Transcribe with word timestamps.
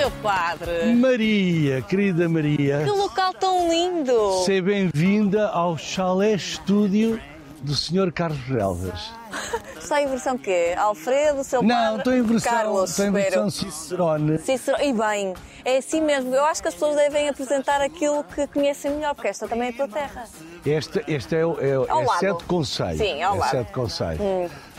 Seu 0.00 0.10
padre. 0.22 0.94
Maria, 0.94 1.82
querida 1.82 2.26
Maria, 2.26 2.80
Que 2.84 2.90
local 2.90 3.34
tão 3.34 3.68
lindo. 3.68 4.42
seja 4.46 4.62
bem-vinda 4.62 5.48
ao 5.48 5.76
chalé 5.76 6.32
estúdio 6.32 7.20
do 7.60 7.74
Sr. 7.74 8.10
Carlos 8.10 8.40
Relvas. 8.48 9.12
Está 9.78 10.00
em 10.00 10.06
versão 10.06 10.38
quê? 10.38 10.72
Alfredo, 10.78 11.44
seu 11.44 11.62
Não, 11.62 11.68
padre? 11.76 11.98
estou 11.98 12.12
em 12.14 12.22
versão, 12.22 12.50
Carlos, 12.50 12.90
estou 12.90 13.04
em 13.04 13.12
versão 13.12 13.50
Cicerone. 13.50 14.38
Cícero, 14.38 14.82
e 14.82 14.90
bem, 14.94 15.34
é 15.66 15.76
assim 15.76 16.00
mesmo. 16.00 16.34
Eu 16.34 16.46
acho 16.46 16.62
que 16.62 16.68
as 16.68 16.74
pessoas 16.74 16.96
devem 16.96 17.28
apresentar 17.28 17.82
aquilo 17.82 18.24
que 18.24 18.46
conhecem 18.46 18.92
melhor, 18.92 19.14
porque 19.14 19.28
esta 19.28 19.46
também 19.46 19.68
é 19.68 19.70
a 19.70 19.74
tua 19.74 19.88
terra. 19.88 20.24
Este, 20.64 21.04
este 21.08 21.36
é, 21.36 21.44
o- 21.44 21.58
é, 21.60 21.72
é. 21.72 22.18
Sete 22.20 22.44
Conselho. 22.44 22.96
Sim, 22.96 23.22
ao 23.22 23.36
é 23.36 23.38
lado. 23.40 23.48
Hum. 23.48 23.50
Sete 23.58 23.72
Conselho. 23.72 24.20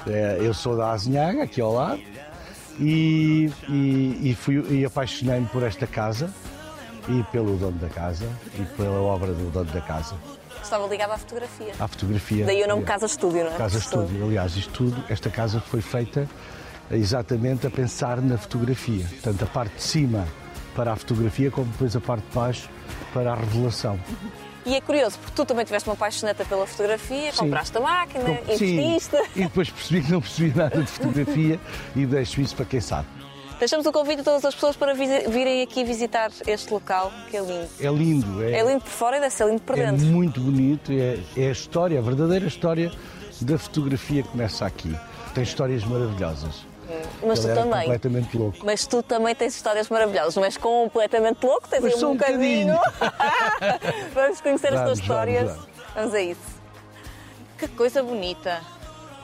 É, 0.07 0.37
eu 0.41 0.51
sou 0.55 0.75
da 0.75 0.91
Azinhaga, 0.93 1.43
aqui 1.43 1.61
ao 1.61 1.73
lado, 1.73 2.01
e, 2.81 3.51
e, 3.69 4.31
e, 4.31 4.35
fui, 4.35 4.63
e 4.69 4.83
apaixonei-me 4.83 5.45
por 5.47 5.63
esta 5.63 5.85
casa 5.85 6.33
e 7.07 7.23
pelo 7.31 7.55
dono 7.57 7.77
da 7.77 7.89
casa 7.89 8.27
e 8.59 8.63
pela 8.75 8.99
obra 8.99 9.33
do 9.33 9.49
dono 9.51 9.71
da 9.71 9.81
casa. 9.81 10.15
Estava 10.61 10.87
ligada 10.87 11.13
à 11.13 11.17
fotografia. 11.17 11.73
À 11.79 11.87
fotografia. 11.87 12.45
Daí 12.45 12.63
o 12.63 12.67
nome 12.67 12.83
Casa 12.83 13.05
Estúdio, 13.05 13.43
não 13.43 13.51
é? 13.51 13.57
Casa 13.57 13.77
Estúdio. 13.77 14.23
Aliás, 14.25 14.55
isto 14.55 14.71
tudo, 14.73 15.03
esta 15.09 15.29
casa 15.29 15.59
foi 15.59 15.81
feita 15.81 16.27
exatamente 16.89 17.65
a 17.67 17.69
pensar 17.69 18.21
na 18.21 18.37
fotografia. 18.37 19.05
Tanto 19.23 19.43
a 19.43 19.47
parte 19.47 19.75
de 19.75 19.83
cima 19.83 20.27
para 20.75 20.93
a 20.93 20.95
fotografia, 20.95 21.51
como 21.51 21.69
depois 21.71 21.95
a 21.95 22.01
parte 22.01 22.25
de 22.27 22.35
baixo 22.35 22.69
para 23.13 23.33
a 23.33 23.35
revelação. 23.35 23.99
E 24.65 24.75
é 24.75 24.81
curioso, 24.81 25.17
porque 25.19 25.33
tu 25.35 25.43
também 25.45 25.65
tiveste 25.65 25.89
uma 25.89 25.95
paixoneta 25.95 26.45
pela 26.45 26.67
fotografia, 26.67 27.31
Sim. 27.31 27.37
compraste 27.39 27.75
a 27.77 27.81
máquina, 27.81 28.23
Com- 28.23 28.31
investiste. 28.53 29.15
e 29.35 29.41
depois 29.43 29.69
percebi 29.69 30.01
que 30.03 30.11
não 30.11 30.21
percebi 30.21 30.55
nada 30.57 30.79
de 30.81 30.87
fotografia 30.87 31.59
e 31.95 32.05
deixo 32.05 32.41
isso 32.41 32.55
para 32.55 32.65
quem 32.65 32.79
sabe. 32.79 33.07
Deixamos 33.57 33.85
o 33.85 33.91
convite 33.91 34.21
a 34.21 34.23
todas 34.23 34.43
as 34.45 34.53
pessoas 34.55 34.75
para 34.75 34.93
virem 34.93 35.61
aqui 35.61 35.83
visitar 35.83 36.31
este 36.47 36.71
local, 36.73 37.11
que 37.29 37.37
é 37.37 37.41
lindo. 37.41 37.67
É 37.79 37.87
lindo, 37.89 38.43
é, 38.43 38.51
É 38.59 38.63
lindo 38.65 38.81
por 38.81 38.89
fora 38.89 39.17
e 39.17 39.19
deve 39.19 39.33
ser 39.33 39.45
lindo 39.47 39.61
por 39.61 39.77
é 39.77 39.85
dentro. 39.85 40.05
muito 40.07 40.39
bonito, 40.41 40.91
é, 40.91 41.19
é 41.37 41.47
a 41.49 41.51
história, 41.51 41.99
a 41.99 42.01
verdadeira 42.01 42.47
história 42.47 42.91
da 43.39 43.57
fotografia 43.59 44.23
que 44.23 44.29
começa 44.29 44.65
aqui. 44.65 44.95
Tem 45.35 45.43
histórias 45.43 45.83
maravilhosas. 45.83 46.69
Mas 47.25 47.45
Ele 47.45 47.53
tu 47.53 47.59
também. 47.61 47.81
completamente 47.83 48.37
louco. 48.37 48.57
Mas 48.65 48.85
tu 48.85 49.01
também 49.01 49.33
tens 49.33 49.55
histórias 49.55 49.87
maravilhosas, 49.87 50.35
não 50.35 50.43
és 50.43 50.57
completamente 50.57 51.41
louco, 51.45 51.65
tens 51.69 51.81
Mas 51.83 51.93
aí 51.93 52.03
um 52.03 52.09
um 52.09 52.17
bocadinho. 52.17 52.75
vamos 54.21 54.41
conhecer 54.41 54.67
as 54.67 54.73
tuas 54.73 54.83
Vamos, 54.83 54.99
histórias. 54.99 55.49
vamos, 55.49 55.67
Vamos 55.95 56.13
a 56.13 56.21
isso. 56.21 56.61
Que 57.57 57.67
coisa 57.67 58.01
bonita. 58.01 58.61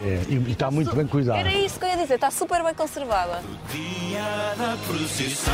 É, 0.02 0.22
e, 0.30 0.36
e 0.36 0.52
está 0.52 0.70
muito 0.70 0.96
bem 0.96 1.08
cuidado. 1.08 1.40
Era 1.40 1.52
isso 1.54 1.80
que 1.80 1.86
eu 1.86 1.90
ia 1.90 1.98
dizer, 1.98 2.16
está 2.16 2.30
super 2.30 2.64
bem 2.64 2.74
conservada. 2.74 3.42
Dia 3.72 4.22
da 4.58 4.78
procissão. 4.86 5.54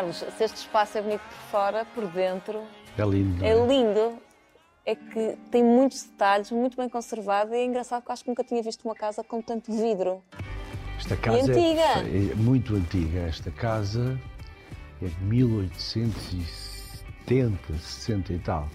Carlos, 0.00 0.16
se 0.16 0.44
este 0.44 0.56
espaço 0.56 0.96
é 0.96 1.02
bonito 1.02 1.20
por 1.20 1.36
fora, 1.50 1.84
por 1.94 2.06
dentro 2.06 2.62
É 2.96 3.04
lindo. 3.04 3.38
não 3.38 3.46
é 3.46 3.66
lindo. 3.66 4.14
É 4.86 4.94
que 4.94 5.36
tem 5.50 5.62
muitos 5.62 6.04
detalhes, 6.04 6.50
muito 6.50 6.74
bem 6.74 6.88
conservado 6.88 7.54
e 7.54 7.58
é 7.58 7.66
engraçado 7.66 8.02
que 8.02 8.08
eu 8.08 8.12
acho 8.14 8.24
que 8.24 8.30
nunca 8.30 8.42
tinha 8.42 8.62
visto 8.62 8.82
uma 8.86 8.94
casa 8.94 9.22
com 9.22 9.42
tanto 9.42 9.70
vidro. 9.70 10.22
Esta 10.98 11.18
casa? 11.18 11.52
É, 11.52 12.32
é 12.32 12.34
muito 12.34 12.74
antiga. 12.76 13.18
Esta 13.28 13.50
casa 13.50 14.18
é 15.02 15.06
de 15.06 15.22
1870, 15.22 17.78
60 17.78 18.32
e 18.32 18.38
tal. 18.38 18.70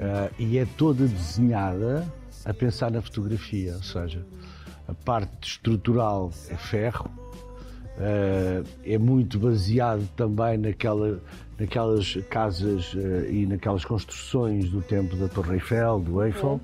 Ah, 0.00 0.28
e 0.40 0.58
é 0.58 0.66
toda 0.76 1.06
desenhada 1.06 2.12
a 2.44 2.52
pensar 2.52 2.90
na 2.90 3.00
fotografia, 3.00 3.74
ou 3.76 3.82
seja, 3.84 4.26
a 4.88 4.94
parte 4.94 5.50
estrutural 5.50 6.32
é 6.50 6.56
ferro, 6.56 7.08
é 8.84 8.98
muito 8.98 9.38
baseado 9.38 10.06
também 10.16 10.58
naquela, 10.58 11.20
naquelas 11.58 12.16
casas 12.28 12.92
ah, 12.94 13.28
e 13.28 13.46
naquelas 13.46 13.84
construções 13.84 14.68
do 14.68 14.82
tempo 14.82 15.16
da 15.16 15.28
Torre 15.28 15.54
Eiffel, 15.54 16.00
do 16.00 16.22
Eiffel. 16.22 16.60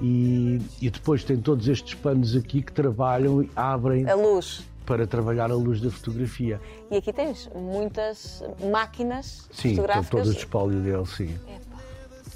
E, 0.00 0.60
e 0.80 0.90
depois 0.90 1.24
tem 1.24 1.38
todos 1.38 1.68
estes 1.68 1.94
panos 1.94 2.36
aqui 2.36 2.62
que 2.62 2.72
trabalham 2.72 3.42
e 3.42 3.50
abrem 3.56 4.08
A 4.08 4.14
luz. 4.14 4.66
para 4.84 5.06
trabalhar 5.06 5.50
a 5.50 5.54
luz 5.54 5.80
da 5.80 5.90
fotografia. 5.90 6.60
E 6.90 6.96
aqui 6.98 7.12
tens 7.12 7.48
muitas 7.54 8.44
máquinas 8.70 9.48
Sim, 9.50 9.70
fotográficas. 9.70 10.08
todo 10.10 10.26
o 10.26 10.32
espólio 10.32 10.80
dele, 10.80 11.06
sim. 11.06 11.34
Epá. 11.48 11.76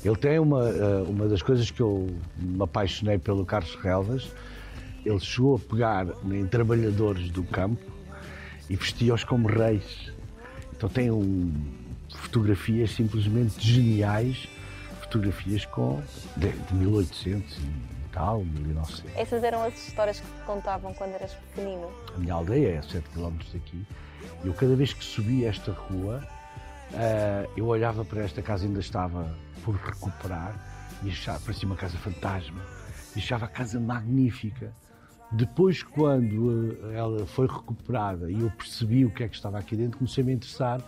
Ele 0.03 0.17
tem 0.17 0.39
uma, 0.39 0.71
eh, 0.71 1.05
uma 1.07 1.29
das 1.29 1.43
coisas 1.43 1.71
que 1.71 1.83
eu 1.83 2.07
me 2.39 2.63
apaixonei 2.63 3.19
pelo 3.19 3.45
Carlos 3.45 3.75
Relvas. 3.75 4.31
Ele 5.05 5.21
chegou 5.21 5.57
a 5.57 5.59
pegar 5.59 6.07
em 6.31 6.47
trabalhadores 6.47 7.31
do 7.31 7.43
campo 7.43 8.00
e 8.71 8.77
vestia-os 8.77 9.25
como 9.25 9.49
reis. 9.49 10.11
Então 10.73 10.89
tem 10.89 11.11
um, 11.11 11.53
fotografias 12.15 12.93
simplesmente 12.93 13.61
geniais, 13.61 14.49
fotografias 15.03 15.67
com 15.67 16.01
de, 16.37 16.51
de 16.51 16.75
1800 16.75 17.59
e 17.59 17.63
tal, 18.13 18.45
1900. 18.45 19.05
Essas 19.17 19.43
eram 19.43 19.65
as 19.65 19.89
histórias 19.89 20.21
que 20.21 20.27
te 20.27 20.45
contavam 20.47 20.95
quando 20.95 21.15
eras 21.15 21.35
pequenino. 21.35 21.91
A 22.15 22.19
minha 22.19 22.33
aldeia 22.33 22.75
é 22.75 22.79
a 22.79 22.83
7 22.83 23.11
km 23.11 23.37
daqui. 23.53 23.85
E 24.45 24.47
eu, 24.47 24.55
cada 24.55 24.77
vez 24.77 24.93
que 24.93 25.05
subia 25.05 25.49
esta 25.49 25.73
rua, 25.73 26.27
ah, 26.95 27.47
eu 27.57 27.67
olhava 27.67 28.05
para 28.05 28.23
esta 28.23 28.41
casa, 28.41 28.65
ainda 28.65 28.81
estava 28.81 29.35
por 29.65 29.75
recuperar, 29.75 30.55
e 31.03 31.11
achava, 31.11 31.41
parecia 31.41 31.67
uma 31.67 31.77
casa 31.77 31.99
fantasma. 31.99 32.61
E 33.17 33.19
achava 33.19 33.47
a 33.47 33.49
casa 33.49 33.81
magnífica. 33.81 34.73
Depois, 35.33 35.83
quando 35.83 36.77
ah, 36.85 36.93
ela 36.93 37.27
foi 37.27 37.47
recuperada 37.47 38.31
e 38.31 38.41
eu 38.41 38.51
percebi 38.51 39.05
o 39.05 39.11
que 39.11 39.23
é 39.23 39.29
que 39.29 39.37
estava 39.37 39.59
aqui 39.59 39.77
dentro, 39.77 39.99
comecei-me 39.99 40.33
a 40.33 40.35
interessar 40.35 40.81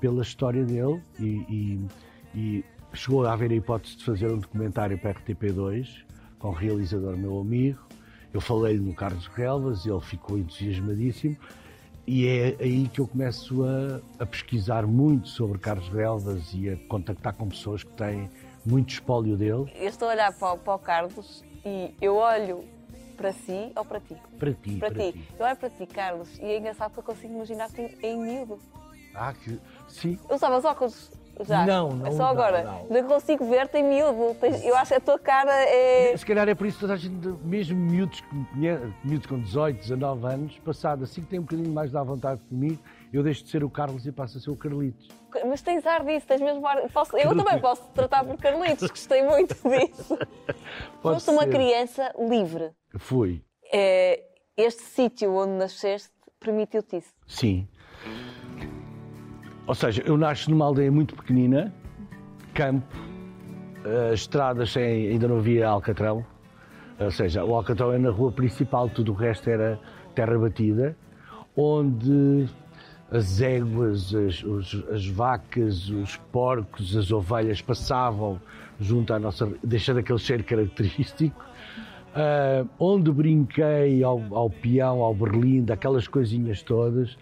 pela 0.00 0.22
história 0.22 0.64
dele 0.64 1.02
e, 1.18 1.24
e- 1.48 1.86
e 2.34 2.64
chegou 2.94 3.26
a 3.26 3.32
haver 3.32 3.50
a 3.50 3.54
hipótese 3.54 3.96
de 3.98 4.04
fazer 4.04 4.30
um 4.32 4.38
documentário 4.38 4.98
para 4.98 5.10
a 5.10 5.14
RTP2 5.14 6.04
com 6.38 6.48
o 6.48 6.52
realizador 6.52 7.16
meu 7.16 7.38
amigo. 7.38 7.78
Eu 8.32 8.40
falei-lhe 8.40 8.80
no 8.80 8.94
Carlos 8.94 9.26
Relvas, 9.26 9.84
ele 9.84 10.00
ficou 10.00 10.38
entusiasmadíssimo 10.38 11.36
e 12.06 12.26
é 12.26 12.56
aí 12.58 12.88
que 12.88 13.00
eu 13.00 13.06
começo 13.06 13.62
a, 13.64 14.00
a 14.22 14.26
pesquisar 14.26 14.86
muito 14.86 15.28
sobre 15.28 15.58
Carlos 15.58 15.88
Relvas 15.90 16.52
e 16.54 16.70
a 16.70 16.76
contactar 16.88 17.34
com 17.34 17.48
pessoas 17.48 17.84
que 17.84 17.92
têm 17.92 18.30
muito 18.64 18.90
espólio 18.94 19.36
dele. 19.36 19.70
Eu 19.74 19.88
estou 19.88 20.08
a 20.08 20.12
olhar 20.12 20.32
para 20.32 20.56
para 20.56 20.74
o 20.74 20.78
Carlos 20.78 21.44
e 21.66 21.92
eu 22.00 22.16
olho 22.16 22.64
para 23.20 23.32
si 23.34 23.70
ou 23.76 23.84
para 23.84 24.00
ti? 24.00 24.16
Para 24.38 24.52
ti, 24.54 24.76
Para, 24.76 24.90
ti. 24.94 25.28
Eu 25.38 25.44
olho 25.46 25.56
para 25.56 25.68
ti, 25.70 25.86
Carlos, 25.86 26.38
e 26.38 26.44
é 26.46 26.56
engraçado 26.58 26.90
porque 26.92 27.10
eu 27.10 27.14
consigo 27.14 27.34
imaginar-te 27.34 27.82
em, 27.82 27.94
em 28.02 28.18
miúdo. 28.18 28.58
Ah, 29.14 29.34
que 29.34 29.58
sim. 29.88 30.18
Eu 30.28 30.36
usavas 30.36 30.64
óculos 30.64 31.10
já? 31.40 31.66
Não, 31.66 31.90
não 31.90 32.06
É 32.06 32.10
só 32.12 32.14
usava, 32.16 32.30
agora. 32.30 32.62
não. 32.64 32.78
Ainda 32.96 33.02
consigo 33.04 33.44
ver-te 33.44 33.76
em 33.76 33.82
miúdo. 33.84 34.36
Eu 34.64 34.74
acho 34.76 34.88
que 34.92 34.94
a 34.94 35.00
tua 35.00 35.18
cara 35.18 35.52
é. 35.52 36.16
Se 36.16 36.24
calhar 36.24 36.48
é 36.48 36.54
por 36.54 36.66
isso 36.66 36.76
que 36.78 36.80
toda 36.80 36.94
a 36.94 36.96
gente, 36.96 37.26
mesmo 37.44 37.76
miúdos, 37.78 38.22
miúdos 39.04 39.26
com 39.26 39.38
18, 39.38 39.76
19 39.80 40.26
anos, 40.26 40.58
passado 40.60 41.04
assim 41.04 41.20
que 41.20 41.28
tem 41.28 41.38
um 41.40 41.42
bocadinho 41.42 41.70
mais 41.70 41.94
à 41.94 42.02
vontade 42.02 42.40
comigo, 42.48 42.78
eu 43.12 43.22
deixo 43.22 43.44
de 43.44 43.50
ser 43.50 43.62
o 43.64 43.68
Carlos 43.68 44.06
e 44.06 44.12
passo 44.12 44.38
a 44.38 44.40
ser 44.40 44.50
o 44.50 44.56
Carlitos. 44.56 45.08
Mas 45.46 45.60
tens 45.60 45.84
ar 45.86 46.04
disso, 46.04 46.26
tens 46.26 46.40
mesmo 46.40 46.66
ar. 46.66 46.88
Posso- 46.90 47.16
Eu 47.18 47.36
também 47.36 47.60
posso 47.60 47.82
tratar 47.94 48.24
por 48.24 48.36
Carlitos, 48.38 48.88
gostei 48.90 49.22
muito 49.22 49.54
disso. 49.68 50.18
Foste 51.02 51.30
uma 51.30 51.46
criança 51.46 52.14
livre. 52.18 52.70
Fui, 52.98 53.42
É, 53.72 54.20
este 54.56 54.82
sítio 54.82 55.32
onde 55.34 55.52
nasceste 55.52 56.10
permitiu-te 56.40 56.96
isso. 56.96 57.12
sim. 57.26 57.66
Ou 59.66 59.74
seja, 59.74 60.02
eu 60.04 60.16
nasci 60.16 60.50
numa 60.50 60.64
aldeia 60.64 60.90
muito 60.90 61.14
pequenina, 61.14 61.72
campo, 62.54 62.96
eh, 63.84 64.12
estradas 64.12 64.72
sem, 64.72 65.06
ainda 65.08 65.28
não 65.28 65.36
havia 65.38 65.68
Alcatrão. 65.68 66.26
Ou 66.98 67.10
seja, 67.12 67.44
o 67.44 67.54
Alcatrão 67.54 67.92
é 67.92 67.98
na 67.98 68.10
rua 68.10 68.32
principal, 68.32 68.88
tudo 68.88 69.12
o 69.12 69.14
resto 69.14 69.48
era 69.48 69.80
terra 70.14 70.36
batida, 70.36 70.96
onde 71.56 72.48
as 73.12 73.40
éguas, 73.40 74.12
as, 74.14 74.42
os- 74.42 74.84
as 74.90 75.06
vacas, 75.06 75.88
os 75.88 76.16
porcos, 76.32 76.96
as 76.96 77.12
ovelhas 77.12 77.62
passavam 77.62 78.40
junto 78.80 79.14
à 79.14 79.18
nossa, 79.20 79.46
deixando 79.62 80.00
aquele 80.00 80.18
cheiro 80.18 80.42
característico. 80.42 81.44
Ah, 82.14 82.64
onde 82.78 83.10
brinquei 83.12 84.02
ao, 84.02 84.20
ao 84.34 84.50
peão, 84.50 85.00
ao 85.02 85.14
berlim, 85.14 85.62
daquelas 85.62 86.08
coisinhas 86.08 86.62
todas, 86.62 87.16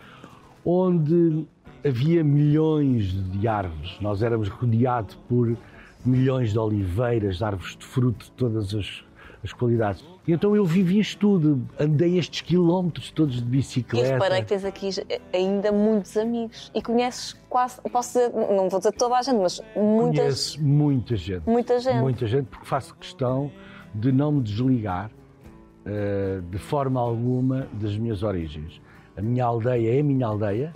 onde 0.65 1.47
havia 1.85 2.25
milhões 2.25 3.13
de 3.31 3.47
árvores. 3.47 3.97
Nós 4.01 4.23
éramos 4.23 4.49
rodeados 4.49 5.15
por 5.29 5.57
milhões 6.05 6.53
de 6.53 6.59
oliveiras, 6.59 7.37
de 7.39 7.45
árvores 7.45 7.77
de 7.77 7.85
fruto 7.85 8.25
de 8.27 8.31
todas 8.33 8.75
as, 8.75 9.05
as 9.45 9.53
qualidades. 9.53 10.03
E 10.27 10.33
então 10.33 10.55
eu 10.57 10.65
vivi 10.65 10.99
isto 10.99 11.19
tudo, 11.19 11.67
andei 11.79 12.19
estes 12.19 12.41
quilómetros 12.41 13.11
todos 13.11 13.37
de 13.37 13.43
E 13.43 13.47
bicicleta. 13.47 14.13
reparei 14.15 14.41
que 14.43 14.49
tens 14.49 14.65
aqui 14.65 14.91
ainda 15.33 15.71
muitos 15.73 16.17
amigos 16.17 16.71
e 16.75 16.83
conheces 16.83 17.35
quase, 17.49 17.81
posso 17.93 18.19
dizer, 18.19 18.31
não 18.33 18.69
vou 18.69 18.79
dizer 18.81 18.93
toda 18.93 19.17
a 19.17 19.23
gente, 19.23 19.39
mas 19.39 19.61
muitas, 19.77 20.55
Conheço 20.55 20.63
muita 20.63 21.17
gente. 21.17 21.43
muita 21.49 21.79
gente. 21.79 21.99
Muita 21.99 22.27
gente, 22.27 22.47
porque 22.47 22.67
faço 22.67 22.95
questão 22.97 23.51
de 23.95 24.13
não 24.13 24.33
me 24.33 24.43
desligar 24.43 25.11
eh, 25.85 26.41
de 26.51 26.59
forma 26.59 27.01
alguma 27.01 27.67
das 27.73 27.97
minhas 27.97 28.23
origens. 28.23 28.81
A 29.17 29.23
minha 29.23 29.45
aldeia 29.45 29.97
é 29.97 30.01
a 30.01 30.05
minha 30.05 30.27
aldeia, 30.27 30.75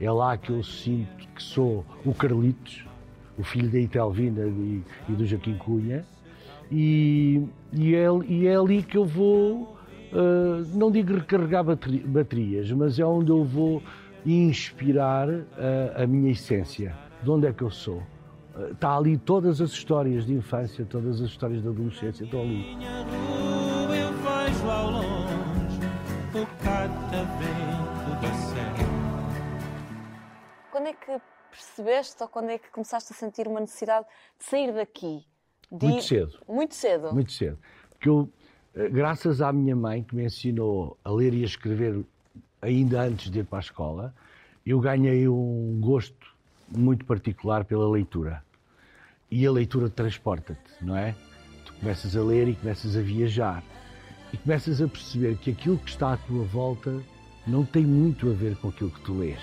é 0.00 0.10
lá 0.10 0.36
que 0.36 0.50
eu 0.50 0.62
sinto 0.62 1.28
que 1.34 1.42
sou 1.42 1.84
o 2.04 2.12
Carlitos, 2.12 2.84
o 3.38 3.42
filho 3.42 3.68
da 3.68 3.78
Itelvina 3.78 4.44
e, 4.46 4.82
e 5.08 5.12
do 5.12 5.24
Joaquim 5.26 5.56
Cunha, 5.56 6.04
e, 6.70 7.42
e, 7.72 7.94
é, 7.94 8.06
e 8.26 8.46
é 8.46 8.56
ali 8.56 8.82
que 8.82 8.96
eu 8.96 9.04
vou, 9.04 9.76
eh, 10.12 10.64
não 10.74 10.90
digo 10.90 11.14
recarregar 11.14 11.62
bateri- 11.64 12.04
baterias, 12.06 12.70
mas 12.72 12.98
é 12.98 13.04
onde 13.04 13.30
eu 13.30 13.44
vou 13.44 13.82
inspirar 14.26 15.28
eh, 15.28 15.94
a 15.96 16.06
minha 16.06 16.32
essência, 16.32 16.94
de 17.22 17.30
onde 17.30 17.46
é 17.46 17.52
que 17.52 17.62
eu 17.62 17.70
sou. 17.70 18.02
Está 18.70 18.96
ali 18.96 19.18
todas 19.18 19.60
as 19.60 19.70
histórias 19.70 20.24
de 20.26 20.32
infância, 20.34 20.84
todas 20.84 21.20
as 21.20 21.28
histórias 21.30 21.60
de 21.62 21.68
adolescência, 21.68 22.22
estão 22.24 22.40
ali. 22.40 22.76
Minha 22.76 23.02
rua 23.02 23.96
eu 23.96 24.12
vejo 24.12 24.70
ao 24.70 24.90
longe 24.90 25.80
o 26.34 26.46
catavento 26.62 28.20
da 28.22 28.32
serra. 28.34 28.84
Quando 30.70 30.86
é 30.86 30.92
que 30.92 31.20
percebeste 31.50 32.22
ou 32.22 32.28
quando 32.28 32.50
é 32.50 32.58
que 32.58 32.70
começaste 32.70 33.12
a 33.12 33.16
sentir 33.16 33.48
uma 33.48 33.58
necessidade 33.60 34.06
de 34.38 34.44
sair 34.44 34.72
daqui? 34.72 35.24
De 35.72 35.86
Muito 35.86 35.98
ir- 35.98 36.02
cedo. 36.02 36.38
Muito 36.48 36.74
cedo. 36.74 37.12
Muito 37.12 37.32
cedo. 37.32 37.58
Porque 37.90 38.08
eu, 38.08 38.28
eh, 38.76 38.88
graças 38.88 39.40
à 39.40 39.52
minha 39.52 39.74
mãe, 39.74 40.04
que 40.04 40.14
me 40.14 40.24
ensinou 40.24 40.96
a 41.04 41.10
ler 41.10 41.34
e 41.34 41.42
a 41.42 41.46
escrever 41.46 42.04
ainda 42.62 43.02
antes 43.02 43.30
de 43.32 43.40
ir 43.40 43.44
para 43.46 43.58
a 43.58 43.60
escola, 43.60 44.14
eu 44.64 44.78
ganhei 44.78 45.26
um 45.28 45.78
gosto 45.80 46.23
muito 46.68 47.04
particular 47.04 47.64
pela 47.64 47.88
leitura. 47.88 48.42
E 49.30 49.46
a 49.46 49.52
leitura 49.52 49.88
transporta-te, 49.88 50.84
não 50.84 50.96
é? 50.96 51.14
Tu 51.64 51.72
começas 51.74 52.16
a 52.16 52.22
ler 52.22 52.48
e 52.48 52.54
começas 52.54 52.96
a 52.96 53.00
viajar. 53.00 53.62
E 54.32 54.36
começas 54.36 54.80
a 54.80 54.88
perceber 54.88 55.36
que 55.38 55.50
aquilo 55.50 55.78
que 55.78 55.90
está 55.90 56.12
à 56.12 56.16
tua 56.16 56.44
volta 56.44 57.00
não 57.46 57.64
tem 57.64 57.84
muito 57.84 58.30
a 58.30 58.32
ver 58.32 58.56
com 58.56 58.68
aquilo 58.68 58.90
que 58.90 59.00
tu 59.00 59.18
lês. 59.18 59.40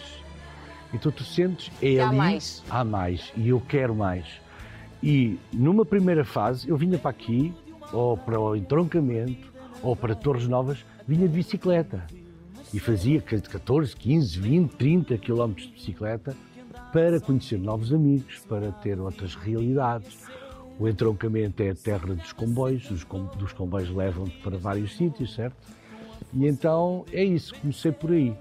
Então 0.94 1.12
tu 1.12 1.23
sentes, 1.23 1.71
é 1.81 2.00
há 2.00 2.07
ali, 2.07 2.18
mais. 2.18 2.63
há 2.69 2.83
mais, 2.83 3.31
e 3.35 3.50
eu 3.50 3.62
quero 3.62 3.95
mais. 3.95 4.25
E 5.01 5.39
numa 5.53 5.85
primeira 5.85 6.25
fase, 6.25 6.69
eu 6.69 6.77
vinha 6.77 6.97
para 6.97 7.12
aqui, 7.12 7.53
ou 7.94 8.18
para 8.18 8.39
o 8.39 8.56
entroncamento, 8.56 9.51
ou 9.81 9.95
para 9.95 10.13
Torres 10.13 10.47
Novas, 10.47 10.85
vinha 11.07 11.27
de 11.27 11.35
bicicleta. 11.35 12.06
E 12.73 12.79
fazia 12.79 13.21
14, 13.21 13.95
15, 13.95 14.39
20, 14.39 14.71
30 14.75 15.18
quilómetros 15.18 15.68
de 15.68 15.73
bicicleta 15.73 16.35
para 16.91 17.19
conhecer 17.19 17.57
novos 17.57 17.93
amigos, 17.93 18.39
para 18.49 18.71
ter 18.71 18.99
outras 18.99 19.35
realidades. 19.35 20.25
O 20.79 20.88
entroncamento 20.88 21.61
é 21.61 21.69
a 21.69 21.75
terra 21.75 22.13
dos 22.13 22.33
comboios, 22.33 22.89
os 22.89 23.03
com- 23.03 23.25
dos 23.38 23.53
comboios 23.53 23.89
levam-te 23.89 24.38
para 24.39 24.57
vários 24.57 24.95
sítios, 24.97 25.33
certo? 25.33 25.55
E 26.33 26.47
então 26.47 27.05
é 27.11 27.23
isso, 27.23 27.53
comecei 27.59 27.91
por 27.91 28.11
aí. 28.11 28.35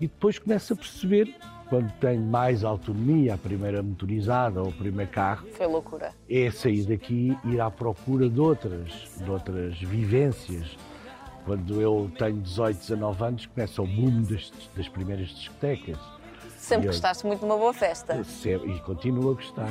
E 0.00 0.06
depois 0.06 0.38
começo 0.38 0.72
a 0.72 0.76
perceber, 0.76 1.34
quando 1.68 1.90
tenho 1.98 2.20
mais 2.20 2.62
autonomia, 2.62 3.34
a 3.34 3.38
primeira 3.38 3.82
motorizada 3.82 4.60
ou 4.62 4.68
o 4.68 4.72
primeiro 4.72 5.10
carro, 5.10 5.46
Foi 5.52 5.66
loucura. 5.66 6.12
é 6.28 6.50
sair 6.50 6.84
daqui 6.84 7.36
e 7.44 7.48
ir 7.54 7.60
à 7.60 7.70
procura 7.70 8.28
de 8.28 8.40
outras, 8.40 9.08
de 9.22 9.30
outras 9.30 9.78
vivências. 9.80 10.76
Quando 11.44 11.80
eu 11.80 12.10
tenho 12.18 12.36
18, 12.40 12.78
19 12.78 13.24
anos, 13.24 13.46
começa 13.46 13.80
o 13.82 13.86
boom 13.86 14.22
das, 14.22 14.52
das 14.76 14.88
primeiras 14.88 15.28
discotecas. 15.30 15.96
Sempre 16.58 16.88
eu- 16.88 16.92
gostaste 16.92 17.26
muito 17.26 17.40
de 17.40 17.44
uma 17.46 17.56
boa 17.56 17.72
festa. 17.72 18.22
Sempre- 18.24 18.72
E 18.74 18.80
continuo 18.80 19.30
a 19.30 19.34
gostar. 19.34 19.70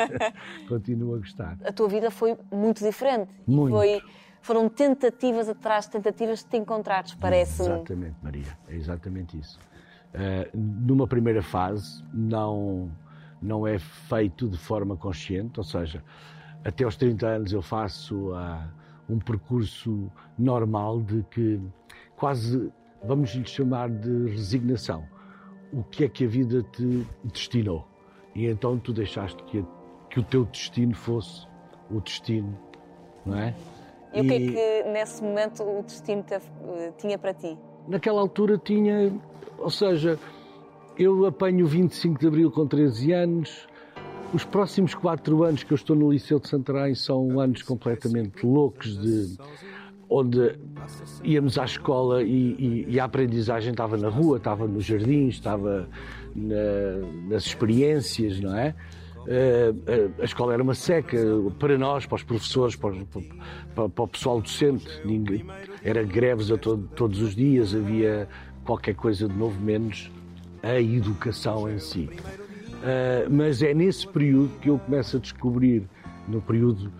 continuo 0.68 1.14
a 1.14 1.18
gostar. 1.18 1.56
A 1.64 1.72
tua 1.72 1.88
vida 1.88 2.10
foi 2.10 2.36
muito 2.52 2.82
diferente. 2.84 3.30
Muito. 3.46 3.74
Foi, 3.74 4.00
foram 4.42 4.68
tentativas 4.68 5.48
atrás 5.48 5.86
de 5.86 5.92
tentativas 5.92 6.40
de 6.40 6.46
te 6.46 6.56
encontrares, 6.56 7.14
parece-me. 7.14 7.68
Exatamente, 7.68 8.16
Maria. 8.22 8.58
É 8.68 8.74
exatamente 8.74 9.38
isso. 9.38 9.58
Uh, 10.14 10.50
numa 10.56 11.06
primeira 11.06 11.42
fase, 11.42 12.02
não, 12.12 12.90
não 13.40 13.66
é 13.66 13.78
feito 13.78 14.48
de 14.48 14.56
forma 14.58 14.96
consciente, 14.96 15.58
ou 15.58 15.64
seja, 15.64 16.02
até 16.64 16.84
aos 16.84 16.96
30 16.96 17.26
anos 17.26 17.52
eu 17.52 17.62
faço 17.62 18.32
ah, 18.34 18.66
um 19.08 19.18
percurso 19.18 20.10
normal 20.38 21.00
de 21.00 21.22
que 21.30 21.60
quase, 22.16 22.72
vamos 23.04 23.30
lhe 23.34 23.46
chamar 23.46 23.88
de 23.90 24.28
resignação. 24.30 25.04
O 25.76 25.82
que 25.84 26.04
é 26.04 26.08
que 26.08 26.24
a 26.24 26.28
vida 26.28 26.62
te 26.72 27.06
destinou? 27.22 27.86
E 28.34 28.46
então 28.46 28.78
tu 28.78 28.92
deixaste 28.92 29.42
que, 29.44 29.58
a- 29.60 29.64
que 30.10 30.18
o 30.20 30.22
teu 30.22 30.44
destino 30.46 30.94
fosse 30.94 31.46
o 31.90 32.00
destino, 32.00 32.58
não 33.24 33.38
é? 33.38 33.54
E, 34.14 34.20
o 34.20 34.24
que 34.24 34.32
é 34.34 34.38
que 34.82 34.88
nesse 34.90 35.22
momento 35.22 35.62
o 35.62 35.82
destino 35.82 36.22
teve- 36.22 36.46
eh, 36.78 36.92
tinha 36.98 37.18
para 37.18 37.34
ti? 37.34 37.56
naquela 37.86 38.20
altura 38.20 38.58
tinha, 38.58 39.12
ou 39.58 39.70
seja, 39.70 40.18
eu 40.98 41.24
apanho 41.26 41.64
o 41.64 41.68
25 41.68 42.18
de 42.18 42.26
Abril 42.26 42.50
com 42.50 42.66
13 42.66 43.12
anos, 43.12 43.68
os 44.34 44.44
próximos 44.44 44.92
quatro 44.94 45.44
anos 45.44 45.62
que 45.62 45.72
eu 45.72 45.76
estou 45.76 45.94
no 45.94 46.10
Liceu 46.10 46.40
de 46.40 46.48
Santarém 46.48 46.94
são 46.96 47.38
anos 47.38 47.62
completamente 47.62 48.44
loucos 48.44 48.98
de 48.98 49.36
onde 50.08 50.56
íamos 51.24 51.58
à 51.58 51.64
escola 51.64 52.22
e, 52.22 52.26
e- 52.58 52.86
e 52.88 53.00
a 53.00 53.04
aprendizagem 53.04 53.70
estava 53.72 53.96
na 53.96 54.08
rua, 54.08 54.36
estava 54.36 54.66
nos 54.66 54.84
jardins, 54.84 55.34
estava 55.34 55.88
na- 56.34 57.28
nas 57.28 57.44
experiências, 57.46 58.38
não 58.40 58.56
é? 58.56 58.74
Eh, 59.28 59.74
eh, 59.88 60.08
a 60.20 60.24
escola 60.24 60.52
era 60.54 60.62
uma 60.62 60.74
seca 60.74 61.18
para 61.58 61.76
nós, 61.76 62.06
para 62.06 62.14
os 62.14 62.22
professores, 62.22 62.76
para, 62.76 62.94
para- 63.74 63.88
para 63.88 64.04
o 64.04 64.08
pessoal 64.08 64.40
docente. 64.40 64.86
Ninguém, 65.04 65.44
era 65.82 66.04
greves 66.04 66.50
a 66.52 66.56
todo- 66.56 66.88
todos 66.94 67.20
os 67.20 67.34
dias, 67.34 67.74
havia 67.74 68.28
qualquer 68.64 68.94
coisa 68.94 69.26
de 69.28 69.34
novo, 69.36 69.60
menos 69.60 70.10
a 70.62 70.80
educação 70.80 71.68
em 71.68 71.78
si. 71.80 72.08
Eh, 72.84 73.26
mas 73.28 73.62
é 73.62 73.74
nesse 73.74 74.06
período 74.06 74.50
que 74.60 74.70
eu 74.70 74.78
começo 74.78 75.16
a 75.16 75.20
descobrir, 75.20 75.82
no 76.28 76.40
período 76.40 76.92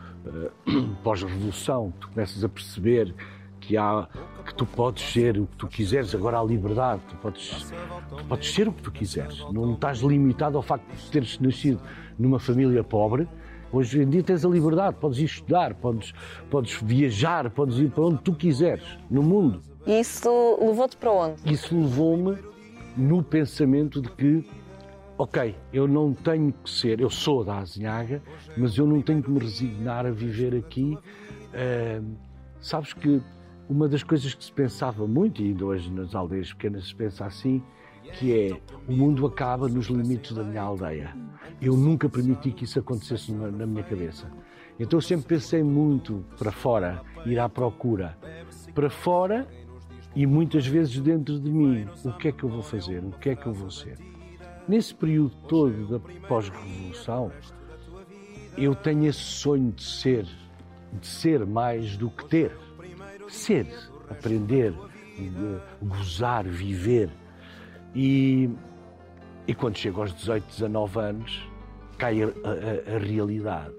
pós-revolução, 1.03 1.93
tu 2.01 2.09
começas 2.09 2.43
a 2.43 2.49
perceber 2.49 3.15
que 3.61 3.77
há 3.77 4.09
que 4.45 4.55
tu 4.55 4.65
podes 4.65 5.03
ser 5.13 5.39
o 5.39 5.47
que 5.47 5.57
tu 5.57 5.67
quiseres, 5.67 6.15
agora 6.15 6.39
há 6.39 6.45
liberdade, 6.45 7.03
tu 7.09 7.17
podes, 7.17 7.73
tu 8.17 8.25
podes 8.25 8.55
ser 8.55 8.69
o 8.69 8.73
que 8.73 8.83
tu 8.83 8.93
quiseres, 8.93 9.41
não 9.53 9.75
estás 9.75 9.99
limitado 9.99 10.57
ao 10.57 10.63
facto 10.63 10.87
de 10.95 11.11
teres 11.11 11.39
nascido 11.41 11.81
numa 12.19 12.39
família 12.39 12.85
pobre. 12.85 13.29
Hoje 13.73 14.01
em 14.01 14.09
dia 14.09 14.23
tens 14.23 14.45
a 14.45 14.49
liberdade, 14.49 14.97
podes 15.01 15.19
ir 15.19 15.25
estudar, 15.25 15.75
podes, 15.75 16.15
podes 16.49 16.81
viajar, 16.81 17.51
podes 17.51 17.79
ir 17.79 17.91
para 17.91 18.05
onde 18.05 18.23
tu 18.23 18.33
quiseres, 18.33 18.85
no 19.11 19.23
mundo. 19.23 19.61
E 19.85 20.01
isso 20.01 20.29
levou-te 20.61 20.97
para 20.97 21.11
onde? 21.11 21.53
Isso 21.53 21.77
levou-me 21.77 22.39
no 22.97 23.23
pensamento 23.23 24.01
de 24.01 24.09
que, 24.11 24.49
ok, 25.19 25.55
eu 25.73 25.89
não 25.89 26.13
tenho 26.13 26.53
que 26.53 26.71
ser, 26.71 27.01
eu 27.01 27.11
sou 27.11 27.45
da 27.45 27.59
Azinhaga, 27.59 28.23
mas 28.57 28.77
eu 28.77 28.87
não 28.87 29.01
tenho 29.01 29.23
que 29.23 29.31
me 29.31 29.39
resignar 29.39 30.07
a 30.07 30.11
viver 30.11 30.55
aqui. 30.55 30.97
Ahm, 31.55 32.15
sabes 32.61 32.93
que 32.93 33.23
uma 33.69 33.89
das 33.89 34.03
coisas 34.03 34.35
que 34.35 34.45
se 34.45 34.53
pensava 34.53 35.07
muito, 35.07 35.43
e 35.43 35.47
ainda 35.47 35.65
hoje 35.65 35.91
nas 35.91 36.15
aldeias 36.15 36.53
pequenas 36.53 36.89
se 36.89 36.95
pensa 36.95 37.25
assim, 37.25 37.63
que 38.15 38.33
é 38.33 38.61
o 38.87 38.93
mundo 38.93 39.27
acaba 39.27 39.69
nos 39.69 39.87
limites 39.87 40.33
da 40.33 40.45
minha 40.45 40.63
aldeia. 40.63 41.17
Eu 41.61 41.77
nunca 41.77 42.09
permiti 42.09 42.53
que 42.53 42.65
isso 42.65 42.79
acontecesse 42.79 43.33
na, 43.33 43.51
na 43.51 43.67
minha 43.67 43.83
cabeça. 43.83 44.31
Então 44.79 44.99
eu 44.99 45.03
sempre 45.03 45.27
pensei 45.27 45.63
muito 45.63 46.25
para 46.39 46.53
fora, 46.53 47.03
ir 47.25 47.39
à 47.39 47.49
procura. 47.49 48.17
Para 48.75 48.91
fora 48.91 49.49
e 50.15 50.27
muitas 50.27 50.67
vezes 50.67 51.01
dentro 51.01 51.41
de 51.41 51.51
mim, 51.51 51.89
o 52.05 52.13
que 52.13 52.29
é 52.29 52.33
que 52.33 52.45
eu 52.45 52.49
vou 52.49 52.63
fazer? 52.63 53.03
O 53.03 53.11
que 53.13 53.31
é 53.31 53.35
que 53.35 53.47
eu 53.47 53.53
vou 53.53 53.71
ser? 53.71 53.99
Nesse 54.69 54.95
período 54.95 55.35
todo 55.49 55.87
da 55.87 55.99
pós-revolução, 56.27 57.31
eu 58.57 58.75
tenho 58.75 59.07
esse 59.07 59.21
sonho 59.21 59.71
de 59.73 59.83
ser, 59.85 60.27
de 61.01 61.07
ser 61.07 61.47
mais 61.47 61.97
do 61.97 62.11
que 62.11 62.25
ter. 62.27 62.53
Ser, 63.29 63.67
aprender, 64.09 64.73
eh, 65.19 65.61
gozar, 65.83 66.45
viver. 66.47 67.11
E, 67.95 68.49
e 69.47 69.55
quando 69.55 69.77
chego 69.77 70.01
aos 70.01 70.15
18, 70.15 70.45
19 70.47 70.99
anos, 71.01 71.49
cai 71.99 72.23
a, 72.23 72.27
a- 72.27 72.95
a 72.97 72.99
realidade. 72.99 73.75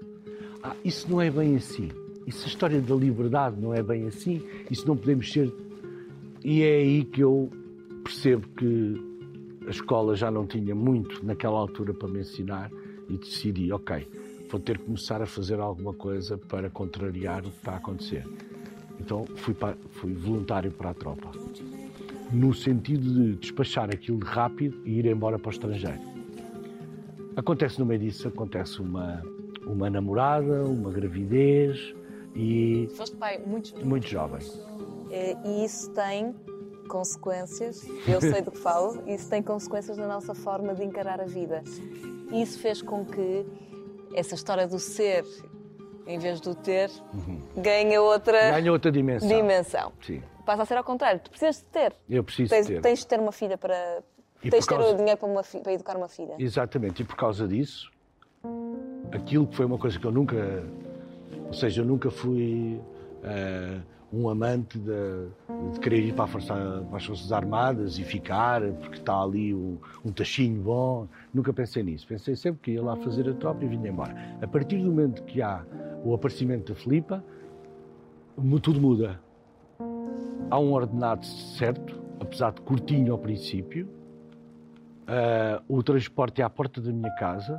Ah, 0.62 0.74
isso 0.84 1.10
não 1.10 1.20
é 1.20 1.30
bem 1.30 1.56
assim. 1.56 1.88
Isso, 2.26 2.44
a 2.44 2.48
história 2.48 2.80
da 2.80 2.94
liberdade 2.94 3.56
não 3.60 3.72
é 3.74 3.82
bem 3.82 4.06
assim. 4.06 4.42
Isso 4.70 4.86
não 4.86 4.96
podemos 4.96 5.32
ser. 5.32 5.52
E 6.44 6.62
é 6.62 6.76
aí 6.76 7.04
que 7.04 7.22
eu 7.22 7.50
percebo 8.04 8.46
que 8.48 9.17
a 9.68 9.70
escola 9.70 10.16
já 10.16 10.30
não 10.30 10.46
tinha 10.46 10.74
muito 10.74 11.24
naquela 11.24 11.58
altura 11.58 11.92
para 11.92 12.08
me 12.08 12.20
ensinar 12.20 12.70
e 13.08 13.18
decidi, 13.18 13.70
ok, 13.70 14.08
vou 14.50 14.58
ter 14.58 14.78
que 14.78 14.84
começar 14.84 15.20
a 15.20 15.26
fazer 15.26 15.60
alguma 15.60 15.92
coisa 15.92 16.38
para 16.38 16.70
contrariar 16.70 17.40
o 17.40 17.50
que 17.50 17.58
está 17.58 17.72
a 17.72 17.76
acontecer. 17.76 18.26
Então 18.98 19.26
fui, 19.36 19.52
para, 19.52 19.76
fui 19.90 20.14
voluntário 20.14 20.70
para 20.72 20.90
a 20.90 20.94
tropa, 20.94 21.30
no 22.32 22.54
sentido 22.54 23.12
de 23.12 23.36
despachar 23.36 23.90
aquilo 23.90 24.18
rápido 24.24 24.80
e 24.86 24.98
ir 24.98 25.06
embora 25.06 25.38
para 25.38 25.48
o 25.48 25.52
estrangeiro. 25.52 26.00
Acontece 27.36 27.78
no 27.78 27.84
meio 27.86 28.00
disso, 28.00 28.26
acontece 28.26 28.80
uma, 28.80 29.22
uma 29.66 29.88
namorada, 29.90 30.64
uma 30.64 30.90
gravidez 30.90 31.94
e 32.34 32.88
Foste 32.96 33.16
pai 33.16 33.38
muito 33.46 33.68
jovem. 33.68 33.84
muito 33.84 34.06
jovem. 34.08 34.40
Eh, 35.10 35.36
E 35.44 35.64
isso 35.64 35.90
tem 35.92 36.34
consequências, 36.88 37.86
eu 38.06 38.20
sei 38.20 38.40
do 38.42 38.50
que 38.50 38.58
falo, 38.58 39.02
isso 39.06 39.28
tem 39.28 39.42
consequências 39.42 39.96
na 39.96 40.08
nossa 40.08 40.34
forma 40.34 40.74
de 40.74 40.82
encarar 40.84 41.20
a 41.20 41.24
vida. 41.26 41.62
E 42.32 42.42
isso 42.42 42.58
fez 42.58 42.82
com 42.82 43.04
que 43.04 43.46
essa 44.14 44.34
história 44.34 44.66
do 44.66 44.78
ser, 44.78 45.24
em 46.06 46.18
vez 46.18 46.40
do 46.40 46.54
ter, 46.54 46.90
ganha 47.56 48.00
outra 48.02 48.36
Uhum. 48.46 48.50
Ganha 48.52 48.72
outra 48.72 48.90
dimensão. 48.90 49.28
dimensão. 49.28 49.92
Sim, 50.04 50.22
Passa 50.44 50.62
a 50.62 50.66
ser 50.66 50.76
ao 50.78 50.84
contrário, 50.84 51.20
tu 51.20 51.30
precisas 51.30 51.56
de 51.58 51.64
ter. 51.64 51.92
eu 52.08 52.24
preciso 52.24 52.48
Tens, 52.50 52.66
ter. 52.66 52.80
tens 52.80 52.98
de 53.00 53.06
ter 53.06 53.20
uma 53.20 53.32
filha 53.32 53.58
para. 53.58 54.02
E 54.42 54.50
tens 54.50 54.64
de 54.64 54.66
por 54.68 54.76
ter 54.76 54.78
causa- 54.82 54.94
o 54.94 54.96
dinheiro 54.96 55.18
para, 55.20 55.28
uma 55.28 55.42
para 55.42 55.72
educar 55.72 55.96
uma 55.96 56.08
filha. 56.08 56.34
Exatamente, 56.38 57.02
e 57.02 57.04
por 57.04 57.16
causa 57.16 57.46
disso, 57.46 57.90
aquilo 59.12 59.46
que 59.46 59.54
foi 59.56 59.66
uma 59.66 59.78
coisa 59.78 59.98
que 59.98 60.06
eu 60.06 60.12
nunca. 60.12 60.64
Ou 61.46 61.52
seja, 61.52 61.82
eu 61.82 61.84
nunca 61.86 62.10
fui 62.10 62.80
eh, 63.24 63.78
um 64.12 64.28
amante 64.28 64.78
de, 64.78 65.28
de 65.72 65.80
querer 65.80 66.00
ir 66.00 66.14
para, 66.14 66.26
força, 66.26 66.54
para 66.88 66.96
as 66.96 67.04
Forças 67.04 67.30
Armadas 67.32 67.98
e 67.98 68.04
ficar, 68.04 68.62
porque 68.80 68.96
está 68.96 69.20
ali 69.20 69.54
um, 69.54 69.78
um 70.04 70.12
tachinho 70.12 70.62
bom. 70.62 71.06
Nunca 71.32 71.52
pensei 71.52 71.82
nisso. 71.82 72.06
Pensei 72.06 72.34
sempre 72.34 72.60
que 72.62 72.70
ia 72.72 72.82
lá 72.82 72.96
fazer 72.96 73.28
a 73.28 73.34
tropa 73.34 73.64
e 73.64 73.68
vinha 73.68 73.88
embora. 73.88 74.14
A 74.40 74.46
partir 74.46 74.78
do 74.78 74.86
momento 74.86 75.22
que 75.24 75.42
há 75.42 75.64
o 76.04 76.14
aparecimento 76.14 76.72
da 76.72 76.78
Filipa, 76.78 77.22
tudo 78.62 78.80
muda. 78.80 79.20
Há 80.50 80.58
um 80.58 80.72
ordenado 80.72 81.26
certo, 81.26 82.00
apesar 82.20 82.52
de 82.52 82.62
curtinho 82.62 83.12
ao 83.12 83.18
princípio, 83.18 83.88
Uh, 85.08 85.64
o 85.66 85.82
transporte 85.82 86.42
é 86.42 86.44
à 86.44 86.50
porta 86.50 86.82
da 86.82 86.92
minha 86.92 87.10
casa. 87.12 87.58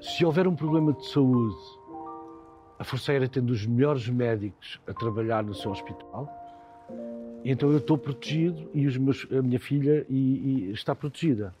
Se 0.00 0.24
houver 0.24 0.46
um 0.46 0.54
problema 0.54 0.92
de 0.92 1.04
saúde, 1.08 1.56
a 2.78 2.84
Força 2.84 3.12
Aérea 3.12 3.28
tem 3.28 3.42
dos 3.42 3.64
melhores 3.66 4.08
médicos 4.08 4.80
a 4.86 4.92
trabalhar 4.92 5.42
no 5.44 5.54
seu 5.54 5.70
hospital. 5.70 6.28
Então 7.44 7.70
eu 7.70 7.78
estou 7.78 7.96
protegido 7.98 8.70
e 8.74 8.86
os 8.86 8.96
meus- 8.96 9.26
a 9.30 9.42
minha 9.42 9.60
filha 9.60 10.04
e- 10.08 10.68
e 10.68 10.70
está 10.72 10.94
protegida. 10.94 11.54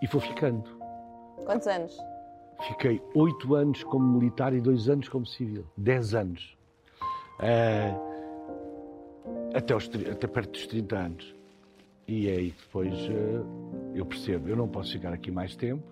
E 0.00 0.06
vou 0.06 0.20
ficando. 0.20 0.64
Quantos 1.44 1.66
anos? 1.66 1.96
Fiquei 2.68 3.00
oito 3.14 3.54
anos 3.54 3.82
como 3.84 4.18
militar 4.18 4.52
e 4.52 4.60
dois 4.60 4.88
anos 4.88 5.08
como 5.08 5.26
civil. 5.26 5.64
Dez 5.76 6.14
anos. 6.14 6.56
Uh, 7.40 7.96
até, 9.54 9.76
tri- 9.78 10.10
até 10.10 10.26
perto 10.26 10.52
dos 10.52 10.66
30 10.66 10.96
anos. 10.96 11.34
E 12.06 12.28
é 12.28 12.32
aí 12.32 12.50
que 12.52 12.62
depois 12.62 12.94
uh, 12.94 13.92
eu 13.94 14.04
percebo, 14.06 14.48
eu 14.48 14.56
não 14.56 14.66
posso 14.68 14.92
ficar 14.92 15.12
aqui 15.12 15.30
mais 15.30 15.54
tempo, 15.54 15.82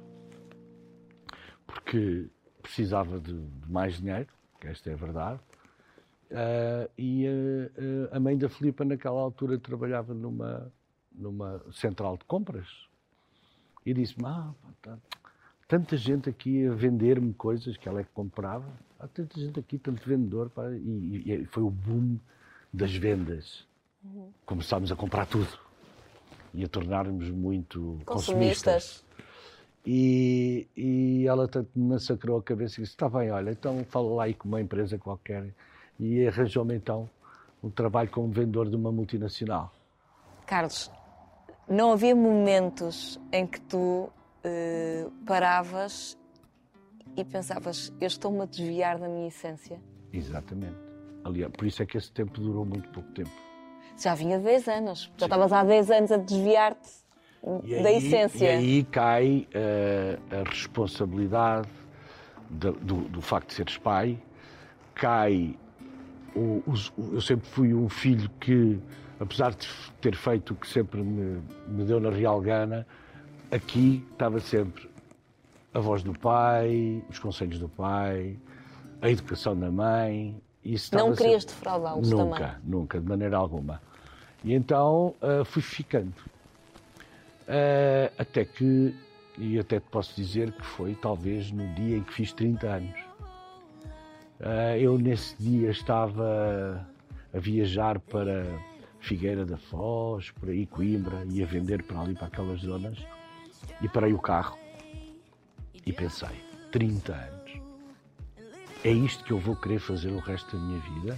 porque 1.67 2.27
precisava 2.67 3.19
de, 3.21 3.33
de 3.33 3.71
mais 3.71 3.97
dinheiro, 3.99 4.29
que 4.61 4.67
esta 4.67 4.91
é 4.91 4.95
a 4.95 4.97
verdade. 4.97 5.41
Uh, 6.31 6.91
e 6.99 7.27
uh, 7.29 8.09
a 8.11 8.19
mãe 8.19 8.37
da 8.37 8.49
Filipa, 8.49 8.85
naquela 8.85 9.21
altura, 9.21 9.59
trabalhava 9.59 10.13
numa, 10.13 10.73
numa 11.13 11.63
central 11.73 12.17
de 12.17 12.25
compras. 12.25 12.67
E 13.85 13.95
disse-me: 13.95 14.27
Ah, 14.27 14.53
tá- 14.83 14.99
tanta 15.69 15.97
gente 15.97 16.29
aqui 16.29 16.67
a 16.67 16.73
vender-me 16.75 17.33
coisas 17.33 17.77
que 17.77 17.89
ela 17.89 18.01
é 18.01 18.05
que 18.05 18.11
comprava. 18.13 18.67
Há 18.99 19.07
tanta 19.07 19.39
gente 19.39 19.61
aqui, 19.61 19.79
tanto 19.79 20.07
vendedor. 20.09 20.51
pá, 20.51 20.69
e, 20.73 21.23
e- 21.25 21.33
e 21.43 21.45
foi 21.47 21.63
o 21.63 21.71
boom 21.71 22.19
das 22.73 22.93
vendas. 22.95 23.65
Começámos 24.45 24.91
a 24.93 24.97
comprar 24.97 25.27
tudo 25.27 25.49
e 26.55 26.65
a 26.65 26.69
tornarmos 26.69 27.31
muito 27.31 28.01
consumistas. 28.05 28.75
Consumistas. 28.85 29.06
E, 29.87 30.67
e 30.77 31.27
ela 31.29 31.47
tanto 31.47 31.71
me 31.77 31.91
massacrou 31.91 32.39
a 32.39 32.43
cabeça 32.43 32.81
e 32.81 32.83
disse: 32.83 32.95
Está 32.95 33.09
bem, 33.09 33.31
olha, 33.31 33.51
então 33.51 33.85
fala 33.85 34.15
lá 34.15 34.25
aí 34.25 34.35
com 34.35 34.49
uma 34.49 34.61
empresa 34.61 34.99
qualquer. 34.99 35.55
E 35.99 36.27
arranjou-me 36.27 36.75
então 36.75 37.09
um 37.63 37.71
trabalho 37.71 38.11
como 38.11 38.29
vendedor 38.29 38.69
de 38.69 38.75
uma 38.75 38.91
multinacional. 38.91 39.73
Carlos, 40.45 40.91
não 41.69 41.93
havia 41.93 42.17
momentos 42.17 43.21
em 43.33 43.47
que 43.47 43.61
tu 43.61 44.11
eh, 44.43 45.07
paravas 45.25 46.19
e 47.17 47.25
pensavas, 47.25 47.93
eu 48.01 48.07
estou-me 48.07 48.43
a 48.43 48.45
desviar 48.45 48.99
da 48.99 49.09
minha 49.09 49.29
essência? 49.29 49.81
Exatamente. 50.13 50.77
Aliás, 51.25 51.51
por 51.53 51.67
isso 51.67 51.83
é 51.83 51.87
que 51.87 51.97
esse 51.97 52.13
tempo 52.13 52.41
durou 52.41 52.65
muito 52.65 52.89
pouco 52.91 53.11
tempo. 53.13 53.31
Já 53.97 54.15
vinha 54.15 54.39
10 54.39 54.69
anos, 54.69 55.13
já 55.17 55.27
estavas 55.27 55.53
há 55.53 55.65
10 55.65 55.91
anos 55.91 56.13
a 56.13 56.17
desviar-te 56.19 57.06
E 57.65 57.83
da 57.83 57.89
aí- 57.89 57.97
essência. 57.99 58.45
E 58.45 58.49
aí 58.49 58.85
cai 58.85 59.47
eh, 59.55 60.19
a 60.31 60.49
responsabilidade 60.49 61.69
da- 62.51 62.71
do, 62.73 62.97
do 63.09 63.21
facto 63.21 63.49
de 63.49 63.55
seres 63.55 63.79
pai, 63.79 64.19
cai. 64.95 65.57
O, 66.35 66.63
o- 66.67 67.15
eu 67.15 67.21
sempre 67.21 67.49
fui 67.49 67.73
um 67.73 67.89
filho 67.89 68.29
que, 68.41 68.79
apesar 69.21 69.53
de 69.53 69.67
ter 70.01 70.15
feito 70.17 70.53
o 70.53 70.57
que 70.57 70.67
sempre 70.69 71.01
me, 71.03 71.41
me 71.69 71.85
deu 71.85 71.99
na 72.01 72.11
Real 72.11 72.41
Gana, 72.41 72.87
aqui 73.51 74.05
estava 74.13 74.39
sempre 74.41 74.91
a 75.73 75.79
voz 75.81 76.03
do 76.03 76.13
pai, 76.19 77.03
os 77.09 77.19
conselhos 77.19 77.59
do 77.59 77.69
pai, 77.69 78.37
a 79.01 79.09
educação 79.11 79.57
da 79.59 79.71
mãe. 79.71 80.37
Isso 80.65 80.95
Não 80.97 81.15
querias 81.15 81.43
sempre- 81.45 81.55
defraudá-los 81.57 82.11
Nunca, 82.11 82.35
também. 82.49 82.57
nunca, 82.65 83.01
de 83.01 83.09
maneira 83.09 83.37
alguma. 83.37 83.81
E 84.45 84.53
então 84.53 85.15
ah, 85.23 85.45
fui 85.45 85.63
ficando. 85.63 86.13
Ah, 87.49 88.11
até 88.19 88.45
que, 88.45 88.95
e 89.39 89.59
até 89.59 89.81
te 89.81 89.87
posso 89.91 90.15
dizer 90.17 90.53
que 90.53 90.65
foi 90.65 90.95
talvez 90.95 91.51
no 91.51 91.67
dia 91.75 91.97
em 91.97 92.03
que 92.03 92.13
fiz 92.13 92.33
30 92.33 92.67
anos. 92.67 93.01
Ah, 94.41 94.77
eu 94.79 94.99
nesse 94.99 95.37
dia 95.39 95.71
estava 95.71 96.87
a 97.33 97.39
viajar 97.39 97.99
para 98.01 98.45
Figueira 99.01 99.45
da 99.45 99.57
Foz, 99.57 100.31
por 100.33 100.49
aí 100.49 100.67
Coimbra, 100.67 101.25
e 101.31 101.43
a 101.43 101.47
vender 101.47 101.83
para 101.83 102.01
ali, 102.01 102.15
para 102.15 102.27
aquelas 102.27 102.61
zonas, 102.61 102.99
e 103.81 103.89
parei 103.89 104.13
o 104.13 104.19
carro 104.19 104.59
e 105.85 105.93
pensei, 105.93 106.45
30 106.73 107.13
anos, 107.13 107.61
é 108.83 108.91
isto 108.91 109.23
que 109.25 109.33
eu 109.33 109.39
vou 109.39 109.55
querer 109.55 109.79
fazer 109.79 110.11
o 110.11 110.19
resto 110.19 110.57
da 110.57 110.63
minha 110.63 110.81
vida? 110.81 111.17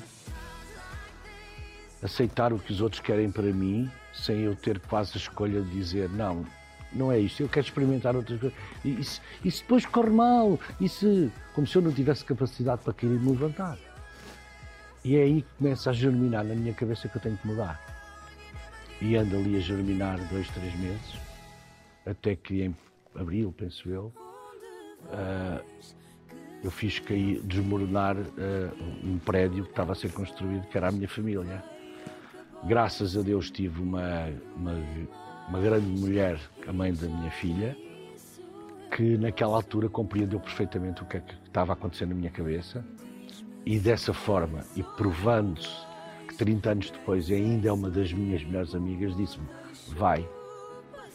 aceitar 2.02 2.52
o 2.52 2.58
que 2.58 2.72
os 2.72 2.80
outros 2.80 3.00
querem 3.00 3.30
para 3.30 3.52
mim, 3.52 3.90
sem 4.24 4.40
eu 4.40 4.54
ter 4.54 4.78
quase 4.80 5.12
a 5.14 5.16
escolha 5.16 5.60
de 5.60 5.70
dizer 5.70 6.08
não, 6.10 6.44
não 6.92 7.12
é 7.12 7.18
isto, 7.18 7.42
eu 7.42 7.48
quero 7.48 7.66
experimentar 7.66 8.16
outras 8.16 8.40
coisas. 8.40 8.58
E, 8.84 9.02
se, 9.04 9.20
e 9.44 9.50
se 9.50 9.62
depois 9.62 9.84
corre 9.86 10.10
mal? 10.10 10.58
E 10.80 10.88
se, 10.88 11.30
como 11.54 11.66
se 11.66 11.76
eu 11.76 11.82
não 11.82 11.92
tivesse 11.92 12.24
capacidade 12.24 12.82
para 12.82 12.92
querer 12.92 13.20
me 13.20 13.30
levantar? 13.30 13.78
E 15.04 15.16
é 15.16 15.22
aí 15.22 15.42
que 15.42 15.48
começa 15.58 15.90
a 15.90 15.92
germinar 15.92 16.44
na 16.44 16.54
minha 16.54 16.74
cabeça 16.74 17.08
que 17.08 17.16
eu 17.16 17.20
tenho 17.20 17.36
que 17.36 17.46
mudar. 17.46 17.80
E 19.00 19.16
ando 19.16 19.36
ali 19.36 19.56
a 19.56 19.60
germinar 19.60 20.18
dois, 20.28 20.48
três 20.50 20.74
meses, 20.78 21.18
até 22.04 22.34
que 22.34 22.62
em 22.62 22.76
abril, 23.14 23.54
penso 23.56 23.88
eu, 23.88 24.12
ah, 25.12 25.62
eu 26.64 26.70
fiz 26.70 26.98
cair, 26.98 27.40
desmoronar 27.42 28.16
ah, 28.16 28.74
um 29.04 29.18
prédio 29.18 29.64
que 29.64 29.70
estava 29.70 29.92
a 29.92 29.94
ser 29.94 30.10
construído, 30.12 30.66
que 30.66 30.76
era 30.76 30.88
a 30.88 30.92
minha 30.92 31.08
família. 31.08 31.62
Graças 32.64 33.16
a 33.16 33.22
Deus 33.22 33.50
tive 33.50 33.80
uma, 33.80 34.28
uma, 34.56 34.74
uma 35.48 35.60
grande 35.60 35.86
mulher, 35.86 36.40
a 36.66 36.72
mãe 36.72 36.92
da 36.92 37.06
minha 37.06 37.30
filha, 37.30 37.76
que 38.90 39.16
naquela 39.16 39.54
altura 39.54 39.88
compreendeu 39.88 40.40
perfeitamente 40.40 41.02
o 41.02 41.06
que 41.06 41.18
é 41.18 41.20
que 41.20 41.34
estava 41.46 41.72
a 41.72 41.74
acontecer 41.74 42.06
na 42.06 42.14
minha 42.14 42.30
cabeça 42.30 42.84
e 43.64 43.78
dessa 43.78 44.12
forma, 44.12 44.64
e 44.74 44.82
provando-se 44.82 45.86
que 46.26 46.34
30 46.36 46.70
anos 46.70 46.90
depois 46.90 47.30
ainda 47.30 47.68
é 47.68 47.72
uma 47.72 47.90
das 47.90 48.12
minhas 48.12 48.42
melhores 48.42 48.74
amigas, 48.74 49.16
disse-me, 49.16 49.46
vai, 49.88 50.28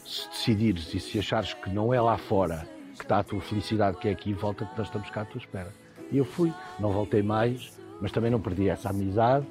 se 0.04 0.28
decidires 0.28 0.94
e 0.94 1.00
se 1.00 1.18
achares 1.18 1.52
que 1.52 1.68
não 1.68 1.92
é 1.92 2.00
lá 2.00 2.16
fora 2.16 2.66
que 2.94 3.02
está 3.02 3.18
a 3.18 3.24
tua 3.24 3.40
felicidade, 3.40 3.98
que 3.98 4.08
é 4.08 4.12
aqui, 4.12 4.32
volta 4.32 4.64
que 4.64 4.78
nós 4.78 4.86
estamos 4.86 5.10
cá 5.10 5.22
à 5.22 5.24
tua 5.24 5.38
espera. 5.38 5.72
E 6.10 6.16
eu 6.16 6.24
fui, 6.24 6.52
não 6.78 6.92
voltei 6.92 7.22
mais, 7.22 7.78
mas 8.00 8.12
também 8.12 8.30
não 8.30 8.40
perdi 8.40 8.68
essa 8.68 8.90
amizade 8.90 9.46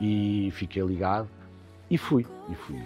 e 0.00 0.50
fiquei 0.52 0.82
ligado 0.82 1.28
e 1.90 1.96
fui, 1.96 2.26
e 2.48 2.54
fui. 2.54 2.80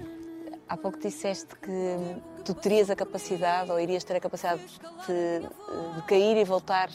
Há 0.69 0.76
pouco 0.76 0.99
disseste 0.99 1.57
que 1.57 1.97
tu 2.45 2.55
terias 2.55 2.90
a 2.90 2.97
capacidade, 2.97 3.71
ou 3.71 3.81
irias 3.81 4.05
ter 4.05 4.17
a 4.17 4.21
capacidade 4.21 4.62
de, 5.07 5.97
de 5.97 6.02
cair 6.07 6.37
e 6.37 6.45
voltar 6.45 6.90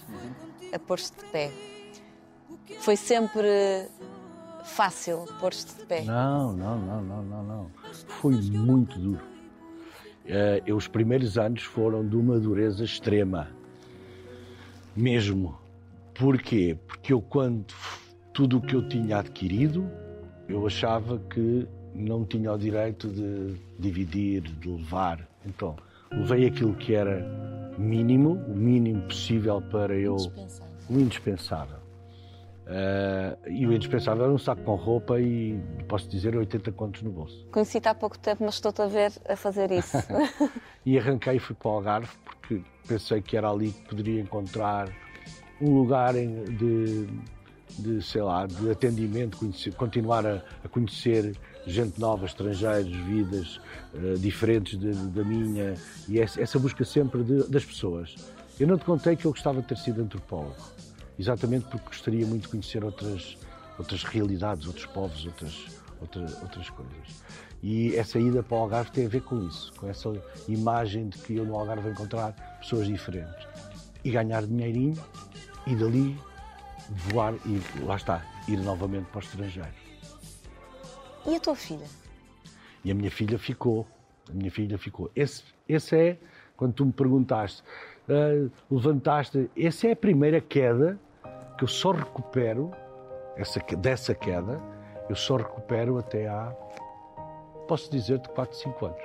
a 0.73 0.79
pôr-te 0.79 1.11
de 1.11 1.25
pé. 1.31 1.51
Foi 2.79 2.95
sempre 2.95 3.87
fácil 4.63 5.25
pôr-te 5.39 5.65
de 5.65 5.85
pé. 5.85 6.03
Não, 6.03 6.53
não, 6.53 6.79
não, 6.79 7.01
não, 7.01 7.23
não, 7.23 7.43
não. 7.43 7.71
Foi 8.07 8.33
muito 8.33 8.97
duro. 8.97 9.21
Eu, 10.65 10.75
os 10.77 10.87
primeiros 10.87 11.37
anos 11.37 11.63
foram 11.63 12.07
de 12.07 12.15
uma 12.15 12.39
dureza 12.39 12.83
extrema. 12.83 13.49
Mesmo. 14.95 15.57
Porquê? 16.13 16.77
Porque 16.87 17.11
eu 17.11 17.21
quando 17.21 17.65
tudo 18.33 18.57
o 18.57 18.61
que 18.61 18.73
eu 18.73 18.87
tinha 18.87 19.17
adquirido, 19.17 19.89
eu 20.47 20.65
achava 20.65 21.19
que 21.29 21.67
não 21.93 22.25
tinha 22.25 22.51
o 22.51 22.57
direito 22.57 23.07
de 23.07 23.55
dividir, 23.79 24.41
de 24.41 24.69
levar. 24.69 25.27
Então, 25.45 25.75
levei 26.11 26.45
aquilo 26.47 26.73
que 26.75 26.93
era 26.93 27.25
mínimo, 27.77 28.33
o 28.47 28.55
mínimo 28.55 29.01
possível 29.03 29.61
para 29.61 29.95
eu. 29.95 30.15
Indispensável. 30.15 30.75
O 30.89 30.99
indispensável. 30.99 31.85
Eh, 32.67 33.37
e 33.47 33.67
o 33.67 33.73
indispensável 33.73 34.23
era 34.23 34.33
um 34.33 34.37
saco 34.37 34.63
com 34.63 34.75
roupa 34.75 35.19
e, 35.19 35.59
posso 35.87 36.09
dizer, 36.09 36.35
80 36.35 36.71
contos 36.71 37.03
no 37.03 37.11
bolso. 37.11 37.45
Conheci-te 37.51 37.87
há 37.87 37.93
pouco 37.93 38.17
tempo, 38.17 38.43
mas 38.43 38.55
estou-te 38.55 38.81
a 38.81 38.87
ver 38.87 39.11
a 39.27 39.35
fazer 39.35 39.71
isso. 39.71 39.97
E 40.87 40.99
arranquei 40.99 41.37
e 41.37 41.39
fui 41.39 41.55
para 41.55 41.67
o 41.67 41.71
Algarve 41.77 42.11
porque 42.23 42.61
pensei 42.87 43.19
que 43.19 43.35
era 43.35 43.49
ali 43.49 43.71
que 43.71 43.89
poderia 43.89 44.21
encontrar 44.21 44.87
um 45.59 45.73
lugar 45.73 46.13
de, 46.13 47.07
de 47.77 48.01
sei 48.01 48.21
lá, 48.21 48.45
de 48.45 48.69
atendimento, 48.69 49.37
conhecer- 49.37 49.73
continuar 49.73 50.25
a, 50.25 50.41
a 50.63 50.67
conhecer 50.69 51.35
gente 51.67 51.99
nova, 51.99 52.25
estrangeiros, 52.25 52.95
vidas 52.95 53.59
eh, 53.93 54.13
diferentes 54.17 54.77
da 54.77 55.23
minha 55.23 55.73
e 56.07 56.19
essa, 56.19 56.41
essa 56.41 56.59
busca 56.59 56.85
sempre 56.85 57.23
das 57.23 57.65
pessoas. 57.65 58.15
Eu 58.59 58.67
não 58.67 58.77
te 58.77 58.85
contei 58.85 59.15
que 59.15 59.25
eu 59.25 59.31
gostava 59.31 59.61
de 59.61 59.67
ter 59.67 59.77
sido 59.77 60.01
antropólogo, 60.01 60.55
exatamente 61.19 61.65
porque 61.65 61.87
gostaria 61.87 62.25
muito 62.25 62.43
de 62.43 62.47
conhecer 62.49 62.83
outras, 62.83 63.37
outras 63.77 64.03
realidades, 64.03 64.67
outros 64.67 64.85
povos, 64.85 65.25
outras, 65.25 65.65
outras, 65.99 66.41
outras 66.41 66.69
coisas. 66.69 67.25
E 67.63 67.95
essa 67.95 68.19
ida 68.19 68.43
para 68.43 68.57
o 68.57 68.61
Algarve 68.61 68.91
tem 68.91 69.07
a 69.07 69.09
ver 69.09 69.21
com 69.21 69.45
isso, 69.47 69.73
com 69.73 69.87
essa 69.89 70.13
imagem 70.47 71.09
de 71.09 71.17
que 71.17 71.35
eu 71.35 71.45
no 71.45 71.55
Algarve 71.57 71.81
vou 71.81 71.91
encontrar 71.91 72.31
pessoas 72.59 72.87
diferentes 72.87 73.47
e 74.03 74.11
ganhar 74.11 74.45
dinheirinho 74.45 74.95
e 75.65 75.75
dali 75.75 76.15
voar 76.89 77.33
e 77.45 77.61
lá 77.83 77.95
está, 77.95 78.25
ir 78.47 78.57
novamente 78.57 79.05
para 79.05 79.19
o 79.19 79.23
estrangeiro. 79.23 79.69
e 81.25 81.35
a 81.35 81.39
tua 81.39 81.55
filha? 81.55 81.85
E 82.83 82.91
a 82.91 82.95
minha 82.95 83.11
filha 83.11 83.39
ficou. 83.39 83.87
A 84.29 84.33
minha 84.33 84.51
filha 84.51 84.77
ficou. 84.77 85.09
Esse, 85.15 85.43
esse 85.67 85.95
é, 85.95 86.17
quando 86.55 86.73
tu 86.73 86.85
me 86.85 86.91
perguntaste, 86.91 87.63
ah, 88.07 88.49
levantaste, 88.69 89.49
essa 89.57 89.87
é 89.87 89.91
a 89.91 89.95
primeira 89.95 90.39
queda 90.39 90.99
que 91.57 91.63
eu 91.63 91.67
só 91.67 91.91
recupero, 91.91 92.71
essa, 93.35 93.59
dessa 93.77 94.13
queda, 94.13 94.61
eu 95.09 95.15
só 95.15 95.37
recupero 95.37 95.97
até 95.97 96.27
há, 96.27 96.53
posso 97.67 97.89
dizer-te, 97.89 98.29
4, 98.29 98.57
5 98.57 98.85
anos. 98.85 99.01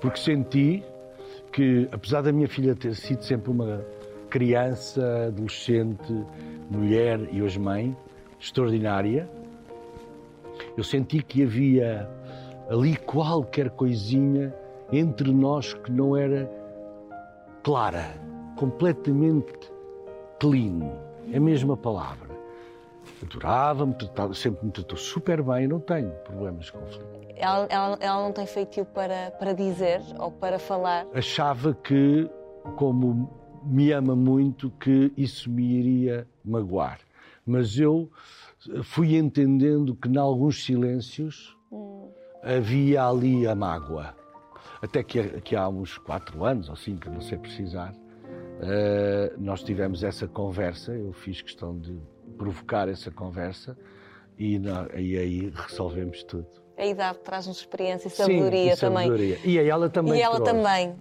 Porque 0.00 0.18
senti 0.18 0.84
que, 1.52 1.88
apesar 1.92 2.22
da 2.22 2.32
minha 2.32 2.48
filha 2.48 2.74
ter 2.74 2.94
sido 2.94 3.22
sempre 3.22 3.50
uma 3.50 3.84
criança, 4.30 5.26
adolescente, 5.26 6.12
mulher 6.70 7.20
e 7.30 7.42
hoje 7.42 7.58
mãe, 7.58 7.96
extraordinária, 8.40 9.28
eu 10.76 10.82
senti 10.82 11.22
que 11.22 11.42
havia 11.42 12.08
ali 12.70 12.96
qualquer 12.96 13.70
coisinha 13.70 14.54
entre 14.90 15.32
nós 15.32 15.74
que 15.74 15.92
não 15.92 16.16
era 16.16 16.50
clara, 17.62 18.14
completamente 18.56 19.70
clean, 20.40 20.80
é 21.30 21.36
a 21.36 21.40
mesma 21.40 21.76
palavra. 21.76 22.31
Adorava-me, 23.22 23.94
sempre 24.34 24.66
me 24.66 24.72
tratou 24.72 24.96
super 24.96 25.42
bem, 25.42 25.66
não 25.68 25.80
tenho 25.80 26.10
problemas 26.24 26.70
com 26.70 26.84
Filipe. 26.86 27.32
Ela, 27.36 27.66
ela- 27.70 27.98
ela 28.00 28.22
não 28.22 28.32
tem 28.32 28.46
feitio 28.46 28.84
para, 28.84 29.30
para 29.32 29.52
dizer 29.52 30.00
ou 30.18 30.30
para 30.30 30.58
falar. 30.58 31.06
achava 31.14 31.74
que, 31.74 32.28
como 32.76 33.30
me 33.64 33.90
ama 33.92 34.14
muito, 34.14 34.70
que 34.70 35.12
isso 35.16 35.50
me 35.50 35.64
iria 35.64 36.26
magoar. 36.44 36.98
Mas 37.44 37.78
eu 37.78 38.10
fui 38.84 39.16
entendendo 39.16 39.94
que, 39.96 40.08
em 40.08 40.16
alguns 40.16 40.64
silêncios, 40.64 41.56
havia 42.42 43.04
ali 43.04 43.46
a 43.46 43.54
mágoa. 43.54 44.14
Até 44.80 45.02
que, 45.02 45.40
que 45.40 45.54
há 45.56 45.68
uns 45.68 45.96
quatro 45.98 46.44
anos 46.44 46.68
ou 46.68 46.76
cinco, 46.76 47.08
não 47.10 47.20
sei 47.20 47.38
precisar, 47.38 47.92
eh, 48.60 49.32
nós 49.38 49.62
tivemos 49.62 50.02
essa 50.04 50.26
conversa. 50.28 50.92
Eu 50.92 51.12
fiz 51.12 51.40
questão 51.40 51.78
de 51.78 51.98
provocar 52.32 52.88
essa 52.88 53.10
conversa 53.10 53.76
e, 54.38 54.58
e 54.96 55.18
aí 55.18 55.52
resolvemos 55.54 56.22
tudo. 56.24 56.46
A 56.76 56.86
idade 56.86 57.18
traz-nos 57.18 57.58
experiência 57.58 58.08
e 58.08 58.10
Sim, 58.10 58.16
sabedoria 58.16 58.72
e 58.72 58.76
também. 58.76 59.04
sabedoria. 59.06 59.38
E 59.44 59.58
a 59.58 59.62
ela 59.64 59.88
também. 59.90 60.14
E 60.18 60.22
ela 60.22 60.36
trouxe. 60.36 60.52
também. 60.52 60.96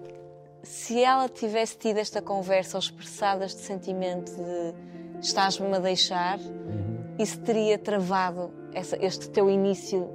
Se 0.64 1.02
ela 1.04 1.28
tivesse 1.28 1.78
tido 1.78 1.98
esta 1.98 2.22
conversa 2.22 2.78
ou 2.78 2.80
expressado 2.80 3.44
este 3.44 3.62
sentimento 3.62 4.32
de 4.36 5.20
estás-me 5.26 5.74
a 5.76 5.80
deixar, 5.80 6.38
Uhum. 6.40 7.16
isso 7.18 7.40
teria 7.42 7.80
travado 7.80 8.52
essa- 8.74 8.98
este 9.04 9.30
teu 9.30 9.50
início 9.50 10.08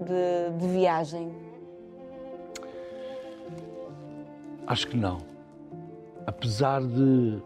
de, 0.00 0.56
de 0.58 0.68
viagem. 0.72 1.34
Acho 4.66 4.86
que 4.86 4.96
não. 4.96 5.18
Apesar 6.26 6.80
de 6.82 7.42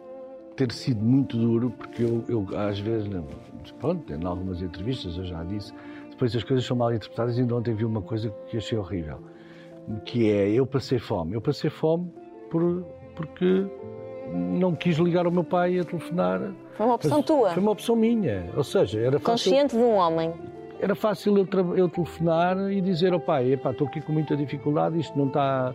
ter 0.57 0.73
sido 0.73 1.05
muito 1.05 1.37
duro, 1.37 1.71
porque 1.71 2.03
eu, 2.03 2.25
eu, 2.29 2.47
às 2.59 2.79
vezes, 2.79 3.09
pronto, 3.79 4.13
em 4.13 4.25
algumas 4.25 4.63
entrevistas 4.63 5.17
eu 5.17 5.25
já 5.25 5.45
disse, 5.45 5.73
depois 6.11 6.35
as 6.35 6.43
coisas 6.43 6.65
são 6.65 6.77
mal 6.77 6.93
interpretadas 6.93 7.37
e 7.37 7.43
ainda 7.43 7.55
ontem 7.55 7.75
vi 7.75 7.85
uma 7.85 8.01
coisa 8.01 8.31
que 8.49 8.57
achei 8.57 8.79
horrível, 8.79 9.19
que 10.05 10.31
é 10.31 10.49
eu 10.51 10.67
passei 10.67 10.99
fome. 10.99 11.35
Eu 11.35 11.41
passei 11.41 11.69
fome 11.69 12.11
por, 12.51 12.85
porque 13.15 13.67
não 14.33 14.75
quis 14.75 14.97
ligar 14.97 15.27
ao 15.27 15.33
meu 15.33 15.45
pai 15.45 15.79
a 15.79 15.85
telefonar. 15.85 16.53
Foi 16.75 16.87
uma 16.87 16.95
opção 16.95 17.19
Mas 17.19 17.27
tua, 17.27 17.51
Foi 17.51 17.63
uma 17.63 17.73
opção 17.73 17.95
minha. 17.95 18.51
Ou 18.57 18.65
seja, 18.65 18.99
era 18.99 19.19
fácil, 19.19 19.51
consciente 19.53 19.77
de 19.77 19.83
um 19.83 19.95
homem. 19.95 20.33
era 20.81 20.95
fácil 20.95 21.37
eu, 21.37 21.47
eu 21.77 21.89
telefonar 21.89 22.73
e 22.73 22.81
dizer 22.81 23.13
ao 23.13 23.21
pai, 23.21 23.53
epá, 23.53 23.71
estou 23.71 23.87
aqui 23.87 24.01
com 24.01 24.13
muita 24.13 24.37
dificuldade, 24.37 24.99
isto 24.99 25.17
não 25.19 25.27
está, 25.27 25.75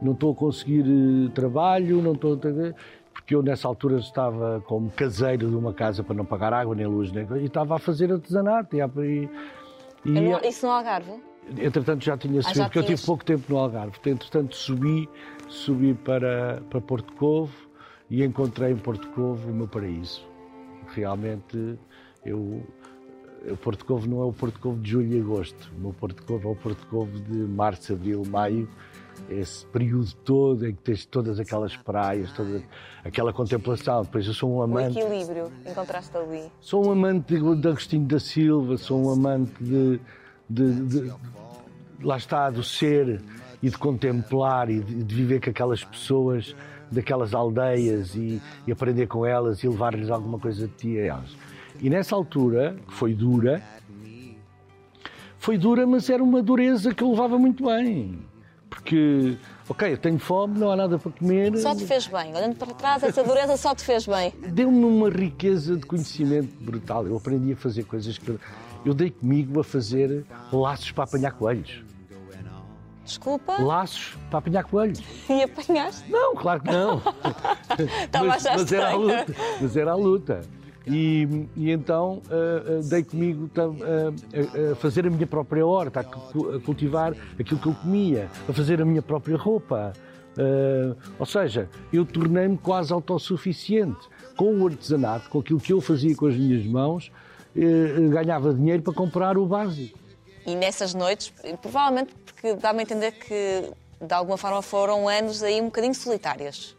não 0.00 0.12
estou 0.12 0.32
a 0.32 0.34
conseguir 0.34 0.84
eh, 0.84 1.30
trabalho, 1.34 2.00
não 2.02 2.12
estou 2.12 2.34
a... 2.34 3.03
Porque 3.14 3.34
eu 3.34 3.42
nessa 3.42 3.66
altura 3.66 3.98
estava 3.98 4.62
como 4.66 4.90
caseiro 4.90 5.48
de 5.48 5.56
uma 5.56 5.72
casa 5.72 6.04
para 6.04 6.14
não 6.14 6.24
pagar 6.26 6.52
água, 6.52 6.74
nem 6.74 6.86
luz, 6.86 7.10
nem... 7.10 7.26
e 7.40 7.46
estava 7.46 7.76
a 7.76 7.78
fazer 7.78 8.12
artesanato. 8.12 8.76
E, 8.76 8.80
e, 8.80 9.28
e- 10.04 10.10
não- 10.10 10.40
Isso 10.42 10.66
no 10.66 10.72
Algarve? 10.72 11.12
entretanto 11.58 12.04
já 12.04 12.16
tinha 12.18 12.40
subido, 12.42 12.58
já 12.58 12.64
porque 12.64 12.78
eu 12.78 12.84
tive 12.84 13.02
pouco 13.06 13.24
tempo 13.24 13.44
no 13.48 13.58
Algarve. 13.58 13.96
Entretanto 14.04 14.54
subi, 14.56 15.08
subi 15.48 15.94
para, 15.94 16.62
para 16.68 16.80
Porto 16.82 17.12
Covo 17.14 17.52
e 18.10 18.22
encontrei 18.22 18.72
em 18.72 18.76
Porto 18.76 19.08
Covo 19.10 19.50
o 19.50 19.54
meu 19.54 19.68
paraíso. 19.68 20.22
Realmente 20.94 21.78
eu 22.26 22.62
o 23.50 23.56
Porto 23.58 23.84
Covo 23.84 24.08
não 24.08 24.22
é 24.22 24.24
o 24.24 24.32
Porto 24.32 24.58
Covo 24.58 24.80
de 24.80 24.90
julho 24.90 25.16
e 25.16 25.20
agosto. 25.20 25.70
O 25.76 25.80
meu 25.80 25.92
Porto 25.92 26.22
Covo 26.24 26.48
é 26.48 26.52
o 26.52 26.56
Porto 26.56 26.86
Covo 26.86 27.18
de 27.20 27.36
março, 27.38 27.92
abril, 27.92 28.22
maio. 28.28 28.66
Esse 29.30 29.64
período 29.66 30.12
todo 30.24 30.66
em 30.66 30.74
que 30.74 30.82
tens 30.82 31.04
todas 31.06 31.40
aquelas 31.40 31.76
praias, 31.76 32.30
toda 32.32 32.62
aquela 33.04 33.32
contemplação. 33.32 34.02
Depois 34.02 34.26
eu 34.26 34.34
sou 34.34 34.50
um 34.50 34.56
O 34.56 34.62
amante. 34.62 34.98
equilíbrio 34.98 35.50
encontraste 35.66 36.16
ali. 36.16 36.42
Sou 36.60 36.86
um 36.86 36.90
amante 36.92 37.34
de, 37.34 37.56
de 37.60 37.68
Agostinho 37.68 38.06
da 38.06 38.18
Silva, 38.20 38.76
sou 38.76 39.04
um 39.06 39.10
amante 39.10 39.52
de, 39.62 40.00
de- 40.48 40.80
de- 40.86 41.12
lá 42.02 42.16
está, 42.16 42.50
do 42.50 42.62
ser 42.62 43.22
e 43.62 43.70
de 43.70 43.78
contemplar 43.78 44.68
e 44.68 44.80
de, 44.80 45.02
de 45.04 45.14
viver 45.14 45.40
com 45.42 45.50
aquelas 45.50 45.82
pessoas 45.82 46.54
daquelas 46.90 47.32
aldeias 47.34 48.14
e, 48.14 48.40
e 48.66 48.72
aprender 48.72 49.06
com 49.06 49.24
elas 49.24 49.62
e 49.64 49.68
levar-lhes 49.68 50.10
alguma 50.10 50.38
coisa 50.38 50.68
de 50.68 50.74
ti 50.74 50.98
a 50.98 51.04
elas. 51.06 51.36
E 51.80 51.88
nessa 51.88 52.14
altura, 52.14 52.76
que 52.86 52.92
foi 52.92 53.14
dura, 53.14 53.62
foi 55.38 55.58
dura, 55.58 55.86
mas 55.86 56.08
era 56.08 56.22
uma 56.22 56.42
dureza 56.42 56.94
que 56.94 57.02
eu 57.02 57.10
levava 57.10 57.38
muito 57.38 57.64
bem. 57.64 58.18
Porque, 58.74 59.36
ok, 59.68 59.92
eu 59.92 59.98
tenho 59.98 60.18
fome, 60.18 60.58
não 60.58 60.70
há 60.70 60.76
nada 60.76 60.98
para 60.98 61.12
comer. 61.12 61.56
Só 61.58 61.74
te 61.74 61.86
fez 61.86 62.06
bem. 62.08 62.34
Olhando 62.34 62.56
para 62.56 62.74
trás, 62.74 63.02
essa 63.04 63.22
dureza 63.22 63.56
só 63.56 63.74
te 63.74 63.84
fez 63.84 64.04
bem. 64.06 64.32
deu-me 64.48 64.84
uma 64.84 65.08
riqueza 65.08 65.76
de 65.76 65.86
conhecimento 65.86 66.54
brutal. 66.62 67.06
Eu 67.06 67.16
aprendi 67.16 67.52
a 67.52 67.56
fazer 67.56 67.84
coisas 67.84 68.18
que. 68.18 68.38
eu- 68.84 68.94
dei 68.94 69.10
comigo 69.10 69.60
a 69.60 69.64
fazer 69.64 70.26
laços 70.52 70.90
para 70.92 71.04
apanhar 71.04 71.32
coelhos. 71.32 71.82
Desculpa, 73.04 73.62
Laços 73.62 74.16
para 74.30 74.38
apanhar 74.38 74.64
coelhos. 74.64 74.98
e 75.28 75.42
apanhaste. 75.42 76.10
Não, 76.10 76.34
claro 76.34 76.62
que 76.62 76.70
não. 76.70 77.02
Estava 78.02 78.24
a 78.24 78.28
mas, 78.28 78.42
mas 78.44 78.72
era 78.72 78.88
a 78.88 78.92
estranho. 78.92 78.98
luta. 79.00 79.34
Mas 79.60 79.76
era 79.76 79.90
a 79.92 79.94
luta. 79.94 80.40
E, 80.86 81.46
e 81.56 81.70
então 81.70 82.20
ah, 82.30 82.80
dei 82.88 83.02
comigo 83.02 83.50
a, 83.56 84.72
a 84.72 84.74
fazer 84.76 85.06
a 85.06 85.10
minha 85.10 85.26
própria 85.26 85.66
horta, 85.66 86.00
a, 86.00 86.04
cu- 86.04 86.50
a 86.56 86.60
cultivar 86.60 87.14
aquilo 87.38 87.58
que 87.58 87.66
eu 87.66 87.74
comia, 87.74 88.28
a 88.48 88.52
fazer 88.52 88.80
a 88.82 88.84
minha 88.84 89.00
própria 89.02 89.36
roupa. 89.36 89.92
Ah, 90.36 90.94
ou 91.18 91.26
seja, 91.26 91.68
eu 91.92 92.04
tornei-me 92.04 92.58
quase 92.58 92.92
autossuficiente. 92.92 94.12
Com 94.36 94.52
o 94.60 94.66
artesanato, 94.66 95.30
com 95.30 95.38
aquilo 95.38 95.60
que 95.60 95.72
eu 95.72 95.80
fazia 95.80 96.14
com 96.16 96.26
as 96.26 96.34
minhas 96.36 96.66
mãos, 96.66 97.12
eh, 97.56 98.08
ganhava 98.10 98.52
dinheiro 98.52 98.82
para 98.82 98.92
comprar 98.92 99.38
o 99.38 99.46
básico. 99.46 99.96
E 100.44 100.56
nessas 100.56 100.92
noites, 100.92 101.32
provavelmente 101.62 102.12
porque 102.24 102.54
dá-me 102.54 102.80
a 102.80 102.82
entender 102.82 103.12
que 103.12 103.70
de 104.04 104.12
alguma 104.12 104.36
forma 104.36 104.60
foram 104.60 105.08
anos 105.08 105.40
aí 105.40 105.60
um 105.60 105.66
bocadinho 105.66 105.94
solitários. 105.94 106.76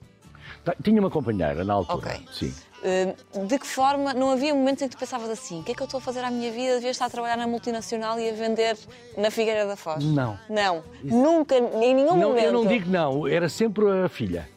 Ta- 0.66 0.76
Tinha 0.84 1.00
uma 1.00 1.10
companheira 1.10 1.64
na 1.64 1.76
altura. 1.76 1.98
Ok. 2.18 2.26
Sim. 2.34 2.54
Eh, 2.88 3.16
De 3.48 3.58
que 3.58 3.66
forma, 3.66 4.14
não 4.14 4.30
havia 4.30 4.54
momentos 4.54 4.84
em 4.84 4.88
que 4.88 4.96
tu 4.96 5.00
pensavas 5.00 5.28
assim, 5.30 5.62
o 5.62 5.64
que 5.64 5.72
é 5.72 5.76
que 5.76 5.82
eu 5.82 5.86
estou 5.86 5.98
a 5.98 6.02
fazer 6.02 6.24
à 6.24 6.30
minha 6.30 6.52
vida? 6.52 6.76
Devia 6.76 6.92
estar 6.92 7.06
a 7.06 7.10
trabalhar 7.10 7.36
na 7.36 7.48
multinacional 7.48 8.20
e 8.20 8.30
a 8.30 8.34
vender 8.34 8.78
na 9.18 9.32
Figueira 9.32 9.66
da 9.66 9.76
Foz. 9.76 10.04
Não. 10.04 10.38
Não, 10.48 10.84
nunca, 11.04 11.56
em 11.58 11.96
nenhum 11.96 12.16
Não, 12.16 12.30
momento. 12.30 12.46
eu 12.46 12.54
não 12.54 12.66
digo 12.68 12.88
não, 12.90 13.28
era 13.28 13.50
sempre 13.50 13.86
a 13.90 14.08
filha. 14.08 14.48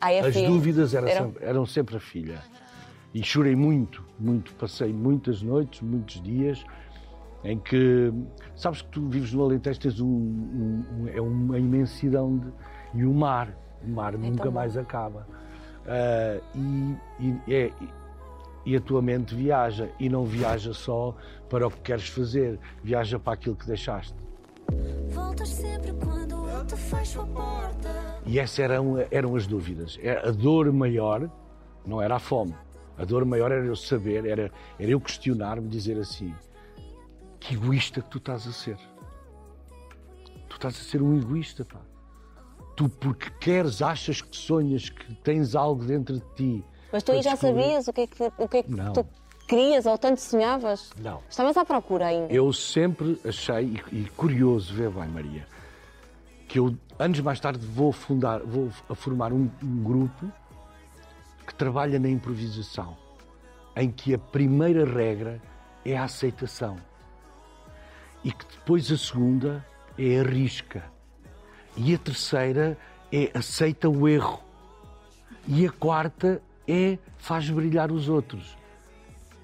Ah, 0.00 0.12
é 0.12 0.18
As 0.18 0.34
filho. 0.34 0.48
dúvidas 0.48 0.92
eram, 0.92 1.06
Eram- 1.08 1.26
Sempre, 1.26 1.44
eram 1.46 1.66
sempre 1.66 1.96
a 1.96 2.00
filha. 2.00 2.42
E 3.14 3.22
chorei 3.22 3.54
muito, 3.54 4.04
muito. 4.18 4.52
Passei 4.54 4.92
muitas 4.92 5.40
noites, 5.42 5.80
muitos 5.82 6.20
dias 6.20 6.64
em 7.44 7.58
que. 7.60 8.12
Sabes 8.56 8.82
que 8.82 8.88
tu 8.88 9.06
vives 9.08 9.32
no 9.32 9.44
Alentejo, 9.44 9.78
tens 9.78 10.00
um, 10.00 10.06
um- 10.08 11.08
é 11.14 11.20
uma 11.20 11.56
imensidão 11.58 12.38
de. 12.38 12.48
E 12.94 13.04
o 13.04 13.12
mar. 13.14 13.56
O 13.84 13.88
mar 13.88 14.18
nunca 14.18 14.42
É 14.42 14.46
bom. 14.46 14.50
mais 14.52 14.76
acaba. 14.76 15.26
Ah, 15.86 16.40
e, 16.54 16.96
e, 17.20 17.54
é- 17.54 17.72
e 18.64 18.76
a 18.76 18.80
tua 18.80 19.02
mente 19.02 19.34
viaja. 19.34 19.90
E 19.98 20.08
não 20.08 20.24
viaja 20.24 20.72
só 20.72 21.14
para 21.48 21.66
o 21.66 21.70
que 21.70 21.80
queres 21.80 22.08
fazer, 22.08 22.58
viaja 22.82 23.18
para 23.18 23.32
aquilo 23.34 23.56
que 23.56 23.66
deixaste. 23.66 24.14
Voltas 25.10 25.48
sempre 25.48 25.92
quando 25.92 26.48
eu 26.48 26.64
te 26.64 26.76
fecho 26.76 27.20
a 27.20 27.26
porta. 27.26 27.90
E 28.24 28.38
essas 28.38 28.58
eram, 28.60 28.94
eram 29.10 29.34
as 29.36 29.46
dúvidas. 29.46 29.98
É, 30.02 30.28
A 30.28 30.30
dor 30.30 30.72
maior 30.72 31.28
não 31.84 32.00
era 32.00 32.16
a 32.16 32.18
fome. 32.20 32.54
A 32.96 33.04
dor 33.04 33.24
maior 33.24 33.50
era 33.50 33.64
eu 33.64 33.74
saber, 33.74 34.24
era, 34.26 34.50
era 34.78 34.90
eu 34.90 35.00
questionar-me, 35.00 35.68
dizer 35.68 35.98
assim: 35.98 36.32
que 37.40 37.54
egoísta 37.54 38.00
que 38.00 38.08
tu 38.10 38.18
estás 38.18 38.46
a 38.46 38.52
ser. 38.52 38.76
Tu 40.48 40.54
estás 40.54 40.76
a 40.76 40.78
ser 40.78 41.02
um 41.02 41.18
egoísta, 41.18 41.64
pá. 41.64 41.80
Tu, 42.82 42.88
porque 42.88 43.30
queres, 43.38 43.80
achas 43.80 44.20
que 44.20 44.36
sonhas, 44.36 44.88
que 44.88 45.14
tens 45.16 45.54
algo 45.54 45.84
dentro 45.84 46.16
de 46.18 46.24
ti. 46.34 46.64
Mas 46.92 47.02
tu 47.02 47.12
aí 47.12 47.22
já 47.22 47.32
descobrir. 47.32 47.62
sabias 47.62 47.88
o 47.88 47.92
que 47.92 48.00
é 48.00 48.06
que, 48.06 48.32
o 48.38 48.48
que, 48.48 48.56
é 48.56 48.62
que 48.62 48.72
tu 48.92 49.06
querias 49.46 49.86
ou 49.86 49.96
tanto 49.96 50.20
sonhavas? 50.20 50.90
Não. 50.98 51.20
Estavas 51.28 51.56
à 51.56 51.64
procura 51.64 52.06
ainda. 52.06 52.32
Eu 52.32 52.52
sempre 52.52 53.20
achei, 53.24 53.80
e, 53.92 54.04
curioso, 54.16 54.74
vê 54.74 54.88
bem, 54.88 55.08
Maria, 55.08 55.46
que 56.48 56.58
eu, 56.58 56.76
anos 56.98 57.20
mais 57.20 57.38
tarde, 57.38 57.64
vou, 57.64 57.92
fundar, 57.92 58.40
vou 58.40 58.70
a 58.88 58.94
formar 58.94 59.32
um, 59.32 59.48
um 59.62 59.82
grupo 59.82 60.30
que 61.46 61.54
trabalha 61.54 61.98
na 61.98 62.08
improvisação, 62.08 62.96
em 63.76 63.90
que 63.90 64.12
a 64.12 64.18
primeira 64.18 64.84
regra 64.84 65.40
é 65.84 65.96
a 65.96 66.04
aceitação 66.04 66.76
e 68.24 68.32
que 68.32 68.44
depois 68.46 68.90
a 68.90 68.96
segunda 68.96 69.64
é 69.98 70.20
a 70.20 70.22
risca 70.22 70.91
e 71.76 71.94
a 71.94 71.98
terceira 71.98 72.76
é 73.12 73.30
aceita 73.34 73.88
o 73.88 74.08
erro 74.08 74.40
e 75.48 75.66
a 75.66 75.70
quarta 75.70 76.40
é 76.68 76.98
faz 77.18 77.48
brilhar 77.50 77.90
os 77.90 78.08
outros. 78.08 78.56